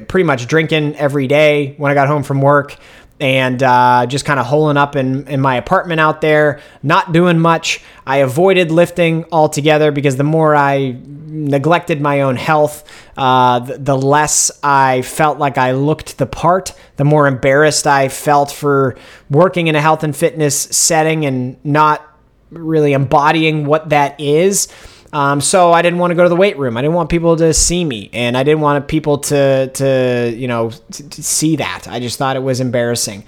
pretty 0.08 0.24
much 0.24 0.48
drinking 0.48 0.96
every 0.96 1.28
day 1.28 1.76
when 1.78 1.92
I 1.92 1.96
got 1.96 2.08
home 2.08 2.24
from 2.24 2.42
work 2.42 2.78
and 3.24 3.64
uh, 3.64 4.06
just 4.06 4.26
kind 4.26 4.38
of 4.38 4.46
holing 4.46 4.76
up 4.76 4.98
in, 4.98 5.26
in 5.30 5.40
my 5.40 5.56
apartment 5.56 6.02
out 6.02 6.20
there, 6.20 6.60
not 6.84 7.14
doing 7.14 7.40
much. 7.40 7.80
I 8.06 8.18
avoided 8.18 8.70
lifting 8.70 9.24
altogether 9.32 9.94
because 9.94 10.18
the 10.18 10.26
more 10.26 10.54
I 10.58 11.00
neglected 11.06 12.02
my 12.02 12.20
own 12.24 12.36
health, 12.36 12.84
uh, 13.16 13.60
the, 13.60 13.78
the, 13.78 13.98
less 13.98 14.52
I 14.62 15.04
felt 15.04 15.40
like 15.40 15.58
I 15.58 15.72
looked 15.72 16.18
the 16.18 16.26
part, 16.26 16.74
the 16.98 17.06
more 17.06 17.26
embarrassed 17.26 17.88
I 17.88 18.10
felt 18.10 18.52
for 18.52 18.98
working 19.30 19.68
in 19.68 19.76
a 19.76 19.82
health 19.82 20.04
and 20.04 20.14
fitness 20.14 20.60
setting 20.60 21.26
and 21.26 21.56
not 21.64 22.06
really 22.50 22.92
embodying 22.92 23.66
what 23.66 23.88
that 23.88 24.20
is. 24.20 24.68
Um, 25.14 25.40
so 25.42 25.72
I 25.72 25.84
didn't 25.84 26.00
want 26.00 26.12
to 26.12 26.16
go 26.16 26.24
to 26.24 26.30
the 26.30 26.36
weight 26.36 26.58
room. 26.58 26.76
I 26.76 26.82
didn't 26.82 26.96
want 26.96 27.10
people 27.10 27.38
to 27.38 27.54
see 27.54 27.86
me, 27.86 28.10
and 28.14 28.36
I 28.36 28.44
didn't 28.44 28.62
want 28.62 28.88
people 28.88 29.20
to 29.20 29.68
to 29.68 30.34
you 30.36 30.48
know 30.48 30.72
to, 30.72 31.10
to 31.10 31.24
see 31.24 31.56
that. 31.58 31.88
I 31.88 32.00
just 32.00 32.18
thought 32.18 32.36
it 32.36 32.44
was 32.44 32.60
embarrassing. 32.60 33.24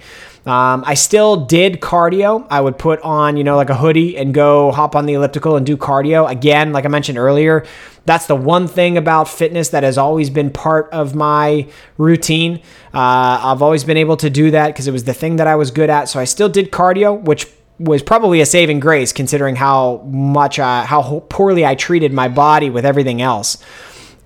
Um, 0.46 0.84
I 0.86 0.94
still 0.94 1.44
did 1.44 1.80
cardio. 1.80 2.46
I 2.48 2.60
would 2.60 2.78
put 2.78 3.00
on, 3.00 3.36
you 3.36 3.42
know, 3.42 3.56
like 3.56 3.68
a 3.68 3.74
hoodie 3.74 4.16
and 4.16 4.32
go 4.32 4.70
hop 4.70 4.94
on 4.94 5.04
the 5.06 5.14
elliptical 5.14 5.56
and 5.56 5.66
do 5.66 5.76
cardio. 5.76 6.30
Again, 6.30 6.72
like 6.72 6.84
I 6.84 6.88
mentioned 6.88 7.18
earlier, 7.18 7.66
that's 8.04 8.26
the 8.26 8.36
one 8.36 8.68
thing 8.68 8.96
about 8.96 9.28
fitness 9.28 9.70
that 9.70 9.82
has 9.82 9.98
always 9.98 10.30
been 10.30 10.50
part 10.50 10.88
of 10.92 11.16
my 11.16 11.66
routine. 11.98 12.62
Uh, 12.94 13.40
I've 13.42 13.60
always 13.60 13.82
been 13.82 13.96
able 13.96 14.16
to 14.18 14.30
do 14.30 14.52
that 14.52 14.68
because 14.68 14.86
it 14.86 14.92
was 14.92 15.02
the 15.02 15.14
thing 15.14 15.36
that 15.36 15.48
I 15.48 15.56
was 15.56 15.72
good 15.72 15.90
at. 15.90 16.08
So 16.08 16.20
I 16.20 16.24
still 16.24 16.48
did 16.48 16.70
cardio, 16.70 17.20
which 17.20 17.48
was 17.78 18.02
probably 18.02 18.40
a 18.40 18.46
saving 18.46 18.80
grace 18.80 19.12
considering 19.12 19.56
how 19.56 19.98
much 20.06 20.58
uh, 20.58 20.84
how 20.84 21.24
poorly 21.28 21.66
I 21.66 21.74
treated 21.74 22.12
my 22.12 22.28
body 22.28 22.70
with 22.70 22.86
everything 22.86 23.20
else. 23.20 23.58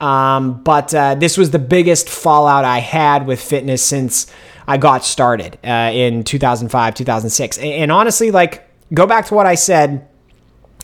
Um, 0.01 0.62
but 0.62 0.94
uh, 0.94 1.14
this 1.16 1.36
was 1.36 1.51
the 1.51 1.59
biggest 1.59 2.09
fallout 2.09 2.64
I 2.64 2.78
had 2.78 3.26
with 3.26 3.40
fitness 3.40 3.82
since 3.84 4.32
I 4.66 4.78
got 4.78 5.05
started 5.05 5.59
uh, 5.64 5.90
in 5.92 6.24
2005, 6.24 6.94
2006. 6.94 7.59
And, 7.59 7.66
and 7.66 7.92
honestly, 7.92 8.30
like, 8.30 8.66
go 8.94 9.07
back 9.07 9.26
to 9.26 9.34
what 9.34 9.46
I 9.46 9.57
said 9.57 10.09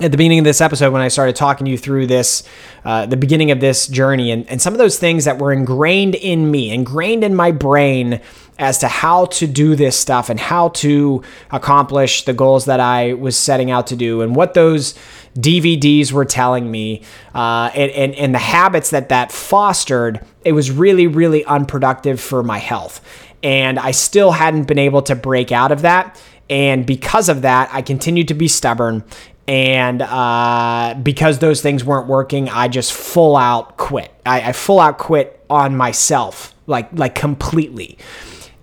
at 0.00 0.10
the 0.10 0.18
beginning 0.18 0.40
of 0.40 0.44
this 0.44 0.60
episode 0.60 0.92
when 0.92 1.00
I 1.00 1.08
started 1.08 1.36
talking 1.36 1.66
you 1.66 1.78
through 1.78 2.06
this, 2.06 2.42
uh, 2.84 3.06
the 3.06 3.16
beginning 3.16 3.50
of 3.50 3.60
this 3.60 3.88
journey, 3.88 4.30
and, 4.30 4.46
and 4.50 4.60
some 4.60 4.74
of 4.74 4.78
those 4.78 4.98
things 4.98 5.24
that 5.24 5.38
were 5.38 5.52
ingrained 5.52 6.14
in 6.14 6.50
me, 6.50 6.70
ingrained 6.70 7.24
in 7.24 7.34
my 7.34 7.50
brain 7.50 8.20
as 8.58 8.78
to 8.78 8.88
how 8.88 9.26
to 9.26 9.46
do 9.46 9.76
this 9.76 9.98
stuff 9.98 10.30
and 10.30 10.40
how 10.40 10.68
to 10.68 11.22
accomplish 11.50 12.24
the 12.24 12.32
goals 12.32 12.64
that 12.64 12.80
I 12.80 13.12
was 13.14 13.36
setting 13.36 13.70
out 13.70 13.86
to 13.88 13.96
do, 13.96 14.22
and 14.22 14.34
what 14.34 14.54
those 14.54 14.94
DVDs 15.36 16.12
were 16.12 16.24
telling 16.24 16.70
me, 16.70 17.02
uh, 17.34 17.70
and, 17.74 17.90
and, 17.92 18.14
and 18.14 18.34
the 18.34 18.38
habits 18.38 18.90
that 18.90 19.10
that 19.10 19.30
fostered, 19.30 20.24
it 20.44 20.52
was 20.52 20.70
really, 20.70 21.06
really 21.06 21.44
unproductive 21.44 22.20
for 22.20 22.42
my 22.42 22.58
health. 22.58 23.00
And 23.42 23.78
I 23.78 23.90
still 23.90 24.32
hadn't 24.32 24.64
been 24.64 24.78
able 24.78 25.02
to 25.02 25.14
break 25.14 25.52
out 25.52 25.70
of 25.70 25.82
that. 25.82 26.20
And 26.48 26.86
because 26.86 27.28
of 27.28 27.42
that, 27.42 27.68
I 27.72 27.82
continued 27.82 28.28
to 28.28 28.34
be 28.34 28.48
stubborn 28.48 29.04
and 29.48 30.02
uh, 30.02 30.94
because 31.02 31.38
those 31.38 31.60
things 31.60 31.84
weren't 31.84 32.08
working, 32.08 32.48
I 32.48 32.68
just 32.68 32.92
full 32.92 33.36
out 33.36 33.76
quit. 33.76 34.12
I, 34.24 34.48
I 34.48 34.52
full 34.52 34.80
out 34.80 34.98
quit 34.98 35.44
on 35.48 35.76
myself, 35.76 36.54
like 36.66 36.88
like 36.92 37.14
completely. 37.14 37.98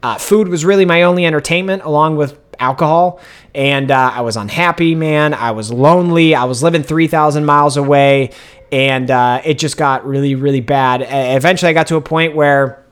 Uh, 0.03 0.17
food 0.17 0.49
was 0.49 0.63
really 0.65 0.85
my 0.85 1.03
only 1.03 1.25
entertainment, 1.25 1.81
along 1.83 2.17
with 2.17 2.37
alcohol, 2.59 3.19
and 3.55 3.89
uh, 3.89 4.11
I 4.13 4.21
was 4.21 4.35
unhappy, 4.37 4.93
man. 4.93 5.33
I 5.33 5.51
was 5.51 5.71
lonely. 5.71 6.35
I 6.35 6.43
was 6.43 6.61
living 6.61 6.83
three 6.83 7.07
thousand 7.07 7.45
miles 7.45 7.77
away, 7.77 8.31
and 8.71 9.09
uh, 9.09 9.41
it 9.43 9.57
just 9.57 9.77
got 9.77 10.05
really, 10.05 10.35
really 10.35 10.61
bad. 10.61 11.05
Eventually, 11.09 11.69
I 11.69 11.73
got 11.73 11.87
to 11.87 11.95
a 11.95 12.01
point 12.01 12.35
where 12.35 12.83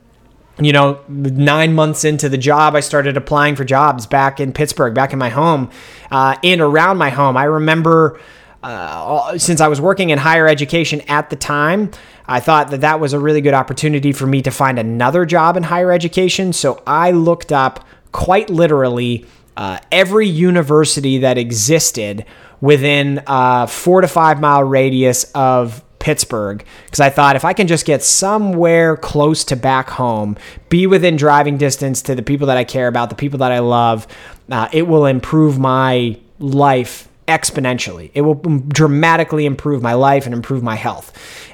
you 0.59 0.72
know, 0.72 0.99
nine 1.07 1.74
months 1.74 2.03
into 2.03 2.30
the 2.30 2.38
job, 2.38 2.76
I 2.76 2.82
started 2.82 3.18
applying 3.18 3.55
for 3.55 3.64
jobs 3.64 4.05
back 4.05 4.39
in 4.39 4.53
Pittsburgh, 4.53 4.93
back 4.93 5.12
in 5.12 5.18
my 5.18 5.30
home, 5.30 5.72
uh, 6.12 6.36
in 6.43 6.62
around 6.62 6.97
my 6.97 7.09
home. 7.09 7.36
I 7.36 7.45
remember 7.45 8.20
uh, 8.62 9.38
since 9.38 9.59
I 9.59 9.68
was 9.68 9.82
working 9.82 10.12
in 10.12 10.20
higher 10.20 10.47
education 10.47 11.01
at 11.07 11.30
the 11.30 11.36
time, 11.36 11.89
I 12.32 12.39
thought 12.39 12.71
that 12.71 12.79
that 12.79 13.01
was 13.01 13.11
a 13.11 13.19
really 13.19 13.41
good 13.41 13.53
opportunity 13.53 14.13
for 14.13 14.25
me 14.25 14.41
to 14.43 14.51
find 14.51 14.79
another 14.79 15.25
job 15.25 15.57
in 15.57 15.63
higher 15.63 15.91
education. 15.91 16.53
So 16.53 16.82
I 16.88 17.11
looked 17.11 17.51
up 17.51 17.86
quite 18.13 18.49
literally 18.49 19.25
uh, 19.57 19.79
every 19.91 20.29
university 20.29 21.17
that 21.17 21.38
existed 21.38 22.25
within 22.61 23.21
a 23.27 23.67
four 23.67 23.99
to 23.99 24.07
five 24.07 24.39
mile 24.39 24.63
radius 24.63 25.25
of 25.36 25.84
Pittsburgh 25.99 26.63
because 26.86 27.01
I 27.01 27.09
thought 27.09 27.36
if 27.36 27.43
I 27.43 27.51
can 27.51 27.67
just 27.67 27.86
get 27.86 28.01
somewhere 28.01 28.95
close 28.95 29.43
to 29.45 29.57
back 29.57 29.89
home, 29.89 30.38
be 30.69 30.88
within 30.88 31.17
driving 31.17 31.57
distance 31.57 32.01
to 32.03 32.15
the 32.15 32.23
people 32.23 32.47
that 32.47 32.55
I 32.55 32.63
care 32.63 32.88
about, 32.88 33.09
the 33.09 33.15
people 33.15 33.39
that 33.39 33.51
I 33.51 33.59
love, 33.59 34.07
uh, 34.49 34.69
it 34.71 34.88
will 34.88 35.05
improve 35.05 35.59
my 35.59 36.17
life 36.39 37.09
exponentially. 37.32 38.11
It 38.13 38.21
will 38.21 38.36
dramatically 38.36 39.45
improve 39.45 39.82
my 39.82 39.93
life 39.93 40.25
and 40.25 40.34
improve 40.34 40.61
my 40.61 40.75
health. 40.75 41.11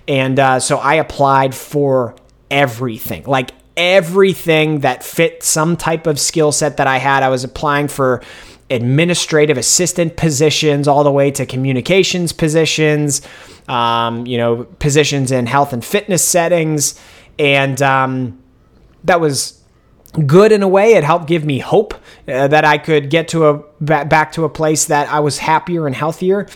And 0.07 0.39
uh, 0.39 0.59
so 0.59 0.77
I 0.77 0.95
applied 0.95 1.53
for 1.53 2.15
everything, 2.49 3.23
like 3.25 3.51
everything 3.75 4.79
that 4.79 5.03
fit 5.03 5.43
some 5.43 5.77
type 5.77 6.07
of 6.07 6.19
skill 6.19 6.51
set 6.51 6.77
that 6.77 6.87
I 6.87 6.97
had. 6.97 7.23
I 7.23 7.29
was 7.29 7.43
applying 7.43 7.87
for 7.87 8.23
administrative 8.69 9.57
assistant 9.57 10.17
positions 10.17 10.87
all 10.87 11.03
the 11.03 11.11
way 11.11 11.31
to 11.31 11.45
communications 11.45 12.33
positions, 12.33 13.21
um, 13.69 14.25
you 14.25 14.37
know, 14.37 14.65
positions 14.79 15.31
in 15.31 15.45
health 15.45 15.71
and 15.73 15.85
fitness 15.85 16.23
settings. 16.23 16.99
And 17.39 17.81
um, 17.81 18.41
that 19.03 19.21
was 19.21 19.56
good 20.25 20.51
in 20.51 20.63
a 20.63 20.67
way. 20.67 20.93
It 20.93 21.03
helped 21.03 21.27
give 21.27 21.45
me 21.45 21.59
hope 21.59 21.93
uh, 22.27 22.47
that 22.47 22.65
I 22.65 22.77
could 22.77 23.09
get 23.09 23.27
to 23.29 23.47
a 23.47 23.57
back 23.81 24.31
to 24.33 24.43
a 24.43 24.49
place 24.49 24.85
that 24.85 25.09
I 25.09 25.19
was 25.19 25.39
happier 25.39 25.85
and 25.87 25.95
healthier. 25.95 26.47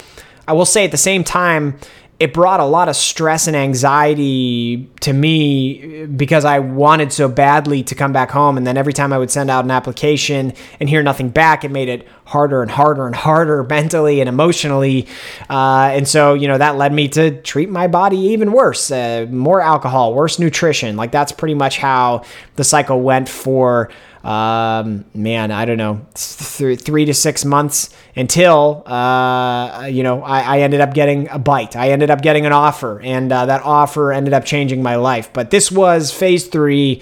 I 0.47 0.54
will 0.54 0.66
say 0.66 0.86
at 0.86 0.91
the 0.91 0.97
same 0.97 1.24
time, 1.24 1.80
it 2.22 2.36
brought 2.36 2.59
a 2.59 2.65
lot 2.65 2.88
of 2.88 2.95
stress 2.95 3.47
and 3.47 3.55
anxiety 3.55 4.88
to 4.99 5.11
me 5.11 6.05
because 6.05 6.45
I 6.45 6.59
wanted 6.59 7.11
so 7.11 7.28
badly 7.28 7.82
to 7.82 7.95
come 7.95 8.13
back 8.13 8.30
home. 8.30 8.57
And 8.57 8.67
then 8.67 8.78
every 8.78 8.93
time 8.93 9.11
I 9.11 9.17
would 9.17 9.32
send 9.32 9.49
out 9.49 9.65
an 9.65 9.72
application 9.72 10.53
and 10.80 10.88
hear 10.88 11.01
nothing 11.01 11.30
back, 11.30 11.63
it 11.63 11.72
made 11.72 11.89
it 11.89 12.07
harder 12.26 12.61
and 12.61 12.69
harder 12.69 13.07
and 13.07 13.15
harder 13.15 13.63
mentally 13.69 14.19
and 14.19 14.30
emotionally. 14.30 15.07
Uh, 15.49 15.89
and 15.93 16.07
so, 16.07 16.36
you 16.36 16.47
know, 16.47 16.59
that 16.59 16.78
led 16.78 16.93
me 16.93 17.07
to 17.07 17.41
treat 17.41 17.72
my 17.72 17.88
body 17.88 18.17
even 18.17 18.51
worse 18.51 18.91
uh, 18.91 19.26
more 19.32 19.59
alcohol, 19.59 20.13
worse 20.13 20.38
nutrition. 20.38 20.95
Like 20.97 21.11
that's 21.11 21.32
pretty 21.32 21.55
much 21.55 21.80
how 21.80 22.24
the 22.55 22.63
cycle 22.63 23.01
went 23.01 23.30
for 23.30 23.89
um, 24.24 25.05
man, 25.15 25.51
I 25.51 25.65
don't 25.65 25.78
know, 25.78 26.05
th- 26.13 26.80
three 26.80 27.05
to 27.05 27.13
six 27.13 27.43
months 27.43 27.89
until, 28.15 28.84
uh, 28.86 29.86
you 29.86 30.03
know, 30.03 30.22
I, 30.22 30.41
I, 30.41 30.59
ended 30.59 30.80
up 30.80 30.93
getting 30.93 31.28
a 31.30 31.39
bite. 31.39 31.76
I 31.76 31.89
ended 31.89 32.11
up 32.11 32.22
getting 32.22 32.45
an 32.45 32.51
offer, 32.51 32.99
and 33.01 33.32
uh, 33.32 33.47
that 33.47 33.63
offer 33.63 34.13
ended 34.13 34.36
up 34.36 34.45
changing 34.45 34.84
my 34.84 34.95
life. 34.95 35.34
But 35.34 35.49
this 35.49 35.72
was 35.72 36.11
phase 36.11 36.47
three, 36.47 37.01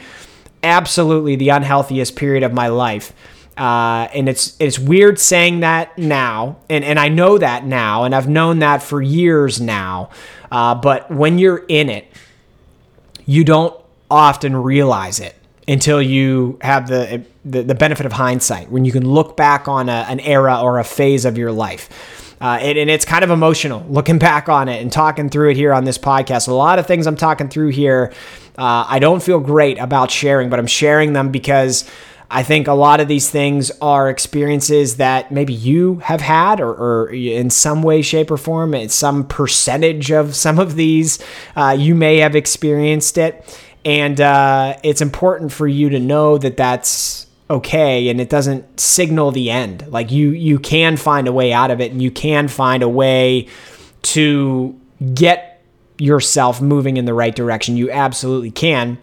absolutely 0.63 1.35
the 1.35 1.49
unhealthiest 1.49 2.15
period 2.15 2.43
of 2.43 2.53
my 2.53 2.69
life. 2.69 3.11
Uh, 3.57 4.07
and 4.13 4.29
it's 4.29 4.55
it's 4.61 4.79
weird 4.79 5.19
saying 5.19 5.59
that 5.59 5.97
now, 5.97 6.55
and, 6.69 6.85
and 6.85 6.97
I 6.97 7.09
know 7.09 7.37
that 7.37 7.65
now, 7.65 8.05
and 8.05 8.15
I've 8.15 8.29
known 8.29 8.59
that 8.59 8.81
for 8.81 9.01
years 9.01 9.59
now. 9.59 10.11
Uh, 10.49 10.73
but 10.73 11.11
when 11.11 11.37
you're 11.37 11.65
in 11.67 11.89
it, 11.89 12.07
you 13.25 13.43
don't 13.43 13.75
often 14.09 14.55
realize 14.55 15.19
it 15.19 15.35
until 15.69 16.01
you 16.01 16.57
have 16.61 16.87
the, 16.87 17.23
the, 17.45 17.61
the 17.61 17.75
benefit 17.75 18.05
of 18.05 18.11
hindsight, 18.11 18.71
when 18.71 18.85
you 18.85 18.91
can 18.91 19.07
look 19.07 19.37
back 19.37 19.67
on 19.67 19.87
a, 19.87 20.05
an 20.09 20.19
era 20.21 20.59
or 20.59 20.79
a 20.79 20.83
phase 20.83 21.25
of 21.25 21.37
your 21.37 21.51
life. 21.51 22.35
Uh, 22.41 22.57
and, 22.61 22.77
and, 22.77 22.89
it's 22.89 23.03
kind 23.03 23.23
of 23.23 23.29
emotional 23.29 23.85
looking 23.89 24.17
back 24.17 24.47
on 24.47 24.69
it 24.69 24.81
and 24.81 24.91
talking 24.91 25.29
through 25.29 25.51
it 25.51 25.57
here 25.57 25.73
on 25.73 25.83
this 25.83 25.97
podcast. 25.97 26.47
A 26.47 26.53
lot 26.53 26.79
of 26.79 26.87
things 26.87 27.05
I'm 27.05 27.17
talking 27.17 27.49
through 27.49 27.69
here, 27.69 28.13
uh, 28.57 28.85
I 28.87 28.99
don't 28.99 29.21
feel 29.21 29.39
great 29.39 29.77
about 29.77 30.09
sharing, 30.09 30.49
but 30.49 30.57
I'm 30.57 30.65
sharing 30.65 31.13
them 31.13 31.31
because 31.31 31.87
I 32.31 32.43
think 32.43 32.67
a 32.67 32.73
lot 32.73 32.99
of 32.99 33.07
these 33.07 33.29
things 33.29 33.71
are 33.81 34.09
experiences 34.09 34.97
that 34.97 35.31
maybe 35.31 35.53
you 35.53 35.95
have 35.97 36.21
had, 36.21 36.61
or, 36.61 36.71
or 36.71 37.09
in 37.09 37.49
some 37.49 37.83
way, 37.83 38.01
shape, 38.01 38.31
or 38.31 38.37
form, 38.37 38.73
it's 38.73 38.95
some 38.95 39.27
percentage 39.27 40.11
of 40.11 40.35
some 40.35 40.59
of 40.59 40.75
these, 40.75 41.19
uh, 41.55 41.75
you 41.77 41.93
may 41.93 42.17
have 42.17 42.35
experienced 42.35 43.17
it 43.17 43.43
and 43.85 44.19
uh, 44.19 44.77
it's 44.83 45.01
important 45.01 45.51
for 45.51 45.67
you 45.67 45.89
to 45.89 45.99
know 45.99 46.37
that 46.37 46.57
that's 46.57 47.27
okay 47.49 48.09
and 48.09 48.21
it 48.21 48.29
doesn't 48.29 48.79
signal 48.79 49.31
the 49.31 49.49
end 49.49 49.83
like 49.87 50.11
you 50.11 50.29
you 50.29 50.59
can 50.59 50.95
find 50.95 51.27
a 51.27 51.31
way 51.31 51.51
out 51.51 51.71
of 51.71 51.81
it 51.81 51.91
and 51.91 51.99
you 51.99 52.11
can 52.11 52.47
find 52.47 52.83
a 52.83 52.89
way 52.89 53.47
to 54.03 54.79
get 55.15 55.63
yourself 55.97 56.61
moving 56.61 56.97
in 56.97 57.05
the 57.05 57.13
right 57.13 57.35
direction 57.35 57.75
you 57.75 57.89
absolutely 57.89 58.51
can 58.51 58.99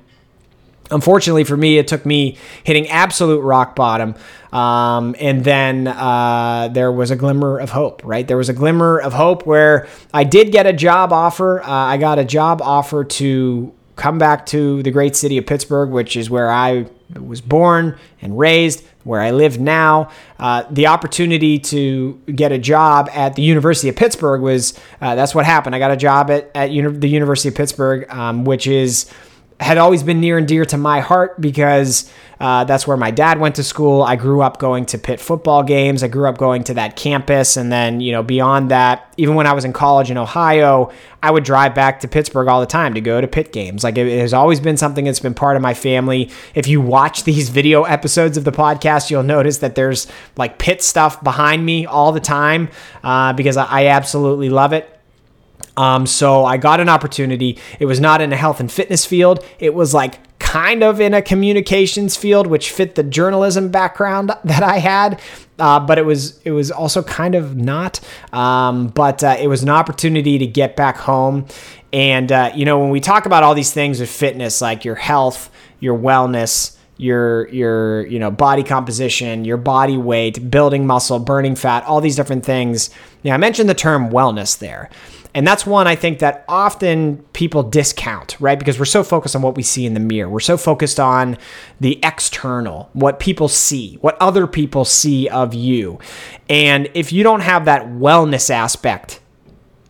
Unfortunately 0.91 1.45
for 1.45 1.57
me, 1.57 1.79
it 1.79 1.89
took 1.89 2.07
me 2.07 2.37
hitting 2.63 2.89
absolute 2.89 3.41
rock 3.41 3.75
bottom. 3.75 4.15
Um, 4.53 5.17
and 5.19 5.43
then 5.43 5.89
uh, 5.89 6.69
there 6.73 6.93
was 6.93 7.11
a 7.11 7.17
glimmer 7.17 7.59
of 7.59 7.71
hope, 7.71 8.03
right? 8.05 8.27
There 8.27 8.37
was 8.37 8.49
a 8.49 8.53
glimmer 8.53 8.99
of 9.01 9.13
hope 9.13 9.47
where 9.47 9.89
I 10.15 10.25
did 10.25 10.53
get 10.53 10.67
a 10.67 10.73
job 10.73 11.13
offer. 11.13 11.61
Uh, 11.61 11.69
I 11.69 11.97
got 11.97 12.19
a 12.19 12.25
job 12.25 12.63
offer 12.63 13.05
to 13.05 13.73
come 13.97 14.19
back 14.19 14.47
to 14.47 14.83
the 14.83 14.91
great 14.91 15.17
city 15.17 15.39
of 15.39 15.47
Pittsburgh, 15.47 15.91
which 15.91 16.17
is 16.17 16.31
where 16.31 16.51
I 16.51 16.87
was 17.15 17.41
born 17.41 17.99
and 18.21 18.39
raised, 18.39 18.85
where 19.05 19.21
I 19.21 19.31
live 19.31 19.59
now. 19.59 20.11
Uh, 20.39 20.65
the 20.71 20.87
opportunity 20.89 21.59
to 21.59 22.21
get 22.35 22.53
a 22.53 22.59
job 22.59 23.09
at 23.13 23.35
the 23.37 23.43
University 23.43 23.89
of 23.89 23.97
Pittsburgh 23.97 24.43
was 24.43 24.79
uh, 25.01 25.15
that's 25.15 25.35
what 25.35 25.47
happened. 25.47 25.75
I 25.75 25.79
got 25.79 25.93
a 25.93 25.97
job 25.97 26.31
at, 26.31 26.51
at 26.55 26.71
uni- 26.71 26.99
the 26.99 27.09
University 27.09 27.49
of 27.49 27.55
Pittsburgh, 27.55 28.09
um, 28.11 28.45
which 28.45 28.67
is 28.67 29.11
had 29.59 29.79
always 29.79 30.03
been 30.03 30.21
near 30.21 30.37
and 30.37 30.47
dear 30.47 30.65
to 30.67 30.77
my 30.77 31.01
heart 31.01 31.41
because 31.41 32.13
uh, 32.39 32.65
that's 32.65 32.87
where 32.87 32.99
my 32.99 33.11
dad 33.11 33.41
went 33.41 33.55
to 33.55 33.63
school. 33.63 34.03
I 34.03 34.17
grew 34.17 34.43
up 34.43 34.59
going 34.59 34.85
to 34.87 34.99
Pitt 34.99 35.19
football 35.19 35.63
games. 35.63 36.03
I 36.03 36.09
grew 36.09 36.29
up 36.29 36.37
going 36.37 36.65
to 36.65 36.75
that 36.75 36.95
campus. 36.95 37.57
And 37.57 37.73
then, 37.73 38.01
you 38.01 38.13
know, 38.13 38.23
beyond 38.23 38.71
that, 38.71 39.15
even 39.17 39.35
when 39.35 39.47
I 39.47 39.55
was 39.55 39.65
in 39.65 39.73
college 39.73 40.11
in 40.11 40.19
Ohio, 40.19 40.93
I 41.23 41.31
would 41.31 41.45
drive 41.45 41.75
back 41.75 42.01
to 42.01 42.09
Pittsburgh 42.09 42.49
all 42.49 42.61
the 42.61 42.67
time 42.67 42.93
to 42.95 43.01
go 43.01 43.19
to 43.19 43.27
Pitt 43.27 43.53
games. 43.53 43.83
Like 43.83 43.97
it, 43.97 44.21
has 44.21 44.35
always 44.35 44.61
been 44.61 44.77
something 44.77 45.07
that's 45.07 45.21
been 45.21 45.35
part 45.35 45.57
of 45.57 45.63
my 45.63 45.73
family. 45.73 46.31
If 46.55 46.69
you 46.69 46.83
watch 46.83 47.25
these 47.25 47.49
video 47.49 47.85
episodes 47.85 48.37
of 48.37 48.45
the 48.45 48.53
podcast, 48.53 49.11
you'll 49.11 49.23
notice 49.23 49.59
that 49.59 49.75
there's 49.75 50.07
like 50.37 50.59
Pitt 50.59 50.83
stuff 50.83 51.25
behind 51.25 51.65
me 51.65 51.87
all 51.87 52.13
the 52.13 52.21
time 52.21 52.69
uh, 53.03 53.33
because 53.33 53.57
I 53.57 53.87
absolutely 53.87 54.51
love 54.51 54.75
it. 54.75 54.96
Um, 55.77 56.07
so 56.07 56.45
I 56.45 56.57
got 56.57 56.81
an 56.81 56.89
opportunity. 56.89 57.59
It 57.79 57.87
was 57.87 58.01
not 58.01 58.21
in 58.21 58.33
a 58.33 58.37
health 58.37 58.61
and 58.61 58.71
fitness 58.71 59.05
field. 59.05 59.45
It 59.59 59.75
was 59.75 59.93
like 59.93 60.19
kind 60.39 60.83
of 60.83 61.01
in 61.01 61.13
a 61.13 61.21
communications 61.21 62.17
field, 62.17 62.47
which 62.47 62.71
fit 62.71 62.95
the 62.95 63.03
journalism 63.03 63.69
background 63.71 64.31
that 64.45 64.63
I 64.63 64.79
had. 64.79 65.21
Uh, 65.59 65.81
but 65.81 65.99
it 65.99 66.05
was 66.05 66.41
it 66.43 66.51
was 66.51 66.71
also 66.71 67.03
kind 67.03 67.35
of 67.35 67.57
not. 67.57 68.01
Um, 68.33 68.89
but 68.89 69.25
uh, 69.25 69.37
it 69.39 69.49
was 69.49 69.63
an 69.63 69.71
opportunity 69.71 70.39
to 70.39 70.47
get 70.47 70.77
back 70.77 70.97
home. 70.97 71.47
And 71.93 72.31
uh, 72.31 72.53
you 72.55 72.65
know, 72.65 72.79
when 72.79 72.91
we 72.91 73.01
talk 73.01 73.27
about 73.27 73.43
all 73.43 73.55
these 73.55 73.73
things 73.73 74.01
with 74.01 74.11
fitness, 74.11 74.61
like 74.61 74.85
your 74.85 74.95
health, 74.95 75.51
your 75.81 75.99
wellness, 75.99 76.77
your 76.99 77.49
your 77.49 78.07
you 78.07 78.19
know 78.19 78.31
body 78.31 78.63
composition, 78.63 79.45
your 79.45 79.57
body 79.57 79.97
weight, 79.97 80.51
building 80.51 80.87
muscle, 80.87 81.19
burning 81.19 81.55
fat, 81.55 81.85
all 81.85 82.01
these 82.01 82.17
different 82.17 82.45
things. 82.45 82.91
Yeah, 83.23 83.35
I 83.35 83.37
mentioned 83.37 83.69
the 83.69 83.75
term 83.75 84.11
wellness 84.11 84.59
there. 84.59 84.91
And 85.37 85.47
that's 85.47 85.67
one 85.67 85.87
I 85.87 85.97
think 85.97 86.21
that 86.21 86.47
often 86.49 87.19
people 87.35 87.63
discount, 87.63 88.39
right? 88.41 88.59
Because 88.59 88.79
we're 88.79 88.87
so 88.87 89.05
focused 89.05 89.37
on 89.37 89.43
what 89.43 89.55
we 89.55 89.63
see 89.63 89.85
in 89.85 89.93
the 89.93 90.01
mirror. 90.01 90.31
We're 90.31 90.41
so 90.41 90.57
focused 90.57 90.99
on 90.99 91.37
the 91.79 92.01
external, 92.03 92.89
what 92.95 93.21
people 93.21 93.47
see, 93.49 93.97
what 94.01 94.17
other 94.19 94.47
people 94.47 94.87
see 94.87 95.29
of 95.29 95.53
you. 95.53 95.99
And 96.49 96.89
if 96.95 97.13
you 97.13 97.23
don't 97.23 97.41
have 97.41 97.67
that 97.67 97.83
wellness 97.85 98.49
aspect 98.49 99.21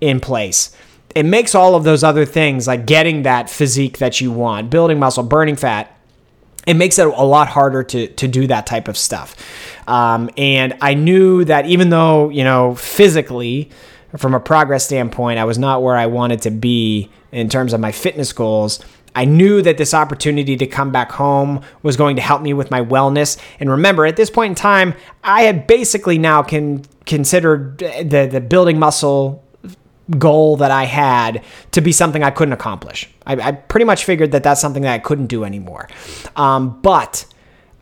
in 0.01 0.19
place, 0.19 0.75
it 1.15 1.23
makes 1.23 1.55
all 1.55 1.77
of 1.77 1.85
those 1.85 2.03
other 2.03 2.25
things 2.25 2.67
like 2.67 2.85
getting 2.85 3.23
that 3.23 3.49
physique 3.49 3.99
that 3.99 4.21
you 4.21 4.33
want, 4.33 4.69
building 4.69 4.99
muscle, 4.99 5.23
burning 5.23 5.55
fat, 5.55 5.97
it 6.67 6.75
makes 6.75 6.99
it 6.99 7.07
a 7.07 7.25
lot 7.25 7.47
harder 7.47 7.85
to 7.85 8.09
to 8.09 8.27
do 8.27 8.49
that 8.49 8.67
type 8.67 8.89
of 8.89 8.99
stuff. 8.99 9.37
Um, 9.87 10.29
and 10.37 10.77
I 10.81 10.95
knew 10.95 11.45
that 11.45 11.67
even 11.67 11.91
though 11.91 12.31
you 12.31 12.43
know 12.43 12.75
physically, 12.75 13.71
from 14.17 14.35
a 14.35 14.41
progress 14.41 14.85
standpoint, 14.85 15.39
I 15.39 15.45
was 15.45 15.59
not 15.59 15.83
where 15.83 15.97
I 15.97 16.07
wanted 16.07 16.43
to 16.43 16.51
be 16.51 17.11
in 17.33 17.49
terms 17.49 17.73
of 17.73 17.81
my 17.81 17.93
fitness 17.93 18.33
goals. 18.33 18.81
I 19.15 19.25
knew 19.25 19.63
that 19.63 19.79
this 19.79 19.95
opportunity 19.95 20.57
to 20.59 20.67
come 20.67 20.93
back 20.93 21.11
home 21.11 21.63
was 21.83 21.97
going 21.97 22.17
to 22.17 22.23
help 22.23 22.43
me 22.43 22.53
with 22.53 22.71
my 22.71 22.83
wellness. 22.83 23.39
And 23.59 23.71
remember, 23.71 24.05
at 24.05 24.17
this 24.17 24.29
point 24.29 24.51
in 24.51 24.55
time, 24.55 24.95
I 25.25 25.43
had 25.43 25.67
basically 25.67 26.19
now 26.19 26.43
can 26.43 26.85
considered 27.07 27.79
the 27.79 28.29
the 28.31 28.41
building 28.41 28.79
muscle 28.79 29.43
goal 30.19 30.57
that 30.59 30.71
I 30.71 30.85
had 30.85 31.43
to 31.73 31.81
be 31.81 31.93
something 31.93 32.23
I 32.23 32.31
couldn't 32.31 32.53
accomplish. 32.53 33.11
I, 33.27 33.35
I 33.37 33.53
pretty 33.53 33.85
much 33.85 34.05
figured 34.05 34.33
that 34.33 34.43
that's 34.43 34.61
something 34.61 34.83
that 34.83 34.93
I 34.93 34.99
couldn't 34.99 35.27
do 35.27 35.45
anymore. 35.45 35.89
Um, 36.37 36.81
but 36.83 37.25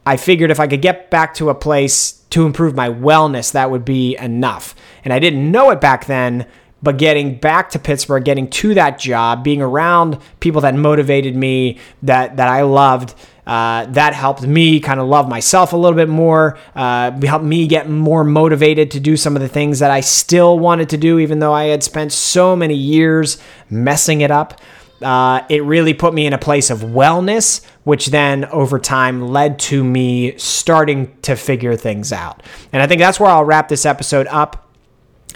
I 0.07 0.17
figured 0.17 0.51
if 0.51 0.61
I 0.61 0.67
could 0.67 0.83
get 0.83 1.11
back 1.11 1.35
to 1.35 1.51
a 1.51 1.55
place 1.55 2.23
to 2.31 2.45
improve 2.47 2.75
my 2.75 2.89
wellness, 2.89 3.53
that 3.53 3.71
would 3.71 3.85
be 3.85 4.17
enough. 4.17 4.75
And 5.05 5.13
I 5.13 5.19
didn't 5.19 5.51
know 5.51 5.71
it 5.71 5.81
back 5.81 6.07
then, 6.07 6.47
but 6.83 6.99
getting 6.99 7.37
back 7.37 7.71
to 7.71 7.79
Pittsburgh, 7.79 8.25
getting 8.25 8.51
to 8.51 8.75
that 8.75 8.99
job, 8.99 9.43
being 9.43 9.63
around 9.63 10.19
people 10.41 10.61
that 10.61 10.75
motivated 10.75 11.35
me, 11.35 11.79
that 12.03 12.37
that 12.37 12.49
I 12.49 12.63
loved, 12.63 13.15
uh, 13.47 13.87
that 13.87 14.13
helped 14.13 14.43
me 14.43 14.81
kind 14.81 15.01
of 15.01 15.09
love 15.09 15.29
myself 15.29 15.73
a 15.73 15.77
little 15.77 15.97
bit 15.97 16.11
more, 16.11 16.59
uh, 16.75 17.11
helped 17.23 17.45
me 17.45 17.67
get 17.67 17.89
more 17.89 18.25
motivated 18.25 18.91
to 18.91 19.01
do 19.01 19.17
some 19.17 19.35
of 19.35 19.41
the 19.41 19.49
things 19.49 19.79
that 19.79 19.91
I 19.91 20.01
still 20.01 20.59
wanted 20.59 20.91
to 20.91 20.99
do, 20.99 21.19
even 21.19 21.39
though 21.39 21.55
I 21.55 21.65
had 21.65 21.83
spent 21.83 22.13
so 22.13 22.55
many 22.55 22.75
years 22.75 23.39
messing 23.71 24.21
it 24.21 24.31
up. 24.31 24.61
Uh, 25.05 25.45
it 25.49 25.63
really 25.63 25.95
put 25.95 26.15
me 26.15 26.27
in 26.27 26.33
a 26.33 26.39
place 26.39 26.71
of 26.71 26.81
wellness, 26.81 27.65
which 27.85 28.07
then 28.07 28.47
over 28.47 28.79
time 28.79 29.29
led 29.29 29.59
to 29.61 29.85
me 29.85 30.37
starting 30.39 31.15
to 31.23 31.37
figure 31.37 31.77
things 31.77 32.13
out. 32.13 32.43
And 32.73 32.83
I 32.83 32.87
think 32.87 33.01
that's 33.01 33.21
where 33.21 33.31
I'll 33.31 33.45
wrap 33.45 33.69
this 33.69 33.85
episode 33.87 34.27
up. 34.29 34.61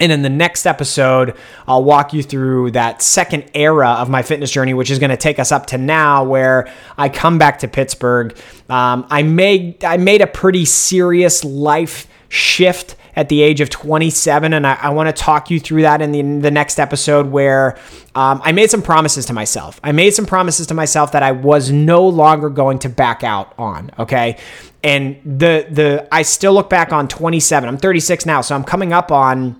And 0.01 0.11
in 0.11 0.21
the 0.21 0.29
next 0.29 0.65
episode, 0.65 1.35
I'll 1.67 1.83
walk 1.83 2.13
you 2.13 2.23
through 2.23 2.71
that 2.71 3.01
second 3.01 3.51
era 3.53 3.89
of 3.89 4.09
my 4.09 4.21
fitness 4.21 4.49
journey, 4.49 4.73
which 4.73 4.89
is 4.89 4.97
going 4.97 5.09
to 5.09 5.17
take 5.17 5.39
us 5.39 5.51
up 5.51 5.67
to 5.67 5.77
now, 5.77 6.23
where 6.23 6.71
I 6.97 7.09
come 7.09 7.37
back 7.37 7.59
to 7.59 7.67
Pittsburgh. 7.67 8.37
Um, 8.69 9.05
I 9.09 9.23
made 9.23 9.83
I 9.83 9.97
made 9.97 10.21
a 10.21 10.27
pretty 10.27 10.63
serious 10.63 11.43
life 11.43 12.07
shift 12.29 12.95
at 13.15 13.29
the 13.29 13.41
age 13.41 13.61
of 13.61 13.69
27, 13.69 14.53
and 14.53 14.65
I, 14.65 14.75
I 14.75 14.89
want 14.89 15.07
to 15.07 15.13
talk 15.13 15.49
you 15.49 15.59
through 15.59 15.81
that 15.83 16.01
in 16.01 16.11
the, 16.11 16.19
in 16.19 16.41
the 16.41 16.51
next 16.51 16.79
episode. 16.79 17.27
Where 17.27 17.77
um, 18.15 18.41
I 18.43 18.51
made 18.51 18.69
some 18.69 18.81
promises 18.81 19.25
to 19.27 19.33
myself. 19.33 19.79
I 19.83 19.91
made 19.91 20.13
some 20.13 20.25
promises 20.25 20.67
to 20.67 20.73
myself 20.73 21.11
that 21.13 21.23
I 21.23 21.31
was 21.31 21.71
no 21.71 22.07
longer 22.07 22.49
going 22.49 22.79
to 22.79 22.89
back 22.89 23.23
out 23.23 23.53
on. 23.57 23.91
Okay, 23.99 24.37
and 24.83 25.17
the 25.23 25.67
the 25.69 26.07
I 26.11 26.21
still 26.21 26.53
look 26.53 26.69
back 26.69 26.91
on 26.91 27.07
27. 27.07 27.67
I'm 27.67 27.77
36 27.77 28.25
now, 28.25 28.41
so 28.41 28.55
I'm 28.55 28.63
coming 28.63 28.93
up 28.93 29.11
on 29.11 29.59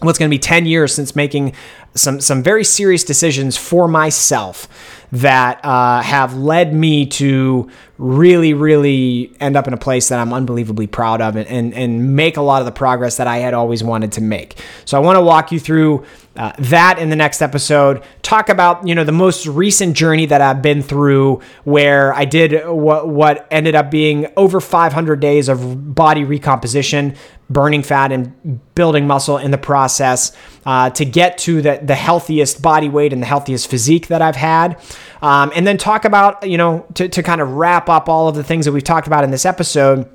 what's 0.00 0.18
going 0.18 0.30
to 0.30 0.34
be 0.34 0.38
10 0.38 0.66
years 0.66 0.94
since 0.94 1.16
making 1.16 1.54
some 1.94 2.20
some 2.20 2.42
very 2.42 2.64
serious 2.64 3.04
decisions 3.04 3.56
for 3.56 3.88
myself 3.88 4.68
that 5.12 5.64
uh, 5.64 6.02
have 6.02 6.34
led 6.34 6.74
me 6.74 7.06
to 7.06 7.70
really 7.98 8.52
really 8.52 9.34
end 9.40 9.56
up 9.56 9.66
in 9.66 9.72
a 9.72 9.78
place 9.78 10.08
that 10.08 10.18
I'm 10.18 10.32
unbelievably 10.32 10.88
proud 10.88 11.22
of 11.22 11.36
and, 11.36 11.48
and, 11.48 11.72
and 11.72 12.14
make 12.14 12.36
a 12.36 12.42
lot 12.42 12.60
of 12.60 12.66
the 12.66 12.72
progress 12.72 13.16
that 13.16 13.26
I 13.26 13.38
had 13.38 13.54
always 13.54 13.82
wanted 13.82 14.12
to 14.12 14.20
make. 14.20 14.58
So 14.84 14.98
I 14.98 15.00
want 15.00 15.16
to 15.16 15.22
walk 15.22 15.50
you 15.50 15.58
through 15.58 16.04
uh, 16.36 16.52
that 16.58 16.98
in 16.98 17.08
the 17.08 17.16
next 17.16 17.40
episode. 17.40 18.02
Talk 18.22 18.48
about 18.48 18.86
you 18.86 18.94
know 18.94 19.04
the 19.04 19.12
most 19.12 19.46
recent 19.46 19.96
journey 19.96 20.26
that 20.26 20.40
I've 20.40 20.60
been 20.60 20.82
through, 20.82 21.40
where 21.64 22.12
I 22.12 22.24
did 22.24 22.68
what 22.68 23.08
what 23.08 23.46
ended 23.50 23.74
up 23.74 23.90
being 23.90 24.26
over 24.36 24.60
500 24.60 25.20
days 25.20 25.48
of 25.48 25.94
body 25.94 26.24
recomposition, 26.24 27.16
burning 27.48 27.82
fat 27.82 28.12
and 28.12 28.74
building 28.74 29.06
muscle 29.06 29.38
in 29.38 29.50
the 29.50 29.58
process 29.58 30.36
uh, 30.66 30.90
to 30.90 31.04
get 31.04 31.38
to 31.38 31.62
the 31.62 31.80
the 31.82 31.94
healthiest 31.94 32.60
body 32.60 32.88
weight 32.88 33.12
and 33.12 33.22
the 33.22 33.26
healthiest 33.26 33.68
physique 33.68 34.08
that 34.08 34.20
I've 34.20 34.36
had. 34.36 34.78
Um, 35.22 35.52
and 35.54 35.66
then 35.66 35.78
talk 35.78 36.04
about 36.04 36.48
you 36.48 36.58
know 36.58 36.86
to 36.94 37.08
to 37.08 37.22
kind 37.22 37.40
of 37.40 37.52
wrap 37.52 37.88
up 37.88 38.08
all 38.08 38.28
of 38.28 38.34
the 38.34 38.44
things 38.44 38.64
that 38.64 38.72
we've 38.72 38.84
talked 38.84 39.06
about 39.06 39.24
in 39.24 39.30
this 39.30 39.44
episode 39.44 40.10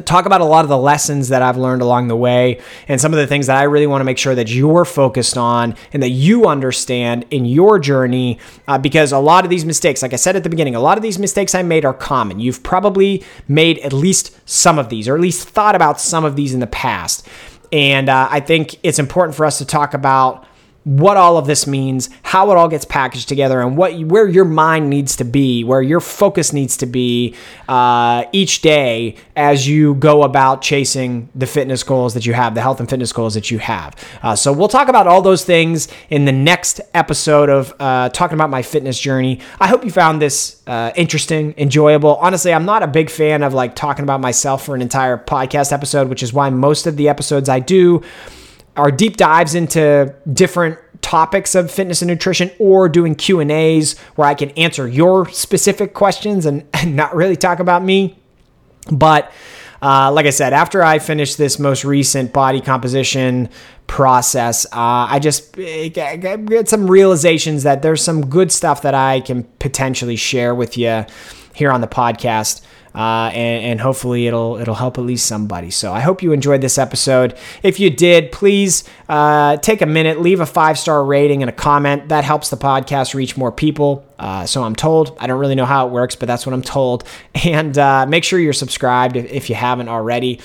talk 0.00 0.24
about 0.24 0.40
a 0.40 0.44
lot 0.44 0.64
of 0.64 0.70
the 0.70 0.78
lessons 0.78 1.28
that 1.28 1.42
I've 1.42 1.58
learned 1.58 1.82
along 1.82 2.08
the 2.08 2.16
way 2.16 2.60
and 2.88 3.00
some 3.00 3.12
of 3.12 3.18
the 3.18 3.26
things 3.26 3.46
that 3.48 3.58
I 3.58 3.64
really 3.64 3.86
want 3.86 4.00
to 4.00 4.04
make 4.04 4.16
sure 4.16 4.34
that 4.34 4.48
you're 4.48 4.84
focused 4.84 5.36
on 5.36 5.74
and 5.92 6.02
that 6.02 6.10
you 6.10 6.46
understand 6.46 7.26
in 7.30 7.44
your 7.44 7.78
journey 7.78 8.38
uh, 8.66 8.78
because 8.78 9.12
a 9.12 9.18
lot 9.18 9.44
of 9.44 9.50
these 9.50 9.64
mistakes 9.64 10.00
like 10.02 10.12
I 10.12 10.16
said 10.16 10.34
at 10.34 10.44
the 10.44 10.48
beginning 10.48 10.74
a 10.74 10.80
lot 10.80 10.96
of 10.96 11.02
these 11.02 11.18
mistakes 11.18 11.54
I 11.54 11.62
made 11.62 11.84
are 11.84 11.94
common. 11.94 12.40
You've 12.40 12.62
probably 12.62 13.22
made 13.48 13.78
at 13.80 13.92
least 13.92 14.36
some 14.48 14.78
of 14.78 14.88
these 14.88 15.08
or 15.08 15.14
at 15.14 15.20
least 15.20 15.48
thought 15.48 15.74
about 15.74 16.00
some 16.00 16.24
of 16.24 16.36
these 16.36 16.54
in 16.54 16.60
the 16.60 16.66
past. 16.66 17.28
And 17.70 18.08
uh, 18.08 18.28
I 18.30 18.40
think 18.40 18.78
it's 18.82 18.98
important 18.98 19.34
for 19.34 19.46
us 19.46 19.58
to 19.58 19.66
talk 19.66 19.94
about 19.94 20.46
what 20.84 21.16
all 21.16 21.36
of 21.36 21.46
this 21.46 21.66
means, 21.66 22.10
how 22.22 22.50
it 22.50 22.56
all 22.56 22.68
gets 22.68 22.84
packaged 22.84 23.28
together, 23.28 23.60
and 23.60 23.76
what 23.76 23.96
where 24.00 24.28
your 24.28 24.44
mind 24.44 24.90
needs 24.90 25.16
to 25.16 25.24
be, 25.24 25.62
where 25.62 25.82
your 25.82 26.00
focus 26.00 26.52
needs 26.52 26.76
to 26.78 26.86
be 26.86 27.34
uh, 27.68 28.24
each 28.32 28.62
day 28.62 29.16
as 29.36 29.68
you 29.68 29.94
go 29.94 30.24
about 30.24 30.60
chasing 30.60 31.28
the 31.34 31.46
fitness 31.46 31.82
goals 31.82 32.14
that 32.14 32.26
you 32.26 32.32
have, 32.32 32.54
the 32.54 32.60
health 32.60 32.80
and 32.80 32.90
fitness 32.90 33.12
goals 33.12 33.34
that 33.34 33.50
you 33.50 33.58
have. 33.58 33.94
Uh, 34.22 34.34
so 34.34 34.52
we'll 34.52 34.68
talk 34.68 34.88
about 34.88 35.06
all 35.06 35.22
those 35.22 35.44
things 35.44 35.88
in 36.10 36.24
the 36.24 36.32
next 36.32 36.80
episode 36.94 37.48
of 37.48 37.72
uh, 37.78 38.08
talking 38.08 38.34
about 38.34 38.50
my 38.50 38.62
fitness 38.62 38.98
journey. 38.98 39.40
I 39.60 39.68
hope 39.68 39.84
you 39.84 39.90
found 39.90 40.20
this 40.20 40.62
uh, 40.66 40.90
interesting, 40.96 41.54
enjoyable. 41.56 42.16
Honestly, 42.16 42.52
I'm 42.52 42.64
not 42.64 42.82
a 42.82 42.88
big 42.88 43.08
fan 43.08 43.42
of 43.42 43.54
like 43.54 43.76
talking 43.76 44.02
about 44.02 44.20
myself 44.20 44.64
for 44.64 44.74
an 44.74 44.82
entire 44.82 45.16
podcast 45.16 45.72
episode, 45.72 46.08
which 46.08 46.22
is 46.22 46.32
why 46.32 46.50
most 46.50 46.86
of 46.86 46.96
the 46.96 47.08
episodes 47.08 47.48
I 47.48 47.60
do 47.60 48.02
are 48.76 48.90
deep 48.90 49.16
dives 49.16 49.54
into 49.54 50.14
different 50.32 50.78
topics 51.02 51.54
of 51.54 51.70
fitness 51.70 52.00
and 52.00 52.08
nutrition 52.08 52.50
or 52.58 52.88
doing 52.88 53.14
q&a's 53.14 53.98
where 54.14 54.28
i 54.28 54.34
can 54.34 54.50
answer 54.50 54.86
your 54.86 55.28
specific 55.30 55.94
questions 55.94 56.46
and, 56.46 56.64
and 56.74 56.94
not 56.96 57.14
really 57.14 57.36
talk 57.36 57.58
about 57.58 57.82
me. 57.82 58.16
But 58.90 59.32
uh, 59.80 60.10
like 60.12 60.26
i 60.26 60.30
said 60.30 60.52
after 60.52 60.82
i 60.82 60.98
finished 60.98 61.38
this 61.38 61.58
most 61.58 61.84
recent 61.84 62.32
body 62.32 62.60
composition 62.60 63.48
process 63.88 64.64
uh, 64.66 65.06
i 65.10 65.18
just 65.18 65.52
get 65.54 66.68
some 66.68 66.88
realizations 66.88 67.64
that 67.64 67.82
there's 67.82 68.02
some 68.02 68.28
good 68.28 68.50
stuff 68.52 68.82
that 68.82 68.94
i 68.94 69.20
can 69.20 69.44
potentially 69.58 70.16
share 70.16 70.54
with 70.54 70.78
you 70.78 71.04
here 71.54 71.70
on 71.70 71.80
the 71.80 71.88
podcast 71.88 72.62
uh, 72.94 73.30
and, 73.32 73.64
and, 73.64 73.80
hopefully 73.80 74.26
it'll 74.26 74.56
it'll 74.56 74.74
help 74.74 74.98
at 74.98 75.04
least 75.04 75.26
somebody. 75.26 75.70
So 75.70 75.92
I 75.92 76.00
hope 76.00 76.22
you 76.22 76.32
enjoyed 76.32 76.60
this 76.60 76.76
episode. 76.76 77.36
If 77.62 77.80
you 77.80 77.88
did, 77.88 78.32
please 78.32 78.84
uh, 79.08 79.56
take 79.58 79.80
a 79.80 79.86
minute, 79.86 80.20
leave 80.20 80.40
a 80.40 80.46
five 80.46 80.78
star 80.78 81.04
rating 81.04 81.42
and 81.42 81.48
a 81.48 81.52
comment. 81.52 82.10
That 82.10 82.24
helps 82.24 82.50
the 82.50 82.56
podcast 82.56 83.14
reach 83.14 83.36
more 83.36 83.50
people. 83.50 84.04
Uh, 84.18 84.46
so 84.46 84.62
I'm 84.62 84.76
told. 84.76 85.16
I 85.18 85.26
don't 85.26 85.40
really 85.40 85.54
know 85.54 85.64
how 85.64 85.86
it 85.86 85.92
works, 85.92 86.14
but 86.16 86.26
that's 86.26 86.46
what 86.46 86.52
I'm 86.52 86.62
told. 86.62 87.04
And 87.44 87.76
uh, 87.76 88.06
make 88.06 88.22
sure 88.22 88.38
you're 88.38 88.52
subscribed 88.52 89.16
if, 89.16 89.30
if 89.32 89.50
you 89.50 89.56
haven't 89.56 89.88
already. 89.88 90.40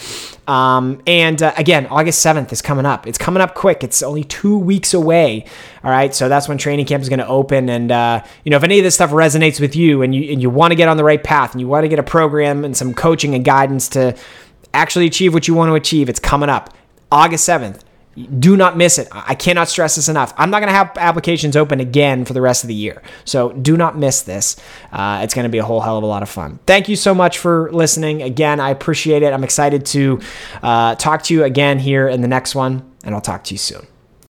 Um, 0.47 1.01
and 1.05 1.41
uh, 1.43 1.53
again, 1.55 1.85
August 1.87 2.25
7th 2.25 2.51
is 2.51 2.61
coming 2.61 2.87
up. 2.87 3.05
It's 3.05 3.19
coming 3.19 3.39
up 3.39 3.53
quick. 3.53 3.83
It's 3.83 4.01
only 4.01 4.23
two 4.23 4.57
weeks 4.57 4.95
away. 4.95 5.45
All 5.83 5.91
right. 5.91 6.15
So 6.15 6.27
that's 6.27 6.47
when 6.47 6.57
training 6.57 6.87
camp 6.87 7.03
is 7.03 7.09
going 7.09 7.19
to 7.19 7.27
open. 7.27 7.69
And, 7.69 7.91
uh, 7.91 8.23
you 8.43 8.49
know, 8.49 8.57
if 8.57 8.63
any 8.63 8.79
of 8.79 8.83
this 8.83 8.95
stuff 8.95 9.11
resonates 9.11 9.59
with 9.59 9.75
you 9.75 10.01
and 10.01 10.15
you, 10.15 10.31
and 10.31 10.41
you 10.41 10.49
want 10.49 10.71
to 10.71 10.75
get 10.75 10.89
on 10.89 10.97
the 10.97 11.03
right 11.03 11.23
path 11.23 11.51
and 11.51 11.61
you 11.61 11.67
want 11.67 11.83
to 11.83 11.87
get 11.87 11.99
a 11.99 12.03
program 12.03 12.65
and 12.65 12.75
some 12.75 12.93
coaching 12.93 13.35
and 13.35 13.45
guidance 13.45 13.89
to 13.89 14.17
actually 14.73 15.05
achieve 15.05 15.33
what 15.33 15.47
you 15.47 15.53
want 15.53 15.69
to 15.69 15.75
achieve, 15.75 16.09
it's 16.09 16.19
coming 16.19 16.49
up 16.49 16.73
August 17.11 17.47
7th. 17.47 17.81
Do 18.17 18.57
not 18.57 18.75
miss 18.75 18.97
it. 18.97 19.07
I 19.11 19.35
cannot 19.35 19.69
stress 19.69 19.95
this 19.95 20.09
enough. 20.09 20.33
I'm 20.37 20.49
not 20.49 20.59
going 20.59 20.69
to 20.69 20.73
have 20.73 20.91
applications 20.97 21.55
open 21.55 21.79
again 21.79 22.25
for 22.25 22.33
the 22.33 22.41
rest 22.41 22.63
of 22.63 22.67
the 22.67 22.73
year. 22.73 23.03
So 23.25 23.51
do 23.51 23.77
not 23.77 23.95
miss 23.95 24.21
this. 24.23 24.55
Uh, 24.91 25.21
it's 25.23 25.35
going 25.35 25.43
to 25.43 25.49
be 25.49 25.59
a 25.59 25.63
whole 25.63 25.81
hell 25.81 25.97
of 25.97 26.03
a 26.03 26.07
lot 26.07 26.23
of 26.23 26.29
fun. 26.29 26.59
Thank 26.65 26.89
you 26.89 26.95
so 26.95 27.13
much 27.13 27.37
for 27.37 27.71
listening. 27.71 28.23
Again, 28.23 28.59
I 28.59 28.71
appreciate 28.71 29.21
it. 29.21 29.33
I'm 29.33 29.43
excited 29.43 29.85
to 29.87 30.19
uh, 30.63 30.95
talk 30.95 31.23
to 31.23 31.33
you 31.33 31.43
again 31.43 31.77
here 31.77 32.07
in 32.07 32.21
the 32.21 32.27
next 32.27 32.55
one, 32.55 32.91
and 33.03 33.13
I'll 33.13 33.21
talk 33.21 33.43
to 33.45 33.53
you 33.53 33.59
soon. 33.59 33.85